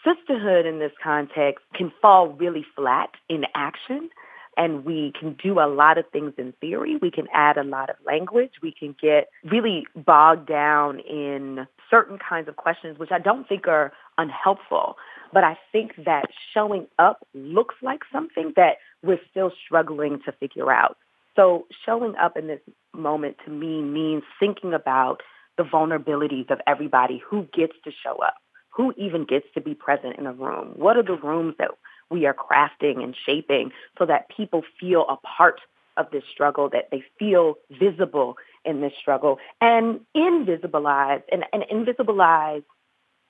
sisterhood 0.06 0.66
in 0.66 0.80
this 0.80 0.92
context 1.04 1.66
can 1.74 1.92
fall 2.02 2.30
really 2.30 2.66
flat 2.76 3.10
in 3.28 3.46
action 3.56 4.10
and 4.58 4.84
we 4.84 5.14
can 5.18 5.38
do 5.42 5.60
a 5.60 5.70
lot 5.70 5.98
of 5.98 6.06
things 6.12 6.34
in 6.38 6.52
theory. 6.60 6.98
We 7.00 7.12
can 7.12 7.28
add 7.34 7.58
a 7.58 7.64
lot 7.64 7.90
of 7.90 7.96
language. 8.06 8.54
We 8.62 8.74
can 8.78 8.96
get 9.00 9.30
really 9.44 9.86
bogged 9.96 10.48
down 10.48 11.00
in 11.00 11.68
certain 11.90 12.18
kinds 12.18 12.48
of 12.48 12.56
questions, 12.56 12.98
which 12.98 13.12
I 13.12 13.20
don't 13.20 13.48
think 13.48 13.68
are 13.68 13.94
unhelpful. 14.18 14.96
But 15.32 15.44
I 15.44 15.58
think 15.72 15.92
that 16.06 16.26
showing 16.54 16.88
up 16.98 17.26
looks 17.36 17.76
like 17.84 18.02
something 18.12 18.54
that 18.56 18.78
we're 19.04 19.22
still 19.30 19.52
struggling 19.64 20.20
to 20.26 20.32
figure 20.32 20.72
out. 20.72 20.98
So 21.36 21.68
showing 21.86 22.16
up 22.16 22.36
in 22.36 22.48
this 22.48 22.62
moment 22.96 23.38
to 23.46 23.52
me 23.52 23.82
means 23.84 24.24
thinking 24.40 24.74
about 24.74 25.22
the 25.58 25.64
vulnerabilities 25.64 26.50
of 26.50 26.60
everybody 26.66 27.22
who 27.30 27.48
gets 27.54 27.74
to 27.84 27.92
show 28.04 28.18
up, 28.24 28.36
who 28.70 28.94
even 28.98 29.26
gets 29.26 29.46
to 29.54 29.62
be 29.62 29.76
present 29.76 30.18
in 30.18 30.26
a 30.26 30.34
room. 30.34 30.74
What 30.76 30.98
are 30.98 31.04
the 31.04 31.18
rooms 31.18 31.56
that 31.60 31.72
we 32.10 32.26
are 32.26 32.34
crafting 32.34 33.04
and 33.04 33.16
shaping 33.26 33.72
so 33.98 34.06
that 34.06 34.28
people 34.36 34.64
feel 34.80 35.06
a 35.10 35.18
part 35.18 35.60
of 35.98 36.08
this 36.12 36.24
struggle, 36.32 36.70
that 36.70 36.90
they 36.92 37.04
feel 37.20 37.56
visible 37.72 38.38
in 38.64 38.82
this 38.82 38.94
struggle 39.00 39.38
and 39.60 40.00
invisibilized. 40.16 41.24
And, 41.32 41.44
and 41.52 41.64
invisibilized 41.64 42.64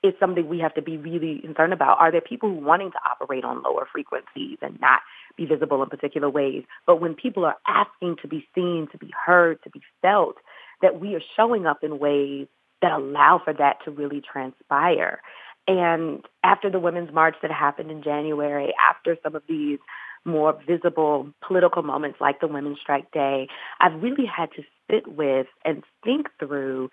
is 0.02 0.14
something 0.20 0.48
we 0.48 0.60
have 0.60 0.74
to 0.74 0.82
be 0.82 0.96
really 0.96 1.40
concerned 1.40 1.72
about. 1.72 1.98
Are 1.98 2.12
there 2.12 2.20
people 2.20 2.50
wanting 2.60 2.92
to 2.92 2.98
operate 3.10 3.44
on 3.44 3.62
lower 3.62 3.88
frequencies 3.90 4.58
and 4.62 4.78
not 4.80 5.00
be 5.36 5.44
visible 5.44 5.82
in 5.82 5.88
particular 5.88 6.30
ways? 6.30 6.64
But 6.86 7.00
when 7.00 7.14
people 7.14 7.44
are 7.44 7.56
asking 7.66 8.16
to 8.22 8.28
be 8.28 8.46
seen, 8.54 8.86
to 8.92 8.98
be 8.98 9.10
heard, 9.26 9.62
to 9.64 9.70
be 9.70 9.80
felt, 10.02 10.36
that 10.82 11.00
we 11.00 11.14
are 11.16 11.22
showing 11.36 11.66
up 11.66 11.82
in 11.82 11.98
ways 11.98 12.46
that 12.80 12.92
allow 12.92 13.40
for 13.44 13.52
that 13.52 13.78
to 13.84 13.90
really 13.90 14.20
transpire. 14.20 15.20
And 15.68 16.24
after 16.42 16.70
the 16.70 16.80
Women's 16.80 17.12
March 17.12 17.36
that 17.42 17.50
happened 17.50 17.90
in 17.90 18.02
January, 18.02 18.72
after 18.90 19.16
some 19.22 19.36
of 19.36 19.42
these 19.46 19.78
more 20.24 20.58
visible 20.66 21.28
political 21.46 21.82
moments 21.82 22.18
like 22.20 22.40
the 22.40 22.48
Women's 22.48 22.78
Strike 22.80 23.12
Day, 23.12 23.48
I've 23.78 24.02
really 24.02 24.24
had 24.24 24.50
to 24.56 24.62
sit 24.90 25.06
with 25.06 25.46
and 25.64 25.84
think 26.02 26.28
through 26.38 26.88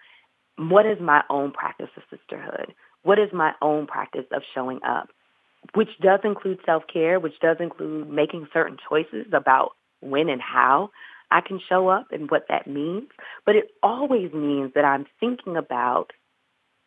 what 0.57 0.85
is 0.85 0.99
my 0.99 1.23
own 1.29 1.51
practice 1.51 1.89
of 1.95 2.03
sisterhood? 2.09 2.73
What 3.03 3.17
is 3.17 3.29
my 3.33 3.53
own 3.61 3.87
practice 3.87 4.25
of 4.33 4.41
showing 4.53 4.81
up? 4.85 5.09
Which 5.73 5.89
does 6.01 6.19
include 6.23 6.59
self-care, 6.65 7.19
which 7.19 7.39
does 7.41 7.57
include 7.59 8.09
making 8.09 8.47
certain 8.53 8.77
choices 8.89 9.27
about 9.33 9.71
when 10.01 10.29
and 10.29 10.41
how 10.41 10.91
I 11.31 11.41
can 11.41 11.59
show 11.67 11.87
up 11.87 12.07
and 12.11 12.29
what 12.29 12.45
that 12.49 12.67
means. 12.67 13.07
But 13.45 13.55
it 13.55 13.65
always 13.81 14.33
means 14.33 14.73
that 14.75 14.85
I'm 14.85 15.05
thinking 15.19 15.57
about 15.57 16.11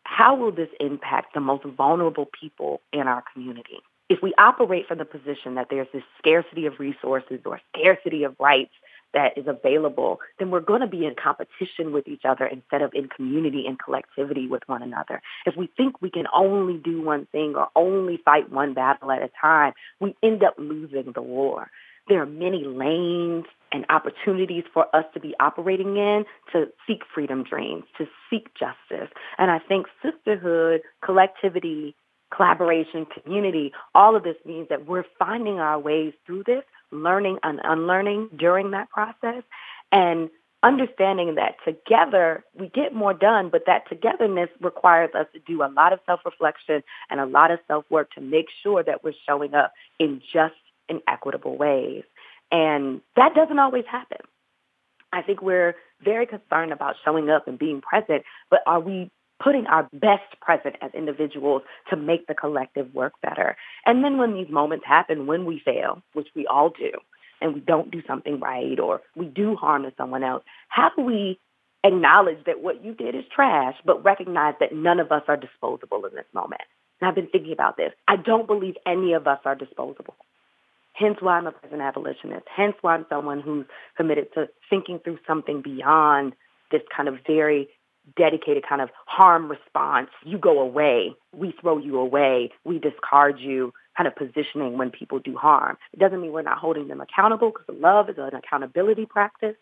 how 0.09 0.35
will 0.35 0.51
this 0.51 0.69
impact 0.79 1.35
the 1.35 1.39
most 1.39 1.63
vulnerable 1.63 2.27
people 2.39 2.81
in 2.91 3.01
our 3.01 3.23
community? 3.31 3.77
If 4.09 4.23
we 4.23 4.33
operate 4.39 4.87
from 4.87 4.97
the 4.97 5.05
position 5.05 5.53
that 5.53 5.67
there's 5.69 5.87
this 5.93 6.01
scarcity 6.17 6.65
of 6.65 6.79
resources 6.79 7.41
or 7.45 7.61
scarcity 7.71 8.23
of 8.23 8.35
rights 8.39 8.73
that 9.13 9.37
is 9.37 9.45
available, 9.47 10.19
then 10.39 10.49
we're 10.49 10.61
going 10.61 10.81
to 10.81 10.87
be 10.87 11.05
in 11.05 11.13
competition 11.13 11.93
with 11.93 12.07
each 12.07 12.23
other 12.25 12.47
instead 12.47 12.81
of 12.81 12.91
in 12.95 13.07
community 13.07 13.65
and 13.67 13.77
collectivity 13.77 14.47
with 14.47 14.63
one 14.65 14.81
another. 14.81 15.21
If 15.45 15.55
we 15.55 15.69
think 15.77 16.01
we 16.01 16.09
can 16.09 16.25
only 16.33 16.77
do 16.77 17.01
one 17.03 17.27
thing 17.31 17.53
or 17.55 17.69
only 17.75 18.17
fight 18.25 18.51
one 18.51 18.73
battle 18.73 19.11
at 19.11 19.21
a 19.21 19.29
time, 19.39 19.73
we 19.99 20.15
end 20.23 20.43
up 20.43 20.55
losing 20.57 21.11
the 21.13 21.21
war. 21.21 21.69
There 22.09 22.21
are 22.21 22.25
many 22.25 22.65
lanes 22.65 23.45
and 23.71 23.85
opportunities 23.89 24.63
for 24.73 24.93
us 24.95 25.05
to 25.13 25.19
be 25.19 25.35
operating 25.39 25.95
in 25.95 26.25
to 26.51 26.67
seek 26.87 27.03
freedom 27.13 27.43
dreams, 27.43 27.83
to 27.99 28.07
seek 28.29 28.49
justice. 28.55 29.09
And 29.37 29.51
I 29.51 29.59
think 29.59 29.85
sisterhood, 30.01 30.81
collectivity, 31.05 31.95
collaboration, 32.35 33.05
community, 33.05 33.71
all 33.93 34.15
of 34.15 34.23
this 34.23 34.37
means 34.43 34.69
that 34.69 34.87
we're 34.87 35.05
finding 35.17 35.59
our 35.59 35.79
ways 35.79 36.13
through 36.25 36.43
this, 36.45 36.63
learning 36.91 37.37
and 37.43 37.61
unlearning 37.63 38.29
during 38.35 38.71
that 38.71 38.89
process, 38.89 39.43
and 39.91 40.29
understanding 40.61 41.35
that 41.35 41.55
together 41.63 42.43
we 42.53 42.69
get 42.69 42.93
more 42.93 43.13
done, 43.13 43.49
but 43.49 43.63
that 43.65 43.87
togetherness 43.87 44.49
requires 44.61 45.09
us 45.15 45.25
to 45.33 45.39
do 45.39 45.63
a 45.63 45.69
lot 45.69 45.93
of 45.93 45.99
self-reflection 46.05 46.83
and 47.09 47.19
a 47.19 47.25
lot 47.25 47.51
of 47.51 47.59
self-work 47.67 48.11
to 48.11 48.21
make 48.21 48.47
sure 48.61 48.83
that 48.83 49.03
we're 49.03 49.13
showing 49.27 49.53
up 49.53 49.71
in 49.99 50.21
just 50.33 50.55
and 50.89 51.01
equitable 51.07 51.57
ways. 51.57 52.03
And 52.51 53.01
that 53.15 53.35
doesn't 53.35 53.59
always 53.59 53.85
happen. 53.89 54.17
I 55.11 55.21
think 55.21 55.41
we're 55.41 55.75
very 56.03 56.25
concerned 56.25 56.71
about 56.71 56.95
showing 57.03 57.29
up 57.29 57.47
and 57.47 57.57
being 57.59 57.81
present, 57.81 58.23
but 58.49 58.61
are 58.65 58.79
we 58.79 59.11
putting 59.43 59.65
our 59.67 59.89
best 59.93 60.39
present 60.41 60.75
as 60.81 60.91
individuals 60.93 61.61
to 61.89 61.95
make 61.95 62.27
the 62.27 62.35
collective 62.35 62.93
work 62.93 63.13
better? 63.21 63.55
And 63.85 64.03
then 64.03 64.17
when 64.17 64.33
these 64.33 64.49
moments 64.49 64.85
happen, 64.85 65.27
when 65.27 65.45
we 65.45 65.61
fail, 65.63 66.01
which 66.13 66.27
we 66.35 66.45
all 66.47 66.69
do, 66.69 66.91
and 67.41 67.53
we 67.53 67.61
don't 67.61 67.89
do 67.89 68.01
something 68.05 68.39
right 68.39 68.79
or 68.79 69.01
we 69.15 69.25
do 69.25 69.55
harm 69.55 69.83
to 69.83 69.93
someone 69.97 70.23
else, 70.23 70.43
how 70.67 70.91
do 70.95 71.03
we 71.03 71.39
acknowledge 71.83 72.43
that 72.45 72.61
what 72.61 72.83
you 72.83 72.93
did 72.93 73.15
is 73.15 73.23
trash, 73.33 73.75
but 73.85 74.03
recognize 74.03 74.55
that 74.59 74.73
none 74.73 74.99
of 74.99 75.11
us 75.11 75.23
are 75.27 75.37
disposable 75.37 76.05
in 76.05 76.13
this 76.15 76.25
moment? 76.33 76.61
And 76.99 77.07
I've 77.07 77.15
been 77.15 77.27
thinking 77.27 77.53
about 77.53 77.77
this. 77.77 77.93
I 78.07 78.17
don't 78.17 78.45
believe 78.45 78.75
any 78.85 79.13
of 79.13 79.25
us 79.27 79.39
are 79.45 79.55
disposable. 79.55 80.15
Hence 80.99 81.17
why 81.21 81.37
I'm 81.37 81.47
a 81.47 81.53
prison 81.53 81.79
abolitionist. 81.79 82.45
Hence 82.53 82.75
why 82.81 82.95
I'm 82.95 83.05
someone 83.07 83.39
who's 83.39 83.65
committed 83.95 84.33
to 84.33 84.49
thinking 84.69 84.99
through 84.99 85.19
something 85.25 85.61
beyond 85.61 86.33
this 86.71 86.81
kind 86.95 87.07
of 87.07 87.15
very 87.25 87.69
dedicated 88.17 88.63
kind 88.67 88.81
of 88.81 88.89
harm 89.05 89.49
response. 89.49 90.09
You 90.25 90.37
go 90.37 90.59
away. 90.59 91.15
We 91.33 91.53
throw 91.61 91.77
you 91.77 91.97
away. 91.97 92.51
We 92.65 92.79
discard 92.79 93.39
you 93.39 93.73
kind 93.95 94.07
of 94.07 94.15
positioning 94.15 94.77
when 94.77 94.91
people 94.91 95.19
do 95.19 95.37
harm. 95.37 95.77
It 95.93 95.99
doesn't 95.99 96.21
mean 96.21 96.33
we're 96.33 96.41
not 96.41 96.57
holding 96.57 96.89
them 96.89 96.99
accountable 96.99 97.51
because 97.51 97.81
love 97.81 98.09
is 98.09 98.17
an 98.17 98.35
accountability 98.35 99.05
practice. 99.05 99.55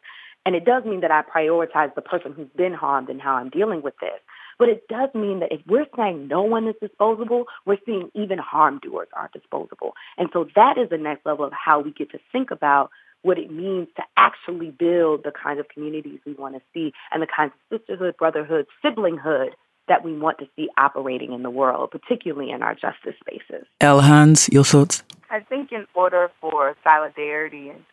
And 0.44 0.56
it 0.56 0.66
does 0.66 0.86
mean 0.86 1.02
that 1.02 1.12
I 1.12 1.22
prioritize 1.22 1.94
the 1.94 2.02
person 2.02 2.34
who's 2.34 2.50
been 2.56 2.74
harmed 2.74 3.10
and 3.10 3.22
how 3.22 3.36
I'm 3.36 3.50
dealing 3.50 3.84
with 3.84 3.96
this. 4.02 4.20
But 4.60 4.70
it 4.70 4.88
does 4.88 5.10
mean 5.14 5.40
that 5.40 5.52
if 5.52 5.62
we're 5.68 5.86
saying 5.96 6.28
no 6.28 6.42
one 6.42 6.68
is 6.68 6.76
disposable, 6.82 7.46
we're 7.66 7.78
seeing 7.86 8.10
even 8.16 8.38
harm 8.38 8.80
doers 8.82 9.08
aren't 9.14 9.34
disposable. 9.34 9.94
And 10.18 10.30
so 10.34 10.48
that 10.56 10.78
is 10.78 10.90
the 10.90 10.98
next 10.98 11.26
level 11.26 11.46
of 11.46 11.54
how 11.54 11.80
we 11.80 11.92
get 11.92 12.12
to 12.12 12.20
think 12.32 12.52
about 12.52 12.90
what 13.22 13.38
it 13.38 13.52
means 13.52 13.88
to 13.96 14.04
actually 14.16 14.72
build 14.72 15.24
the 15.24 15.32
kinds 15.32 15.60
of 15.60 15.68
communities 15.70 16.20
we 16.26 16.34
want 16.34 16.56
to 16.56 16.62
see 16.74 16.94
and 17.12 17.22
the 17.22 17.28
kinds 17.28 17.52
of 17.72 17.80
sisterhood, 17.80 18.16
brotherhood, 18.18 18.68
siblinghood 18.84 19.50
that 19.88 20.04
we 20.04 20.18
want 20.18 20.38
to 20.40 20.48
see 20.56 20.70
operating 20.78 21.34
in 21.34 21.44
the 21.44 21.50
world, 21.50 21.92
particularly 21.92 22.52
in 22.52 22.62
our 22.62 22.74
justice 22.74 23.16
spaces. 23.20 23.66
Elle 23.80 24.02
Hearns, 24.02 24.52
your 24.52 24.64
thoughts? 24.64 25.04
I 25.30 25.40
think 25.40 25.72
in 25.72 25.86
order 25.94 26.30
for 26.42 26.76
solidarity 26.84 27.70
and 27.70 27.84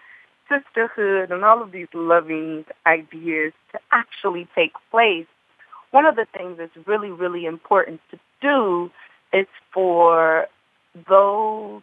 sisterhood 0.48 1.30
and 1.30 1.44
all 1.44 1.62
of 1.62 1.72
these 1.72 1.88
loving 1.94 2.64
ideas 2.86 3.52
to 3.72 3.78
actually 3.92 4.46
take 4.54 4.72
place, 4.90 5.26
one 5.94 6.06
of 6.06 6.16
the 6.16 6.26
things 6.36 6.58
that's 6.58 6.76
really, 6.88 7.10
really 7.10 7.44
important 7.46 8.00
to 8.10 8.18
do 8.42 8.90
is 9.32 9.46
for 9.72 10.48
those 11.08 11.82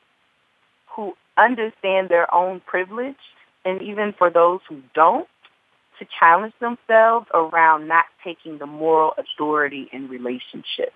who 0.93 1.13
understand 1.37 2.09
their 2.09 2.31
own 2.35 2.59
privilege 2.65 3.15
and 3.63 3.81
even 3.81 4.13
for 4.17 4.29
those 4.29 4.59
who 4.67 4.81
don't 4.93 5.29
to 5.97 6.05
challenge 6.19 6.53
themselves 6.59 7.25
around 7.33 7.87
not 7.87 8.03
taking 8.21 8.57
the 8.57 8.65
moral 8.65 9.13
authority 9.17 9.87
in 9.93 10.09
relationships. 10.09 10.91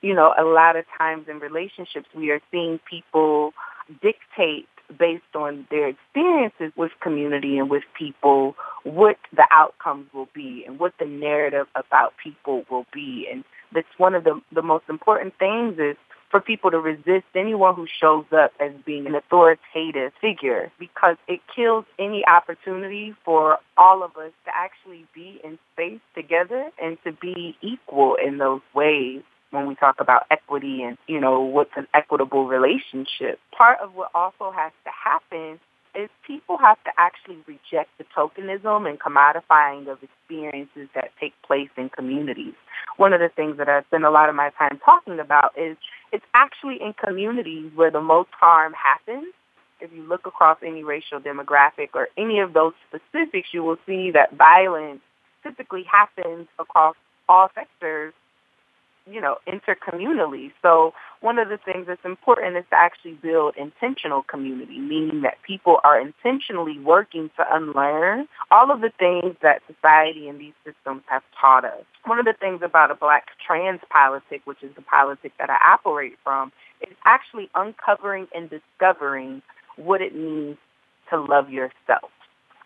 You 0.00 0.14
know, 0.14 0.32
a 0.38 0.44
lot 0.44 0.76
of 0.76 0.84
times 0.96 1.26
in 1.28 1.40
relationships 1.40 2.06
we 2.14 2.30
are 2.30 2.40
seeing 2.52 2.78
people 2.88 3.52
dictate 4.00 4.68
based 4.98 5.34
on 5.34 5.66
their 5.70 5.88
experiences 5.88 6.72
with 6.76 6.92
community 7.00 7.58
and 7.58 7.70
with 7.70 7.84
people 7.96 8.56
what 8.82 9.16
the 9.32 9.46
outcomes 9.50 10.06
will 10.12 10.28
be 10.34 10.64
and 10.66 10.78
what 10.78 10.92
the 10.98 11.04
narrative 11.04 11.66
about 11.74 12.14
people 12.22 12.64
will 12.70 12.86
be. 12.92 13.28
And 13.30 13.44
that's 13.72 13.88
one 13.98 14.14
of 14.14 14.24
the, 14.24 14.40
the 14.52 14.62
most 14.62 14.84
important 14.88 15.34
things 15.38 15.78
is 15.78 15.96
for 16.30 16.40
people 16.40 16.70
to 16.70 16.78
resist 16.78 17.26
anyone 17.34 17.74
who 17.74 17.86
shows 18.00 18.24
up 18.32 18.52
as 18.60 18.72
being 18.86 19.06
an 19.06 19.14
authoritative 19.14 20.12
figure 20.20 20.70
because 20.78 21.16
it 21.26 21.40
kills 21.54 21.84
any 21.98 22.24
opportunity 22.26 23.14
for 23.24 23.58
all 23.76 24.02
of 24.02 24.16
us 24.16 24.30
to 24.44 24.50
actually 24.54 25.04
be 25.12 25.40
in 25.42 25.58
space 25.74 26.00
together 26.14 26.70
and 26.80 26.96
to 27.04 27.12
be 27.12 27.56
equal 27.60 28.14
in 28.14 28.38
those 28.38 28.60
ways. 28.74 29.22
When 29.50 29.66
we 29.66 29.74
talk 29.74 30.00
about 30.00 30.26
equity 30.30 30.82
and, 30.82 30.96
you 31.06 31.20
know, 31.20 31.40
what's 31.40 31.72
an 31.76 31.86
equitable 31.94 32.46
relationship. 32.46 33.38
Part 33.56 33.78
of 33.80 33.94
what 33.94 34.10
also 34.14 34.50
has 34.50 34.72
to 34.84 34.90
happen 34.90 35.58
is 35.94 36.08
people 36.26 36.56
have 36.58 36.82
to 36.84 36.90
actually 36.98 37.38
reject 37.46 37.90
the 37.98 38.04
tokenism 38.16 38.88
and 38.88 38.98
commodifying 39.00 39.88
of 39.88 39.98
experiences 40.02 40.88
that 40.94 41.10
take 41.20 41.34
place 41.46 41.68
in 41.76 41.88
communities. 41.88 42.54
One 42.96 43.12
of 43.12 43.20
the 43.20 43.28
things 43.28 43.58
that 43.58 43.68
I 43.68 43.82
spend 43.82 44.04
a 44.04 44.10
lot 44.10 44.28
of 44.28 44.34
my 44.34 44.50
time 44.50 44.78
talking 44.84 45.18
about 45.18 45.52
is 45.58 45.76
it's 46.12 46.24
actually 46.34 46.80
in 46.80 46.92
communities 46.92 47.72
where 47.74 47.90
the 47.90 48.00
most 48.00 48.30
harm 48.38 48.72
happens. 48.72 49.32
If 49.80 49.92
you 49.92 50.02
look 50.02 50.26
across 50.26 50.58
any 50.64 50.84
racial 50.84 51.20
demographic 51.20 51.88
or 51.94 52.08
any 52.16 52.38
of 52.40 52.52
those 52.52 52.74
specifics, 52.88 53.48
you 53.52 53.64
will 53.64 53.78
see 53.86 54.10
that 54.12 54.34
violence 54.36 55.00
typically 55.42 55.84
happens 55.84 56.46
across 56.58 56.94
all 57.28 57.48
sectors 57.54 58.12
you 59.06 59.20
know, 59.20 59.36
intercommunally. 59.46 60.52
So 60.62 60.92
one 61.20 61.38
of 61.38 61.48
the 61.48 61.58
things 61.58 61.86
that's 61.86 62.04
important 62.04 62.56
is 62.56 62.64
to 62.70 62.76
actually 62.76 63.14
build 63.14 63.54
intentional 63.56 64.22
community, 64.22 64.78
meaning 64.78 65.22
that 65.22 65.38
people 65.46 65.78
are 65.84 66.00
intentionally 66.00 66.78
working 66.78 67.30
to 67.36 67.44
unlearn 67.50 68.28
all 68.50 68.70
of 68.70 68.80
the 68.80 68.90
things 68.98 69.36
that 69.42 69.62
society 69.66 70.28
and 70.28 70.40
these 70.40 70.54
systems 70.64 71.02
have 71.06 71.22
taught 71.40 71.64
us. 71.64 71.84
One 72.04 72.18
of 72.18 72.24
the 72.24 72.34
things 72.38 72.60
about 72.62 72.90
a 72.90 72.94
black 72.94 73.28
trans 73.44 73.80
politic, 73.90 74.42
which 74.44 74.62
is 74.62 74.74
the 74.74 74.82
politic 74.82 75.32
that 75.38 75.50
I 75.50 75.58
operate 75.72 76.16
from, 76.22 76.52
is 76.80 76.94
actually 77.04 77.50
uncovering 77.54 78.26
and 78.34 78.50
discovering 78.50 79.42
what 79.76 80.00
it 80.00 80.14
means 80.14 80.56
to 81.10 81.20
love 81.20 81.50
yourself. 81.50 82.10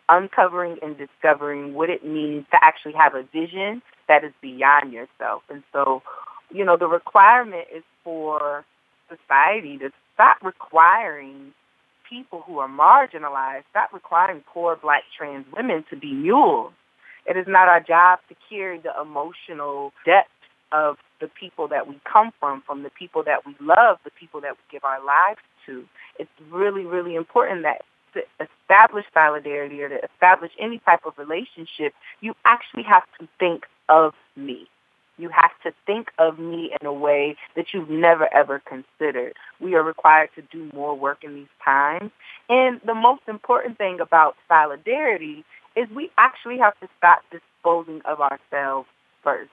Uncovering 0.09 0.77
and 0.83 0.99
discovering 0.99 1.75
what 1.75 1.89
it 1.89 2.05
means 2.05 2.45
to 2.51 2.59
actually 2.63 2.93
have 2.93 3.15
a 3.15 3.23
vision 3.33 3.81
that 4.09 4.25
is 4.25 4.33
beyond 4.41 4.93
yourself. 4.93 5.43
And 5.49 5.63
so 5.73 6.03
you 6.55 6.65
know, 6.65 6.77
the 6.77 6.87
requirement 6.87 7.67
is 7.75 7.83
for 8.03 8.65
society 9.09 9.79
to 9.79 9.91
stop 10.15 10.37
requiring 10.43 11.53
people 12.09 12.43
who 12.47 12.59
are 12.59 12.69
marginalized, 12.69 13.65
stop 13.71 13.93
requiring 13.93 14.43
poor 14.53 14.77
black 14.77 15.03
trans 15.17 15.47
women 15.55 15.85
to 15.91 15.97
be 15.97 16.13
mules. 16.13 16.73
It 17.27 17.37
is 17.37 17.47
not 17.49 17.69
our 17.69 17.81
job 17.81 18.21
to 18.29 18.37
carry 18.49 18.79
the 18.79 18.93
emotional 19.01 19.93
depth 20.05 20.29
of 20.73 20.97
the 21.21 21.29
people 21.29 21.69
that 21.69 21.89
we 21.89 21.99
come 22.11 22.31
from, 22.39 22.63
from 22.67 22.83
the 22.83 22.91
people 22.91 23.25
that 23.25 23.47
we 23.47 23.55
love, 23.61 23.99
the 24.05 24.11
people 24.19 24.41
that 24.43 24.53
we 24.53 24.63
give 24.71 24.85
our 24.85 25.03
lives 25.05 25.41
to. 25.67 25.85
It's 26.19 26.31
really, 26.51 26.85
really 26.85 27.15
important 27.15 27.63
that 27.63 27.83
to 28.15 28.23
establish 28.41 29.05
solidarity 29.13 29.83
or 29.83 29.89
to 29.89 29.99
establish 30.05 30.53
any 30.59 30.79
type 30.81 31.01
of 31.05 31.15
relationship, 31.19 31.95
you 32.21 32.35
actually 32.45 32.85
have 32.85 33.03
to 33.21 33.29
think 33.39 33.65
of 33.89 34.15
me. 34.37 34.67
You 35.17 35.29
have 35.29 35.53
to 35.63 35.73
think 35.87 36.09
of 36.19 36.39
me 36.39 36.73
in 36.81 36.87
a 36.87 36.93
way 36.93 37.37
that 37.55 37.67
you've 37.73 37.91
never 37.91 38.33
ever 38.35 38.61
considered. 38.61 39.35
We 39.61 39.75
are 39.75 39.83
required 39.83 40.31
to 40.35 40.43
do 40.43 40.71
more 40.75 40.97
work 40.97 41.23
in 41.23 41.35
these 41.35 41.55
times. 41.65 42.11
And 42.49 42.81
the 42.85 42.95
most 42.95 43.23
important 43.29 43.79
thing 43.79 44.01
about 44.01 44.35
solidarity 44.49 45.45
is 45.77 45.89
we 45.95 46.11
actually 46.19 46.59
have 46.59 46.79
to 46.81 46.89
stop 46.99 47.23
disposing 47.31 48.01
of 48.05 48.21
ourselves 48.21 48.89
first. 49.23 49.51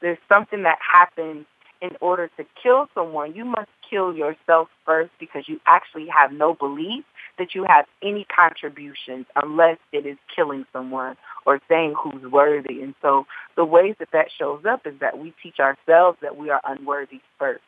There's 0.00 0.18
something 0.28 0.62
that 0.62 0.78
happens 0.80 1.46
in 1.82 1.90
order 2.00 2.28
to 2.36 2.44
kill 2.62 2.88
someone. 2.94 3.34
You 3.34 3.44
must 3.44 3.68
kill 3.88 4.14
yourself 4.14 4.68
first 4.84 5.10
because 5.18 5.44
you 5.48 5.60
actually 5.66 6.06
have 6.08 6.32
no 6.32 6.54
belief 6.54 7.04
that 7.38 7.54
you 7.54 7.64
have 7.68 7.84
any 8.02 8.26
contributions 8.34 9.26
unless 9.34 9.78
it 9.92 10.06
is 10.06 10.16
killing 10.34 10.64
someone 10.72 11.16
or 11.44 11.60
saying 11.68 11.94
who's 12.02 12.30
worthy. 12.30 12.82
And 12.82 12.94
so 13.02 13.26
the 13.56 13.64
ways 13.64 13.96
that 13.98 14.08
that 14.12 14.26
shows 14.36 14.64
up 14.64 14.86
is 14.86 14.94
that 15.00 15.18
we 15.18 15.34
teach 15.42 15.58
ourselves 15.60 16.18
that 16.22 16.36
we 16.36 16.50
are 16.50 16.60
unworthy 16.64 17.20
first. 17.38 17.62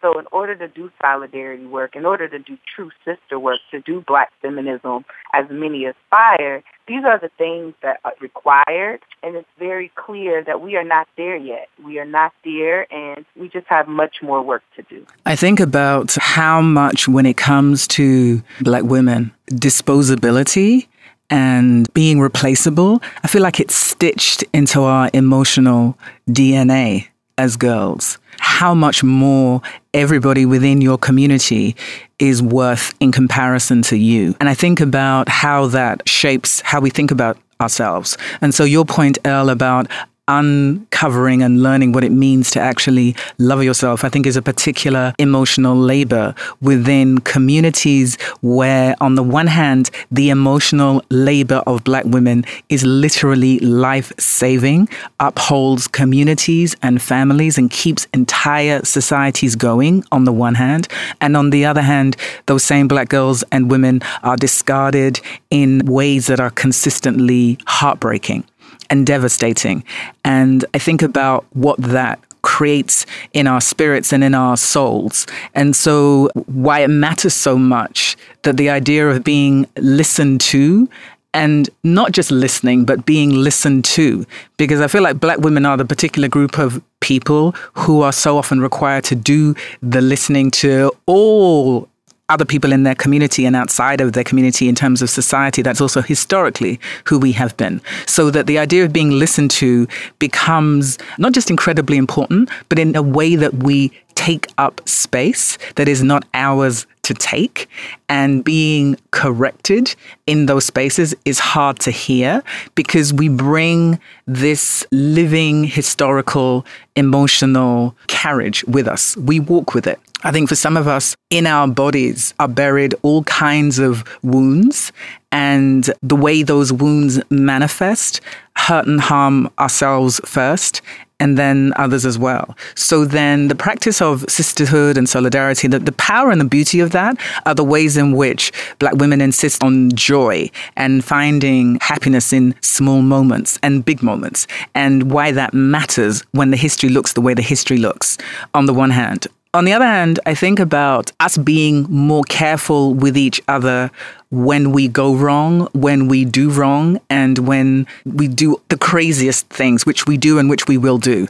So 0.00 0.18
in 0.18 0.26
order 0.32 0.56
to 0.56 0.66
do 0.66 0.90
solidarity 1.00 1.64
work, 1.64 1.94
in 1.94 2.04
order 2.04 2.28
to 2.28 2.38
do 2.38 2.58
true 2.74 2.90
sister 3.04 3.38
work, 3.38 3.60
to 3.70 3.80
do 3.80 4.02
black 4.04 4.30
feminism 4.42 5.04
as 5.32 5.46
many 5.48 5.86
aspire, 5.86 6.64
these 6.92 7.04
are 7.06 7.18
the 7.18 7.30
things 7.38 7.74
that 7.82 8.00
are 8.04 8.12
required. 8.20 9.00
And 9.22 9.34
it's 9.34 9.48
very 9.58 9.90
clear 9.94 10.44
that 10.44 10.60
we 10.60 10.76
are 10.76 10.84
not 10.84 11.08
there 11.16 11.36
yet. 11.36 11.68
We 11.82 11.98
are 11.98 12.04
not 12.04 12.32
there 12.44 12.92
and 12.92 13.24
we 13.34 13.48
just 13.48 13.66
have 13.68 13.88
much 13.88 14.16
more 14.22 14.42
work 14.42 14.62
to 14.76 14.82
do. 14.82 15.06
I 15.24 15.34
think 15.34 15.58
about 15.58 16.14
how 16.20 16.60
much 16.60 17.08
when 17.08 17.24
it 17.24 17.38
comes 17.38 17.88
to 17.88 18.42
black 18.60 18.82
women, 18.82 19.32
disposability 19.50 20.86
and 21.30 21.92
being 21.94 22.20
replaceable, 22.20 23.00
I 23.24 23.28
feel 23.28 23.42
like 23.42 23.58
it's 23.58 23.74
stitched 23.74 24.44
into 24.52 24.82
our 24.82 25.08
emotional 25.14 25.96
DNA 26.28 27.08
as 27.38 27.56
girls 27.56 28.18
how 28.38 28.74
much 28.74 29.02
more 29.02 29.60
everybody 29.94 30.46
within 30.46 30.80
your 30.80 30.98
community 30.98 31.76
is 32.18 32.42
worth 32.42 32.94
in 33.00 33.12
comparison 33.12 33.82
to 33.82 33.96
you. 33.96 34.34
And 34.40 34.48
I 34.48 34.54
think 34.54 34.80
about 34.80 35.28
how 35.28 35.66
that 35.68 36.08
shapes 36.08 36.60
how 36.60 36.80
we 36.80 36.90
think 36.90 37.10
about 37.10 37.36
ourselves. 37.60 38.16
And 38.40 38.54
so 38.54 38.64
your 38.64 38.84
point, 38.84 39.18
Elle, 39.24 39.50
about 39.50 39.88
uncovering 40.32 41.42
and 41.42 41.62
learning 41.62 41.92
what 41.92 42.04
it 42.04 42.12
means 42.12 42.50
to 42.52 42.60
actually 42.60 43.14
love 43.38 43.62
yourself, 43.62 44.02
I 44.02 44.08
think 44.08 44.26
is 44.26 44.36
a 44.36 44.42
particular 44.42 45.14
emotional 45.18 45.76
labor 45.76 46.34
within 46.60 47.18
communities 47.18 48.16
where, 48.40 48.94
on 49.00 49.14
the 49.14 49.22
one 49.22 49.46
hand, 49.46 49.90
the 50.10 50.30
emotional 50.30 51.02
labor 51.10 51.62
of 51.66 51.84
Black 51.84 52.04
women 52.06 52.44
is 52.70 52.82
literally 52.84 53.58
life 53.60 54.10
saving, 54.18 54.88
upholds 55.20 55.86
communities 55.86 56.76
and 56.82 57.02
families, 57.02 57.58
and 57.58 57.70
keeps 57.70 58.06
entire 58.14 58.82
societies 58.84 59.54
going, 59.54 60.02
on 60.12 60.24
the 60.24 60.32
one 60.32 60.54
hand. 60.54 60.88
And 61.20 61.36
on 61.36 61.50
the 61.50 61.66
other 61.66 61.82
hand, 61.82 62.16
those 62.46 62.64
same 62.64 62.88
Black 62.88 63.08
girls 63.10 63.44
and 63.52 63.70
women 63.70 64.00
are 64.22 64.36
discarded 64.36 65.20
in 65.50 65.80
ways 65.84 66.26
that 66.28 66.40
are 66.40 66.50
consistently 66.50 67.58
heartbreaking 67.66 68.44
and 68.92 69.06
devastating. 69.06 69.82
And 70.22 70.64
I 70.74 70.78
think 70.78 71.00
about 71.02 71.46
what 71.54 71.78
that 71.78 72.20
creates 72.42 73.06
in 73.32 73.46
our 73.46 73.60
spirits 73.60 74.12
and 74.12 74.22
in 74.22 74.34
our 74.34 74.56
souls. 74.56 75.26
And 75.54 75.74
so, 75.74 76.28
why 76.46 76.80
it 76.80 76.88
matters 76.88 77.32
so 77.32 77.56
much 77.56 78.16
that 78.42 78.58
the 78.58 78.68
idea 78.68 79.08
of 79.08 79.24
being 79.24 79.66
listened 79.78 80.42
to 80.52 80.88
and 81.34 81.70
not 81.82 82.12
just 82.12 82.30
listening, 82.30 82.84
but 82.84 83.06
being 83.06 83.30
listened 83.30 83.86
to. 83.86 84.26
Because 84.58 84.82
I 84.82 84.88
feel 84.88 85.02
like 85.02 85.18
black 85.18 85.38
women 85.38 85.64
are 85.64 85.78
the 85.78 85.86
particular 85.86 86.28
group 86.28 86.58
of 86.58 86.82
people 87.00 87.52
who 87.72 88.02
are 88.02 88.12
so 88.12 88.36
often 88.36 88.60
required 88.60 89.04
to 89.04 89.14
do 89.14 89.54
the 89.80 90.02
listening 90.02 90.50
to 90.50 90.92
all 91.06 91.88
other 92.32 92.44
people 92.46 92.72
in 92.72 92.82
their 92.82 92.94
community 92.94 93.44
and 93.44 93.54
outside 93.54 94.00
of 94.00 94.14
their 94.14 94.24
community 94.24 94.68
in 94.68 94.74
terms 94.74 95.02
of 95.02 95.10
society. 95.10 95.60
That's 95.60 95.80
also 95.80 96.00
historically 96.00 96.80
who 97.04 97.18
we 97.18 97.32
have 97.32 97.54
been. 97.58 97.80
So 98.06 98.30
that 98.30 98.46
the 98.46 98.58
idea 98.58 98.84
of 98.84 98.92
being 98.92 99.10
listened 99.10 99.50
to 99.62 99.86
becomes 100.18 100.98
not 101.18 101.32
just 101.32 101.50
incredibly 101.50 101.98
important, 101.98 102.50
but 102.70 102.78
in 102.78 102.96
a 102.96 103.02
way 103.02 103.36
that 103.36 103.54
we 103.54 103.92
take 104.14 104.46
up 104.58 104.86
space 104.88 105.58
that 105.76 105.88
is 105.88 106.02
not 106.02 106.24
ours 106.34 106.86
to 107.02 107.14
take 107.14 107.68
and 108.08 108.44
being 108.44 108.96
corrected 109.10 109.94
in 110.26 110.46
those 110.46 110.64
spaces 110.64 111.14
is 111.24 111.38
hard 111.38 111.78
to 111.80 111.90
hear 111.90 112.42
because 112.74 113.12
we 113.12 113.28
bring 113.28 113.98
this 114.26 114.84
living 114.92 115.64
historical 115.64 116.64
emotional 116.94 117.96
carriage 118.06 118.62
with 118.64 118.86
us 118.86 119.16
we 119.16 119.40
walk 119.40 119.74
with 119.74 119.86
it 119.86 119.98
i 120.24 120.30
think 120.30 120.48
for 120.48 120.54
some 120.54 120.76
of 120.76 120.88
us 120.88 121.14
in 121.30 121.46
our 121.46 121.68
bodies 121.68 122.34
are 122.38 122.48
buried 122.48 122.94
all 123.02 123.22
kinds 123.24 123.78
of 123.78 124.04
wounds 124.22 124.92
and 125.30 125.90
the 126.02 126.16
way 126.16 126.42
those 126.42 126.72
wounds 126.72 127.20
manifest 127.30 128.20
hurt 128.56 128.86
and 128.86 129.00
harm 129.00 129.50
ourselves 129.58 130.20
first 130.24 130.82
and 131.22 131.38
then 131.38 131.72
others 131.76 132.04
as 132.04 132.18
well. 132.18 132.56
So 132.74 133.04
then 133.04 133.46
the 133.46 133.54
practice 133.54 134.02
of 134.02 134.24
sisterhood 134.28 134.98
and 134.98 135.08
solidarity, 135.08 135.68
the, 135.68 135.78
the 135.78 135.92
power 135.92 136.32
and 136.32 136.40
the 136.40 136.44
beauty 136.44 136.80
of 136.80 136.90
that 136.90 137.16
are 137.46 137.54
the 137.54 137.62
ways 137.62 137.96
in 137.96 138.16
which 138.16 138.50
black 138.80 138.94
women 138.94 139.20
insist 139.20 139.62
on 139.62 139.92
joy 139.92 140.50
and 140.74 141.04
finding 141.04 141.78
happiness 141.80 142.32
in 142.32 142.56
small 142.60 143.02
moments 143.02 143.56
and 143.62 143.84
big 143.84 144.02
moments 144.02 144.48
and 144.74 145.12
why 145.12 145.30
that 145.30 145.54
matters 145.54 146.22
when 146.32 146.50
the 146.50 146.56
history 146.56 146.88
looks 146.88 147.12
the 147.12 147.20
way 147.20 147.34
the 147.34 147.42
history 147.42 147.78
looks 147.78 148.18
on 148.52 148.66
the 148.66 148.74
one 148.74 148.90
hand. 148.90 149.28
On 149.54 149.66
the 149.66 149.74
other 149.74 149.84
hand, 149.84 150.18
I 150.24 150.34
think 150.34 150.58
about 150.58 151.12
us 151.20 151.36
being 151.36 151.82
more 151.90 152.24
careful 152.24 152.94
with 152.94 153.18
each 153.18 153.38
other 153.48 153.90
when 154.30 154.72
we 154.72 154.88
go 154.88 155.14
wrong, 155.14 155.68
when 155.74 156.08
we 156.08 156.24
do 156.24 156.48
wrong, 156.48 156.98
and 157.10 157.36
when 157.40 157.86
we 158.06 158.28
do 158.28 158.58
the 158.70 158.78
craziest 158.78 159.46
things, 159.50 159.84
which 159.84 160.06
we 160.06 160.16
do 160.16 160.38
and 160.38 160.48
which 160.48 160.66
we 160.68 160.78
will 160.78 160.96
do. 160.96 161.28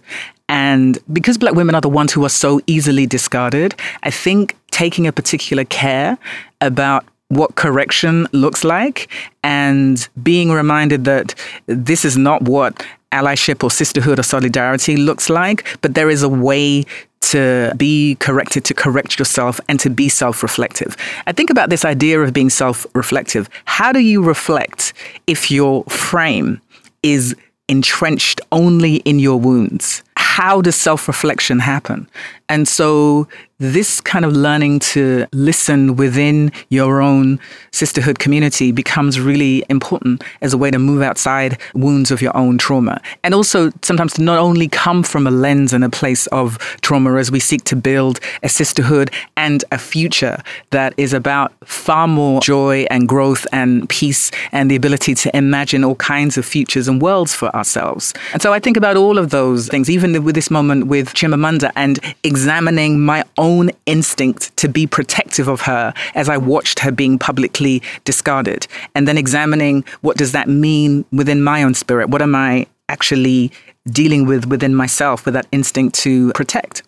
And 0.49 1.01
because 1.13 1.37
black 1.37 1.55
women 1.55 1.75
are 1.75 1.81
the 1.81 1.89
ones 1.89 2.13
who 2.13 2.25
are 2.25 2.29
so 2.29 2.61
easily 2.69 3.09
discarded, 3.09 3.75
I 4.05 4.13
think 4.13 4.55
taking 4.71 5.09
a 5.09 5.13
particular 5.13 5.65
care 5.65 6.17
about 6.61 7.05
what 7.27 7.57
correction 7.57 8.29
looks 8.31 8.63
like 8.63 9.11
and 9.43 10.09
being 10.23 10.53
reminded 10.53 11.07
that 11.07 11.35
this 11.67 12.05
is 12.05 12.17
not 12.17 12.43
what 12.43 12.87
allyship 13.11 13.65
or 13.65 13.71
sisterhood 13.71 14.21
or 14.21 14.23
solidarity 14.23 14.97
looks 14.97 15.29
like, 15.29 15.67
but 15.81 15.95
there 15.95 16.09
is 16.09 16.23
a 16.23 16.29
way 16.29 16.85
to 17.23 17.73
be 17.77 18.17
corrected, 18.17 18.65
to 18.67 18.75
correct 18.75 19.19
yourself, 19.19 19.61
and 19.69 19.79
to 19.81 19.91
be 19.91 20.09
self 20.09 20.43
reflective. 20.43 20.97
I 21.27 21.33
think 21.33 21.51
about 21.51 21.71
this 21.71 21.85
idea 21.85 22.21
of 22.21 22.33
being 22.33 22.51
self 22.51 22.87
reflective. 22.95 23.49
How 23.65 23.93
do 23.93 24.01
you 24.01 24.23
reflect 24.23 24.93
if 25.27 25.51
your 25.51 25.85
frame 25.85 26.61
is 27.03 27.35
entrenched 27.69 28.41
only 28.51 28.97
in 28.97 29.19
your 29.19 29.39
wounds? 29.39 30.03
How 30.23 30.63
does 30.63 30.77
self 30.77 31.09
reflection 31.09 31.59
happen? 31.59 32.09
And 32.49 32.69
so 32.69 33.29
this 33.59 34.01
kind 34.01 34.25
of 34.25 34.33
learning 34.33 34.81
to 34.81 35.25
listen 35.33 35.95
within 35.95 36.51
your 36.69 37.01
own 37.01 37.39
sisterhood 37.71 38.19
community 38.19 38.73
becomes 38.73 39.21
really 39.21 39.65
important 39.71 40.23
as 40.41 40.53
a 40.53 40.59
way 40.59 40.71
to 40.71 40.81
move 40.81 41.01
outside 41.01 41.57
wounds 41.75 42.11
of 42.11 42.21
your 42.21 42.37
own 42.37 42.59
trauma. 42.59 43.01
And 43.23 43.35
also 43.35 43.71
sometimes 43.83 44.15
to 44.15 44.23
not 44.23 44.39
only 44.39 44.69
come 44.69 45.05
from 45.05 45.29
a 45.29 45.31
lens 45.31 45.73
and 45.73 45.85
a 45.85 45.89
place 45.89 46.27
of 46.29 46.59
trauma 46.83 47.15
as 47.15 47.31
we 47.31 47.39
seek 47.39 47.63
to 47.65 47.77
build 47.77 48.19
a 48.43 48.49
sisterhood 48.49 49.11
and 49.37 49.65
a 49.71 49.79
future 49.79 50.43
that 50.71 50.93
is 50.97 51.13
about 51.13 51.53
far 51.65 52.09
more 52.09 52.41
joy 52.41 52.85
and 52.91 53.09
growth 53.09 53.47
and 53.53 53.89
peace 53.89 54.33
and 54.51 54.71
the 54.71 54.77
ability 54.77 55.15
to 55.15 55.37
imagine 55.37 55.85
all 55.85 55.95
kinds 55.95 56.37
of 56.37 56.45
futures 56.45 56.89
and 56.89 57.01
worlds 57.01 57.33
for 57.33 57.55
ourselves. 57.55 58.13
And 58.33 58.43
so 58.43 58.53
I 58.53 58.59
think 58.59 58.77
about 58.77 58.97
all 58.97 59.19
of 59.19 59.31
those 59.31 59.69
things, 59.69 59.89
even 59.89 60.12
with 60.21 60.35
this 60.35 60.51
moment 60.51 60.87
with 60.87 61.15
Chimamanda 61.15 61.71
and 61.77 61.99
examining 62.23 63.01
my 63.01 63.25
own 63.39 63.71
instinct 63.87 64.57
to 64.59 64.69
be 64.69 64.87
protective 64.87 65.49
of 65.49 65.63
her 65.63 65.95
as 66.15 66.29
I 66.29 66.37
watched 66.37 66.79
her 66.81 66.91
being 66.91 67.19
publicly 67.19 67.83
discarded. 68.05 68.67
And 68.95 69.09
then 69.09 69.19
examining 69.19 69.85
what 70.01 70.17
does 70.17 70.33
that 70.33 70.49
mean 70.49 71.05
within 71.13 71.43
my 71.43 71.63
own 71.63 71.75
spirit? 71.75 72.11
What 72.11 72.23
am 72.23 72.35
I 72.35 72.67
actually 72.89 73.53
dealing 73.91 74.27
with 74.27 74.47
within 74.47 74.75
myself 74.75 75.25
with 75.25 75.35
that 75.35 75.47
instinct 75.53 75.95
to 76.01 76.33
protect? 76.33 76.83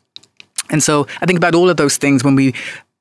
And 0.70 0.82
so 0.82 1.06
I 1.20 1.26
think 1.26 1.36
about 1.36 1.54
all 1.54 1.68
of 1.68 1.76
those 1.76 1.96
things 1.96 2.24
when 2.24 2.34
we 2.34 2.54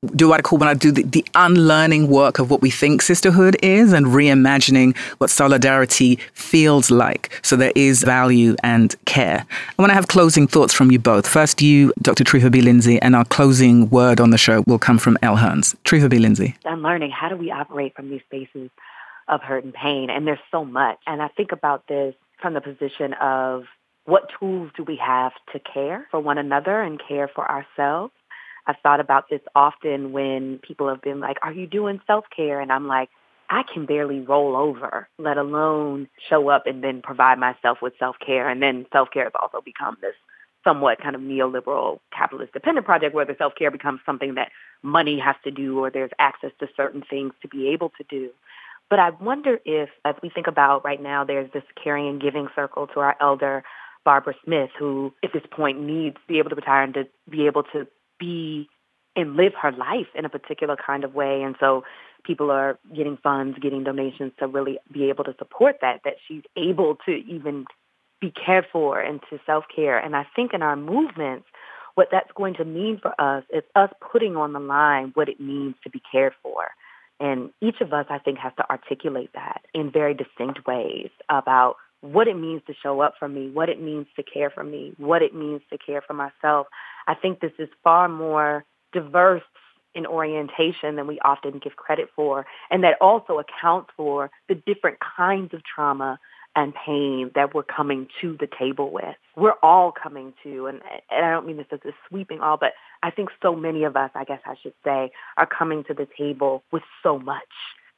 do 0.06 0.28
what 0.28 0.40
I 0.40 0.42
call 0.42 0.58
when 0.58 0.68
I 0.68 0.74
do 0.74 0.90
the, 0.90 1.02
the, 1.02 1.24
unlearning 1.34 2.08
work 2.08 2.38
of 2.38 2.50
what 2.50 2.62
we 2.62 2.70
think 2.70 3.02
sisterhood 3.02 3.56
is 3.62 3.92
and 3.92 4.06
reimagining 4.06 4.96
what 5.18 5.30
solidarity 5.30 6.18
feels 6.32 6.90
like. 6.90 7.38
So 7.42 7.56
there 7.56 7.72
is 7.74 8.02
value 8.02 8.56
and 8.62 8.94
care. 9.04 9.44
I 9.78 9.82
want 9.82 9.90
to 9.90 9.94
have 9.94 10.08
closing 10.08 10.46
thoughts 10.46 10.72
from 10.72 10.90
you 10.90 10.98
both. 10.98 11.26
First, 11.26 11.60
you, 11.60 11.92
Dr. 12.02 12.24
Treva 12.24 12.50
B. 12.50 12.60
Lindsey, 12.60 13.00
and 13.02 13.16
our 13.16 13.24
closing 13.24 13.90
word 13.90 14.20
on 14.20 14.30
the 14.30 14.38
show 14.38 14.62
will 14.66 14.78
come 14.78 14.98
from 14.98 15.18
Elle 15.22 15.36
Hearns. 15.36 15.74
Treva 15.84 16.08
B. 16.08 16.18
Lindsey. 16.18 16.54
Unlearning. 16.64 17.10
How 17.10 17.28
do 17.28 17.36
we 17.36 17.50
operate 17.50 17.94
from 17.94 18.10
these 18.10 18.22
spaces 18.22 18.70
of 19.28 19.40
hurt 19.42 19.64
and 19.64 19.74
pain? 19.74 20.10
And 20.10 20.26
there's 20.26 20.38
so 20.50 20.64
much. 20.64 20.98
And 21.06 21.22
I 21.22 21.28
think 21.28 21.52
about 21.52 21.86
this 21.88 22.14
from 22.40 22.54
the 22.54 22.60
position 22.60 23.14
of 23.14 23.64
what 24.04 24.30
tools 24.38 24.70
do 24.76 24.84
we 24.84 24.96
have 24.96 25.32
to 25.52 25.58
care 25.58 26.06
for 26.10 26.20
one 26.20 26.38
another 26.38 26.80
and 26.80 27.00
care 27.08 27.28
for 27.34 27.50
ourselves? 27.50 28.12
I've 28.66 28.76
thought 28.82 29.00
about 29.00 29.28
this 29.30 29.40
often 29.54 30.12
when 30.12 30.58
people 30.66 30.88
have 30.88 31.02
been 31.02 31.20
like, 31.20 31.36
are 31.42 31.52
you 31.52 31.66
doing 31.66 32.00
self-care? 32.06 32.60
And 32.60 32.72
I'm 32.72 32.86
like, 32.86 33.10
I 33.50 33.62
can 33.72 33.84
barely 33.84 34.20
roll 34.20 34.56
over, 34.56 35.08
let 35.18 35.36
alone 35.36 36.08
show 36.30 36.48
up 36.48 36.62
and 36.66 36.82
then 36.82 37.02
provide 37.02 37.38
myself 37.38 37.78
with 37.82 37.92
self-care. 37.98 38.48
And 38.48 38.62
then 38.62 38.86
self-care 38.92 39.24
has 39.24 39.32
also 39.40 39.60
become 39.62 39.98
this 40.00 40.14
somewhat 40.64 40.98
kind 41.02 41.14
of 41.14 41.20
neoliberal 41.20 41.98
capitalist 42.16 42.54
dependent 42.54 42.86
project 42.86 43.14
where 43.14 43.26
the 43.26 43.34
self-care 43.36 43.70
becomes 43.70 44.00
something 44.06 44.34
that 44.36 44.50
money 44.82 45.18
has 45.18 45.36
to 45.44 45.50
do 45.50 45.78
or 45.78 45.90
there's 45.90 46.10
access 46.18 46.50
to 46.58 46.66
certain 46.74 47.02
things 47.08 47.32
to 47.42 47.48
be 47.48 47.68
able 47.68 47.90
to 47.90 48.04
do. 48.08 48.30
But 48.88 48.98
I 48.98 49.10
wonder 49.10 49.58
if, 49.64 49.90
as 50.04 50.14
we 50.22 50.30
think 50.30 50.46
about 50.46 50.84
right 50.84 51.02
now, 51.02 51.24
there's 51.24 51.50
this 51.52 51.62
caring 51.82 52.08
and 52.08 52.20
giving 52.20 52.48
circle 52.54 52.86
to 52.88 53.00
our 53.00 53.16
elder 53.20 53.62
Barbara 54.04 54.34
Smith, 54.44 54.70
who 54.78 55.12
at 55.22 55.32
this 55.32 55.42
point 55.50 55.80
needs 55.80 56.16
to 56.16 56.26
be 56.28 56.38
able 56.38 56.50
to 56.50 56.56
retire 56.56 56.82
and 56.82 56.94
to 56.94 57.04
be 57.30 57.46
able 57.46 57.62
to 57.72 57.86
be 58.24 58.68
and 59.16 59.36
live 59.36 59.52
her 59.60 59.72
life 59.72 60.08
in 60.14 60.24
a 60.24 60.28
particular 60.28 60.76
kind 60.76 61.04
of 61.04 61.14
way. 61.14 61.42
And 61.42 61.54
so 61.60 61.84
people 62.24 62.50
are 62.50 62.78
getting 62.94 63.16
funds, 63.22 63.58
getting 63.60 63.84
donations 63.84 64.32
to 64.38 64.46
really 64.46 64.78
be 64.92 65.08
able 65.08 65.24
to 65.24 65.34
support 65.38 65.76
that, 65.82 66.00
that 66.04 66.14
she's 66.26 66.42
able 66.56 66.96
to 67.06 67.12
even 67.12 67.64
be 68.20 68.32
cared 68.32 68.66
for 68.72 69.00
and 69.00 69.20
to 69.30 69.38
self-care. 69.46 69.98
And 69.98 70.16
I 70.16 70.26
think 70.34 70.52
in 70.52 70.62
our 70.62 70.76
movements, 70.76 71.46
what 71.94 72.08
that's 72.10 72.30
going 72.34 72.54
to 72.54 72.64
mean 72.64 72.98
for 73.00 73.12
us 73.20 73.44
is 73.52 73.62
us 73.76 73.90
putting 74.12 74.36
on 74.36 74.52
the 74.52 74.58
line 74.58 75.12
what 75.14 75.28
it 75.28 75.38
means 75.38 75.76
to 75.84 75.90
be 75.90 76.02
cared 76.10 76.32
for. 76.42 76.70
And 77.20 77.50
each 77.60 77.80
of 77.80 77.92
us, 77.92 78.06
I 78.10 78.18
think, 78.18 78.38
has 78.38 78.52
to 78.56 78.68
articulate 78.68 79.30
that 79.34 79.60
in 79.72 79.92
very 79.92 80.14
distinct 80.14 80.66
ways 80.66 81.10
about 81.28 81.76
what 82.04 82.28
it 82.28 82.36
means 82.36 82.60
to 82.66 82.74
show 82.82 83.00
up 83.00 83.14
for 83.18 83.28
me, 83.28 83.48
what 83.50 83.68
it 83.70 83.80
means 83.80 84.06
to 84.16 84.22
care 84.22 84.50
for 84.50 84.62
me, 84.62 84.92
what 84.98 85.22
it 85.22 85.34
means 85.34 85.62
to 85.70 85.78
care 85.78 86.02
for 86.02 86.12
myself. 86.12 86.66
I 87.06 87.14
think 87.14 87.40
this 87.40 87.52
is 87.58 87.68
far 87.82 88.08
more 88.08 88.64
diverse 88.92 89.42
in 89.94 90.06
orientation 90.06 90.96
than 90.96 91.06
we 91.06 91.18
often 91.20 91.60
give 91.62 91.76
credit 91.76 92.08
for, 92.14 92.44
and 92.70 92.84
that 92.84 92.96
also 93.00 93.38
accounts 93.38 93.90
for 93.96 94.30
the 94.48 94.54
different 94.54 94.98
kinds 95.16 95.54
of 95.54 95.62
trauma 95.64 96.18
and 96.56 96.74
pain 96.86 97.30
that 97.34 97.54
we're 97.54 97.62
coming 97.62 98.06
to 98.20 98.36
the 98.38 98.48
table 98.58 98.92
with. 98.92 99.16
We're 99.34 99.58
all 99.62 99.90
coming 99.90 100.34
to, 100.42 100.66
and, 100.66 100.80
and 101.10 101.24
I 101.24 101.30
don't 101.30 101.46
mean 101.46 101.56
this 101.56 101.66
as 101.72 101.80
a 101.84 101.92
sweeping 102.08 102.40
all, 102.40 102.56
but 102.56 102.72
I 103.02 103.10
think 103.10 103.30
so 103.42 103.56
many 103.56 103.84
of 103.84 103.96
us, 103.96 104.10
I 104.14 104.24
guess 104.24 104.40
I 104.44 104.54
should 104.62 104.74
say, 104.84 105.10
are 105.36 105.46
coming 105.46 105.84
to 105.84 105.94
the 105.94 106.06
table 106.18 106.62
with 106.70 106.82
so 107.02 107.18
much 107.18 107.42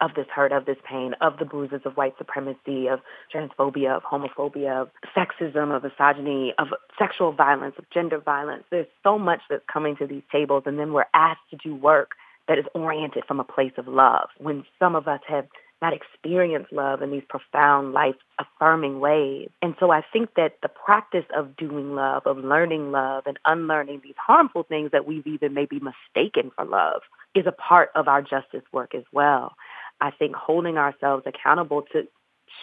of 0.00 0.14
this 0.14 0.26
hurt, 0.34 0.52
of 0.52 0.66
this 0.66 0.76
pain, 0.88 1.14
of 1.20 1.38
the 1.38 1.44
bruises 1.44 1.80
of 1.84 1.96
white 1.96 2.14
supremacy, 2.18 2.88
of 2.88 3.00
transphobia, 3.34 3.96
of 3.96 4.02
homophobia, 4.02 4.82
of 4.82 4.90
sexism, 5.16 5.74
of 5.74 5.82
misogyny, 5.82 6.52
of 6.58 6.68
sexual 6.98 7.32
violence, 7.32 7.74
of 7.78 7.88
gender 7.90 8.18
violence. 8.18 8.64
There's 8.70 8.86
so 9.02 9.18
much 9.18 9.40
that's 9.48 9.64
coming 9.72 9.96
to 9.96 10.06
these 10.06 10.22
tables, 10.30 10.64
and 10.66 10.78
then 10.78 10.92
we're 10.92 11.06
asked 11.14 11.48
to 11.50 11.56
do 11.56 11.74
work 11.74 12.12
that 12.48 12.58
is 12.58 12.66
oriented 12.74 13.24
from 13.26 13.40
a 13.40 13.44
place 13.44 13.72
of 13.76 13.88
love. 13.88 14.28
When 14.38 14.64
some 14.78 14.94
of 14.94 15.08
us 15.08 15.20
have 15.26 15.46
not 15.82 15.92
experienced 15.92 16.72
love 16.72 17.02
in 17.02 17.10
these 17.10 17.24
profound, 17.28 17.92
life-affirming 17.92 18.98
ways. 18.98 19.50
And 19.60 19.74
so 19.78 19.90
I 19.90 20.02
think 20.10 20.30
that 20.36 20.54
the 20.62 20.68
practice 20.68 21.26
of 21.36 21.54
doing 21.56 21.94
love, 21.94 22.22
of 22.24 22.38
learning 22.38 22.92
love 22.92 23.24
and 23.26 23.38
unlearning 23.44 24.00
these 24.02 24.14
harmful 24.16 24.62
things 24.62 24.90
that 24.92 25.06
we've 25.06 25.26
even 25.26 25.52
maybe 25.52 25.78
mistaken 25.80 26.50
for 26.56 26.64
love 26.64 27.02
is 27.34 27.46
a 27.46 27.52
part 27.52 27.90
of 27.94 28.08
our 28.08 28.22
justice 28.22 28.62
work 28.72 28.94
as 28.94 29.04
well. 29.12 29.54
I 30.00 30.10
think 30.10 30.34
holding 30.34 30.76
ourselves 30.76 31.24
accountable 31.26 31.82
to 31.92 32.06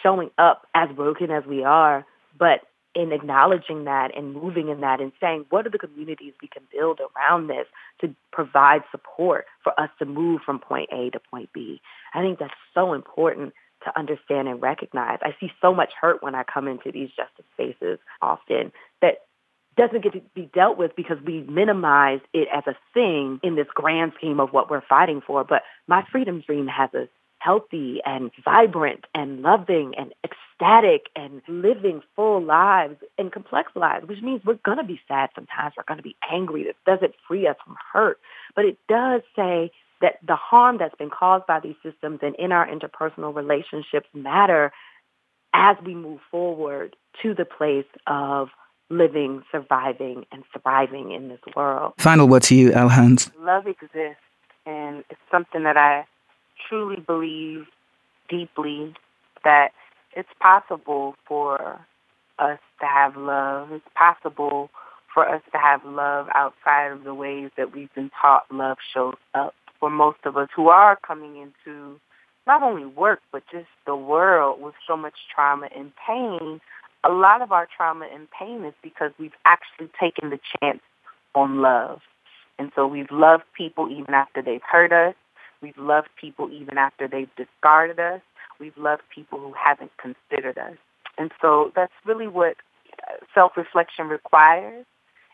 showing 0.02 0.30
up 0.38 0.66
as 0.74 0.88
broken 0.94 1.30
as 1.30 1.44
we 1.46 1.64
are, 1.64 2.06
but 2.38 2.60
in 2.94 3.12
acknowledging 3.12 3.84
that 3.84 4.16
and 4.16 4.32
moving 4.32 4.68
in 4.68 4.80
that 4.80 5.00
and 5.00 5.12
saying, 5.20 5.46
what 5.50 5.66
are 5.66 5.70
the 5.70 5.78
communities 5.78 6.32
we 6.40 6.48
can 6.48 6.62
build 6.72 7.00
around 7.00 7.48
this 7.48 7.66
to 8.00 8.14
provide 8.32 8.82
support 8.90 9.46
for 9.62 9.78
us 9.78 9.90
to 9.98 10.04
move 10.04 10.40
from 10.46 10.60
point 10.60 10.88
A 10.92 11.10
to 11.10 11.18
point 11.18 11.50
B? 11.52 11.80
I 12.14 12.20
think 12.22 12.38
that's 12.38 12.54
so 12.72 12.92
important 12.92 13.52
to 13.84 13.98
understand 13.98 14.48
and 14.48 14.62
recognize. 14.62 15.18
I 15.22 15.34
see 15.40 15.50
so 15.60 15.74
much 15.74 15.90
hurt 16.00 16.22
when 16.22 16.34
I 16.34 16.44
come 16.44 16.68
into 16.68 16.92
these 16.92 17.10
justice 17.10 17.44
spaces 17.54 17.98
often 18.22 18.72
that 19.02 19.18
doesn't 19.76 20.04
get 20.04 20.12
to 20.12 20.22
be 20.34 20.48
dealt 20.54 20.78
with 20.78 20.92
because 20.96 21.18
we 21.26 21.42
minimize 21.42 22.20
it 22.32 22.48
as 22.54 22.62
a 22.66 22.76
thing 22.94 23.40
in 23.42 23.56
this 23.56 23.66
grand 23.74 24.12
scheme 24.16 24.38
of 24.38 24.52
what 24.52 24.70
we're 24.70 24.80
fighting 24.88 25.20
for. 25.26 25.42
But 25.42 25.62
my 25.88 26.04
freedom 26.12 26.42
dream 26.46 26.68
has 26.68 26.90
a 26.94 27.08
healthy 27.44 28.00
and 28.06 28.30
vibrant 28.42 29.04
and 29.14 29.42
loving 29.42 29.92
and 29.98 30.14
ecstatic 30.24 31.08
and 31.14 31.42
living 31.46 32.00
full 32.16 32.42
lives 32.42 32.96
and 33.18 33.30
complex 33.30 33.70
lives, 33.74 34.08
which 34.08 34.22
means 34.22 34.40
we're 34.44 34.54
going 34.64 34.78
to 34.78 34.84
be 34.84 35.00
sad 35.06 35.28
sometimes. 35.34 35.74
We're 35.76 35.84
going 35.86 35.98
to 35.98 36.02
be 36.02 36.16
angry. 36.30 36.64
This 36.64 36.74
doesn't 36.86 37.14
free 37.28 37.46
us 37.46 37.56
from 37.62 37.76
hurt. 37.92 38.18
But 38.56 38.64
it 38.64 38.78
does 38.88 39.20
say 39.36 39.70
that 40.00 40.18
the 40.26 40.36
harm 40.36 40.78
that's 40.78 40.94
been 40.94 41.10
caused 41.10 41.46
by 41.46 41.60
these 41.60 41.76
systems 41.82 42.20
and 42.22 42.34
in 42.36 42.50
our 42.50 42.66
interpersonal 42.66 43.34
relationships 43.34 44.08
matter 44.14 44.72
as 45.52 45.76
we 45.84 45.94
move 45.94 46.20
forward 46.30 46.96
to 47.22 47.34
the 47.34 47.44
place 47.44 47.86
of 48.06 48.48
living, 48.90 49.42
surviving, 49.52 50.24
and 50.32 50.44
thriving 50.62 51.12
in 51.12 51.28
this 51.28 51.40
world. 51.54 51.92
Final 51.98 52.26
word 52.26 52.42
to 52.44 52.54
you, 52.54 52.72
Elle 52.72 52.88
Hearns. 52.88 53.30
Love 53.38 53.66
exists, 53.66 54.22
and 54.66 55.04
it's 55.10 55.20
something 55.30 55.64
that 55.64 55.76
I 55.76 56.06
truly 56.68 57.00
believe 57.00 57.66
deeply 58.28 58.94
that 59.44 59.70
it's 60.16 60.28
possible 60.40 61.14
for 61.26 61.80
us 62.38 62.58
to 62.80 62.86
have 62.86 63.16
love. 63.16 63.72
It's 63.72 63.84
possible 63.94 64.70
for 65.12 65.28
us 65.28 65.42
to 65.52 65.58
have 65.58 65.84
love 65.84 66.26
outside 66.34 66.88
of 66.90 67.04
the 67.04 67.14
ways 67.14 67.50
that 67.56 67.74
we've 67.74 67.92
been 67.94 68.10
taught 68.20 68.44
love 68.50 68.78
shows 68.92 69.14
up. 69.34 69.54
For 69.80 69.90
most 69.90 70.18
of 70.24 70.36
us 70.36 70.48
who 70.54 70.68
are 70.68 70.98
coming 71.06 71.36
into 71.36 72.00
not 72.46 72.62
only 72.62 72.84
work, 72.84 73.20
but 73.32 73.42
just 73.50 73.68
the 73.86 73.96
world 73.96 74.60
with 74.60 74.74
so 74.86 74.96
much 74.96 75.14
trauma 75.34 75.68
and 75.74 75.92
pain, 76.06 76.60
a 77.04 77.10
lot 77.10 77.42
of 77.42 77.52
our 77.52 77.68
trauma 77.76 78.08
and 78.12 78.28
pain 78.30 78.64
is 78.64 78.74
because 78.82 79.12
we've 79.18 79.36
actually 79.44 79.90
taken 80.00 80.30
the 80.30 80.38
chance 80.60 80.80
on 81.34 81.60
love. 81.60 82.00
And 82.58 82.70
so 82.74 82.86
we've 82.86 83.10
loved 83.10 83.44
people 83.56 83.90
even 83.90 84.14
after 84.14 84.42
they've 84.42 84.62
hurt 84.62 84.92
us. 84.92 85.14
We've 85.64 85.78
loved 85.78 86.10
people 86.20 86.50
even 86.52 86.76
after 86.76 87.08
they've 87.08 87.34
discarded 87.36 87.98
us. 87.98 88.20
We've 88.60 88.76
loved 88.76 89.00
people 89.14 89.38
who 89.38 89.54
haven't 89.54 89.92
considered 89.96 90.58
us. 90.58 90.76
And 91.16 91.30
so 91.40 91.72
that's 91.74 91.94
really 92.04 92.28
what 92.28 92.56
uh, 93.08 93.14
self-reflection 93.34 94.08
requires 94.08 94.84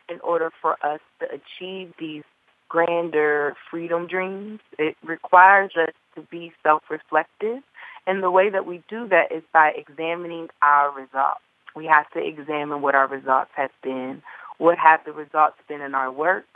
in 0.08 0.20
order 0.20 0.52
for 0.62 0.74
us 0.86 1.00
to 1.18 1.26
achieve 1.26 1.94
these 1.98 2.22
grander 2.68 3.56
freedom 3.72 4.06
dreams. 4.06 4.60
It 4.78 4.96
requires 5.02 5.72
us 5.76 5.94
to 6.14 6.22
be 6.30 6.52
self-reflective. 6.62 7.64
And 8.06 8.22
the 8.22 8.30
way 8.30 8.50
that 8.50 8.66
we 8.66 8.84
do 8.88 9.08
that 9.08 9.32
is 9.32 9.42
by 9.52 9.72
examining 9.76 10.46
our 10.62 10.92
results. 10.92 11.40
We 11.74 11.86
have 11.86 12.08
to 12.12 12.24
examine 12.24 12.82
what 12.82 12.94
our 12.94 13.08
results 13.08 13.50
have 13.56 13.72
been. 13.82 14.22
What 14.58 14.78
have 14.78 15.00
the 15.04 15.12
results 15.12 15.56
been 15.68 15.80
in 15.80 15.96
our 15.96 16.12
work? 16.12 16.46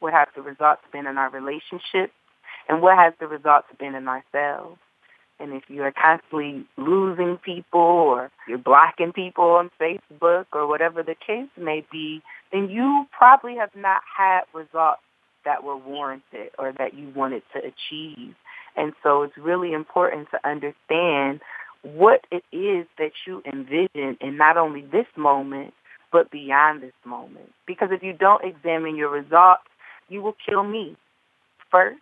What 0.00 0.12
have 0.12 0.28
the 0.36 0.42
results 0.42 0.82
been 0.92 1.06
in 1.06 1.16
our 1.16 1.30
relationships? 1.30 2.12
And 2.68 2.82
what 2.82 2.98
has 2.98 3.14
the 3.20 3.26
results 3.26 3.68
been 3.78 3.94
in 3.94 4.08
ourselves? 4.08 4.78
And 5.38 5.52
if 5.52 5.64
you 5.68 5.82
are 5.82 5.92
constantly 5.92 6.64
losing 6.76 7.36
people 7.36 7.80
or 7.80 8.30
you're 8.48 8.58
blocking 8.58 9.12
people 9.12 9.44
on 9.44 9.70
Facebook 9.80 10.46
or 10.52 10.66
whatever 10.66 11.02
the 11.02 11.14
case 11.14 11.48
may 11.58 11.84
be, 11.92 12.22
then 12.52 12.70
you 12.70 13.06
probably 13.16 13.56
have 13.56 13.74
not 13.76 14.02
had 14.16 14.42
results 14.54 15.02
that 15.44 15.62
were 15.62 15.76
warranted 15.76 16.50
or 16.58 16.72
that 16.78 16.94
you 16.94 17.12
wanted 17.14 17.42
to 17.52 17.58
achieve. 17.58 18.34
And 18.76 18.94
so 19.02 19.22
it's 19.22 19.36
really 19.36 19.72
important 19.72 20.28
to 20.30 20.48
understand 20.48 21.40
what 21.82 22.26
it 22.32 22.42
is 22.50 22.86
that 22.98 23.12
you 23.26 23.42
envision 23.44 24.16
in 24.20 24.36
not 24.36 24.56
only 24.56 24.82
this 24.82 25.06
moment, 25.16 25.74
but 26.10 26.30
beyond 26.30 26.82
this 26.82 26.94
moment. 27.04 27.52
Because 27.66 27.90
if 27.92 28.02
you 28.02 28.12
don't 28.12 28.44
examine 28.44 28.96
your 28.96 29.10
results, 29.10 29.64
you 30.08 30.22
will 30.22 30.36
kill 30.48 30.64
me 30.64 30.96
first, 31.70 32.00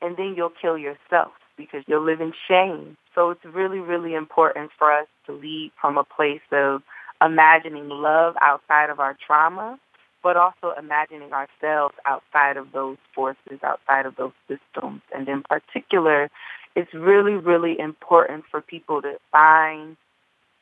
and 0.00 0.16
then 0.16 0.34
you'll 0.36 0.52
kill 0.60 0.78
yourself 0.78 1.32
because 1.56 1.84
you'll 1.86 2.04
live 2.04 2.20
in 2.20 2.32
shame. 2.48 2.96
So 3.14 3.30
it's 3.30 3.44
really, 3.44 3.80
really 3.80 4.14
important 4.14 4.70
for 4.78 4.92
us 4.92 5.06
to 5.26 5.32
lead 5.32 5.72
from 5.80 5.98
a 5.98 6.04
place 6.04 6.40
of 6.52 6.82
imagining 7.22 7.88
love 7.88 8.34
outside 8.40 8.88
of 8.90 8.98
our 8.98 9.16
trauma, 9.26 9.78
but 10.22 10.36
also 10.36 10.72
imagining 10.78 11.32
ourselves 11.32 11.94
outside 12.06 12.56
of 12.56 12.72
those 12.72 12.96
forces, 13.14 13.60
outside 13.62 14.06
of 14.06 14.16
those 14.16 14.32
systems. 14.48 15.02
And 15.14 15.28
in 15.28 15.42
particular, 15.42 16.30
it's 16.74 16.92
really, 16.94 17.34
really 17.34 17.78
important 17.78 18.44
for 18.50 18.60
people 18.60 19.02
to 19.02 19.14
find 19.32 19.96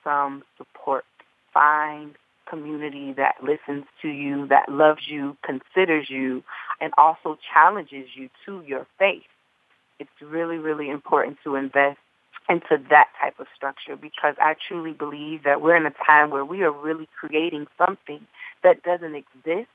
some 0.03 0.43
support, 0.57 1.05
find 1.53 2.14
community 2.49 3.12
that 3.12 3.36
listens 3.43 3.84
to 4.03 4.09
you, 4.09 4.47
that 4.49 4.68
loves 4.68 5.03
you, 5.07 5.36
considers 5.45 6.09
you, 6.09 6.43
and 6.81 6.93
also 6.97 7.39
challenges 7.53 8.09
you 8.14 8.29
to 8.47 8.62
your 8.66 8.87
faith. 8.99 9.22
It's 9.99 10.11
really, 10.22 10.59
really 10.59 10.89
important 10.89 11.39
to 11.45 11.57
invest 11.57 11.99
into 12.49 12.83
that 12.91 13.09
type 13.20 13.39
of 13.39 13.47
structure 13.55 13.97
because 13.97 14.35
I 14.41 14.55
truly 14.68 14.93
believe 14.93 15.43
that 15.45 15.61
we're 15.61 15.76
in 15.76 15.87
a 15.87 15.93
time 16.07 16.31
where 16.31 16.45
we 16.45 16.62
are 16.62 16.72
really 16.72 17.09
creating 17.18 17.66
something 17.76 18.20
that 18.62 18.83
doesn't 18.83 19.14
exist 19.14 19.68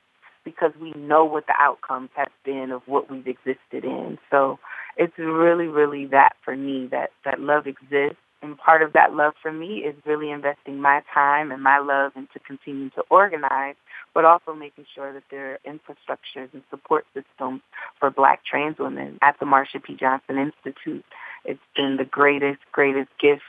because 0.44 0.72
we 0.82 0.92
know 0.94 1.24
what 1.24 1.48
the 1.48 1.54
outcomes 1.58 2.10
have 2.16 2.32
been 2.44 2.72
of 2.72 2.82
what 2.86 3.10
we've 3.10 3.28
existed 3.28 3.86
in. 3.86 4.18
So 4.30 4.60
it's 4.98 5.18
really, 5.18 5.68
really 5.68 6.06
that 6.08 6.36
for 6.44 6.56
me, 6.56 6.88
that, 6.92 7.12
that 7.26 7.40
love 7.40 7.68
exists. 7.68 8.18
And 8.44 8.58
part 8.58 8.82
of 8.82 8.92
that 8.92 9.14
love 9.16 9.34
for 9.42 9.54
me 9.54 9.78
is 9.78 9.96
really 10.06 10.30
investing 10.30 10.82
my 10.82 11.02
time 11.14 11.50
and 11.50 11.64
my 11.64 11.80
love 11.80 12.12
into 12.18 12.40
continuing 12.46 12.92
to 12.92 13.04
organize, 13.10 13.76
but 14.14 14.26
also 14.26 14.54
making 14.54 14.86
sure 14.94 15.14
that 15.14 15.24
there 15.32 15.54
are 15.54 15.60
infrastructures 15.66 16.54
and 16.54 16.62
support 16.70 17.06
systems 17.14 17.62
for 18.02 18.12
black 18.12 18.42
trans 18.44 18.78
women 18.78 19.18
at 19.22 19.40
the 19.40 19.46
Marsha 19.46 19.82
P. 19.82 19.96
Johnson 19.96 20.38
Institute. 20.38 21.06
It's 21.46 21.62
been 21.74 21.96
the 21.96 22.04
greatest, 22.04 22.60
greatest 22.74 23.10
gift 23.18 23.44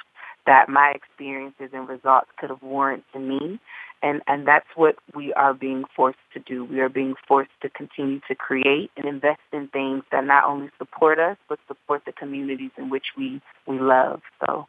that 0.46 0.68
my 0.68 0.92
experiences 0.94 1.70
and 1.72 1.88
results 1.88 2.28
could 2.38 2.50
have 2.50 2.62
warranted 2.62 3.04
to 3.14 3.18
me. 3.18 3.58
And, 4.04 4.20
and 4.26 4.46
that's 4.46 4.66
what 4.76 4.96
we 5.14 5.32
are 5.32 5.54
being 5.54 5.84
forced 5.96 6.18
to 6.34 6.38
do. 6.38 6.62
We 6.62 6.80
are 6.80 6.90
being 6.90 7.14
forced 7.26 7.52
to 7.62 7.70
continue 7.70 8.20
to 8.28 8.34
create 8.34 8.90
and 8.98 9.06
invest 9.06 9.40
in 9.50 9.68
things 9.68 10.04
that 10.12 10.26
not 10.26 10.44
only 10.44 10.68
support 10.76 11.18
us, 11.18 11.38
but 11.48 11.58
support 11.66 12.02
the 12.04 12.12
communities 12.12 12.72
in 12.76 12.90
which 12.90 13.06
we, 13.16 13.40
we 13.66 13.78
love. 13.80 14.20
So 14.44 14.66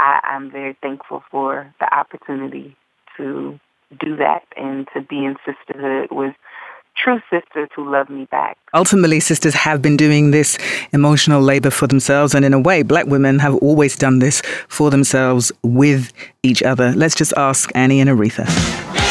I, 0.00 0.18
I'm 0.24 0.50
very 0.50 0.76
thankful 0.82 1.22
for 1.30 1.72
the 1.78 1.94
opportunity 1.94 2.76
to 3.16 3.60
do 4.00 4.16
that 4.16 4.46
and 4.56 4.88
to 4.94 5.00
be 5.00 5.24
in 5.24 5.36
sisterhood 5.46 6.08
with 6.10 6.34
true 6.96 7.20
sisters 7.30 7.68
who 7.74 7.90
love 7.90 8.08
me 8.08 8.26
back. 8.30 8.56
Ultimately, 8.74 9.20
sisters 9.20 9.54
have 9.54 9.82
been 9.82 9.96
doing 9.96 10.30
this 10.30 10.58
emotional 10.92 11.42
labor 11.42 11.70
for 11.70 11.86
themselves. 11.86 12.34
And 12.34 12.44
in 12.44 12.54
a 12.54 12.60
way, 12.60 12.82
black 12.82 13.06
women 13.06 13.38
have 13.38 13.54
always 13.56 13.96
done 13.96 14.18
this 14.18 14.42
for 14.68 14.90
themselves 14.90 15.52
with 15.62 16.12
each 16.42 16.62
other. 16.62 16.92
Let's 16.92 17.14
just 17.14 17.32
ask 17.36 17.70
Annie 17.74 18.00
and 18.00 18.10
Aretha. 18.10 19.01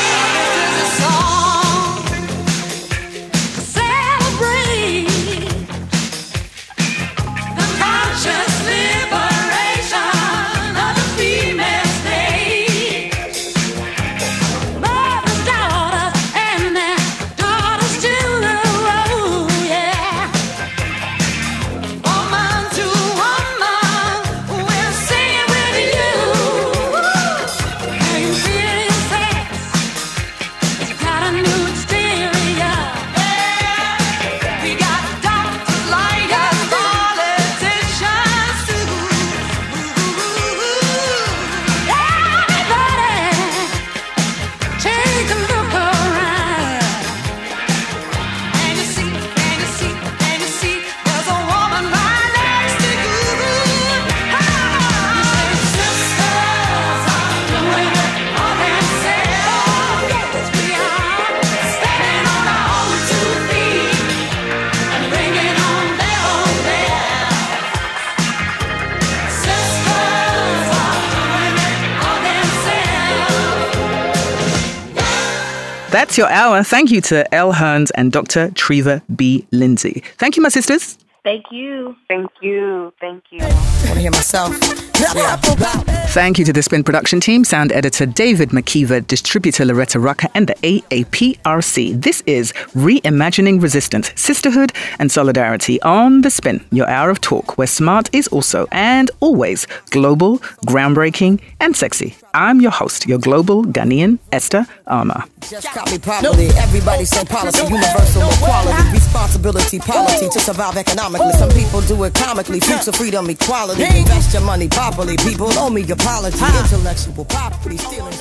That's 76.12 76.18
your 76.18 76.30
hour. 76.30 76.62
Thank 76.62 76.92
you 76.92 77.00
to 77.04 77.34
Elle 77.34 77.54
Hearns 77.54 77.90
and 77.96 78.12
Dr. 78.12 78.50
Treva 78.50 79.02
B. 79.16 79.48
Lindsey. 79.54 80.04
Thank 80.18 80.36
you, 80.36 80.44
my 80.44 80.50
sisters. 80.50 80.98
Thank 81.24 81.46
you. 81.52 81.96
Thank 82.10 82.30
you. 82.42 82.94
Thank 83.00 83.24
you. 83.30 83.40
I 83.40 83.46
want 83.46 83.94
to 83.94 84.00
hear 84.02 84.12
myself. 84.12 85.98
Thank 86.14 86.38
you 86.38 86.44
to 86.44 86.52
the 86.52 86.62
Spin 86.62 86.84
production 86.84 87.22
team, 87.22 87.46
sound 87.46 87.72
editor 87.72 88.06
David 88.06 88.50
McKeever, 88.50 89.08
distributor 89.08 89.64
Loretta 89.64 89.98
Rucker, 89.98 90.28
and 90.36 90.46
the 90.46 90.56
AAPRC. 90.56 92.02
This 92.02 92.22
is 92.26 92.52
Reimagining 92.76 93.62
Resistance, 93.62 94.12
Sisterhood, 94.16 94.74
and 95.00 95.10
Solidarity 95.10 95.82
on 95.84 96.20
The 96.20 96.30
Spin, 96.30 96.66
your 96.70 96.90
hour 96.90 97.12
of 97.12 97.22
talk, 97.22 97.58
where 97.58 97.66
smart 97.66 98.14
is 98.14 98.28
also 98.28 98.68
and 98.74 99.10
always 99.22 99.68
global, 99.92 100.40
groundbreaking, 100.68 101.40
and 101.62 101.78
sexy. 101.78 102.18
I'm 102.34 102.62
your 102.62 102.72
host, 102.72 103.08
your 103.08 103.20
global 103.20 103.64
Ghanaian, 103.64 104.20
Esther 104.32 104.66
Armah. 104.88 105.28
Just 105.50 105.68
copy 105.68 105.98
properly. 105.98 106.48
Everybody 106.58 107.04
say 107.06 107.26
policy, 107.26 107.64
universal 107.64 108.30
equality, 108.30 108.92
responsibility, 108.92 109.80
polity 109.80 110.30
to 110.30 110.40
survive 110.40 110.78
economically. 110.78 111.32
Some 111.34 111.50
people 111.50 111.82
do 111.82 112.04
it 112.04 112.14
comically. 112.14 112.60
Future 112.62 112.94
freedom, 112.94 113.30
equality. 113.30 113.84
Invest 113.84 114.34
your 114.34 114.44
money 114.44 114.70
properly. 114.70 115.18
People 115.18 115.48
owe 115.60 115.70
me 115.70 115.84
apology. 116.02 116.38
Intellectual 116.60 117.26
property, 117.26 117.78
stealing. 117.78 118.14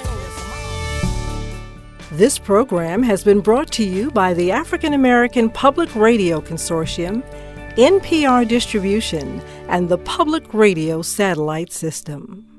This 2.12 2.38
program 2.38 3.02
has 3.02 3.22
been 3.22 3.40
brought 3.40 3.70
to 3.72 3.84
you 3.84 4.10
by 4.10 4.34
the 4.34 4.50
African 4.50 4.92
American 4.92 5.48
Public 5.48 5.94
Radio 5.94 6.40
Consortium, 6.40 7.22
NPR 7.76 8.46
Distribution, 8.46 9.40
and 9.68 9.88
the 9.88 9.98
Public 9.98 10.52
Radio 10.52 11.02
Satellite 11.02 11.72
System. 11.72 12.49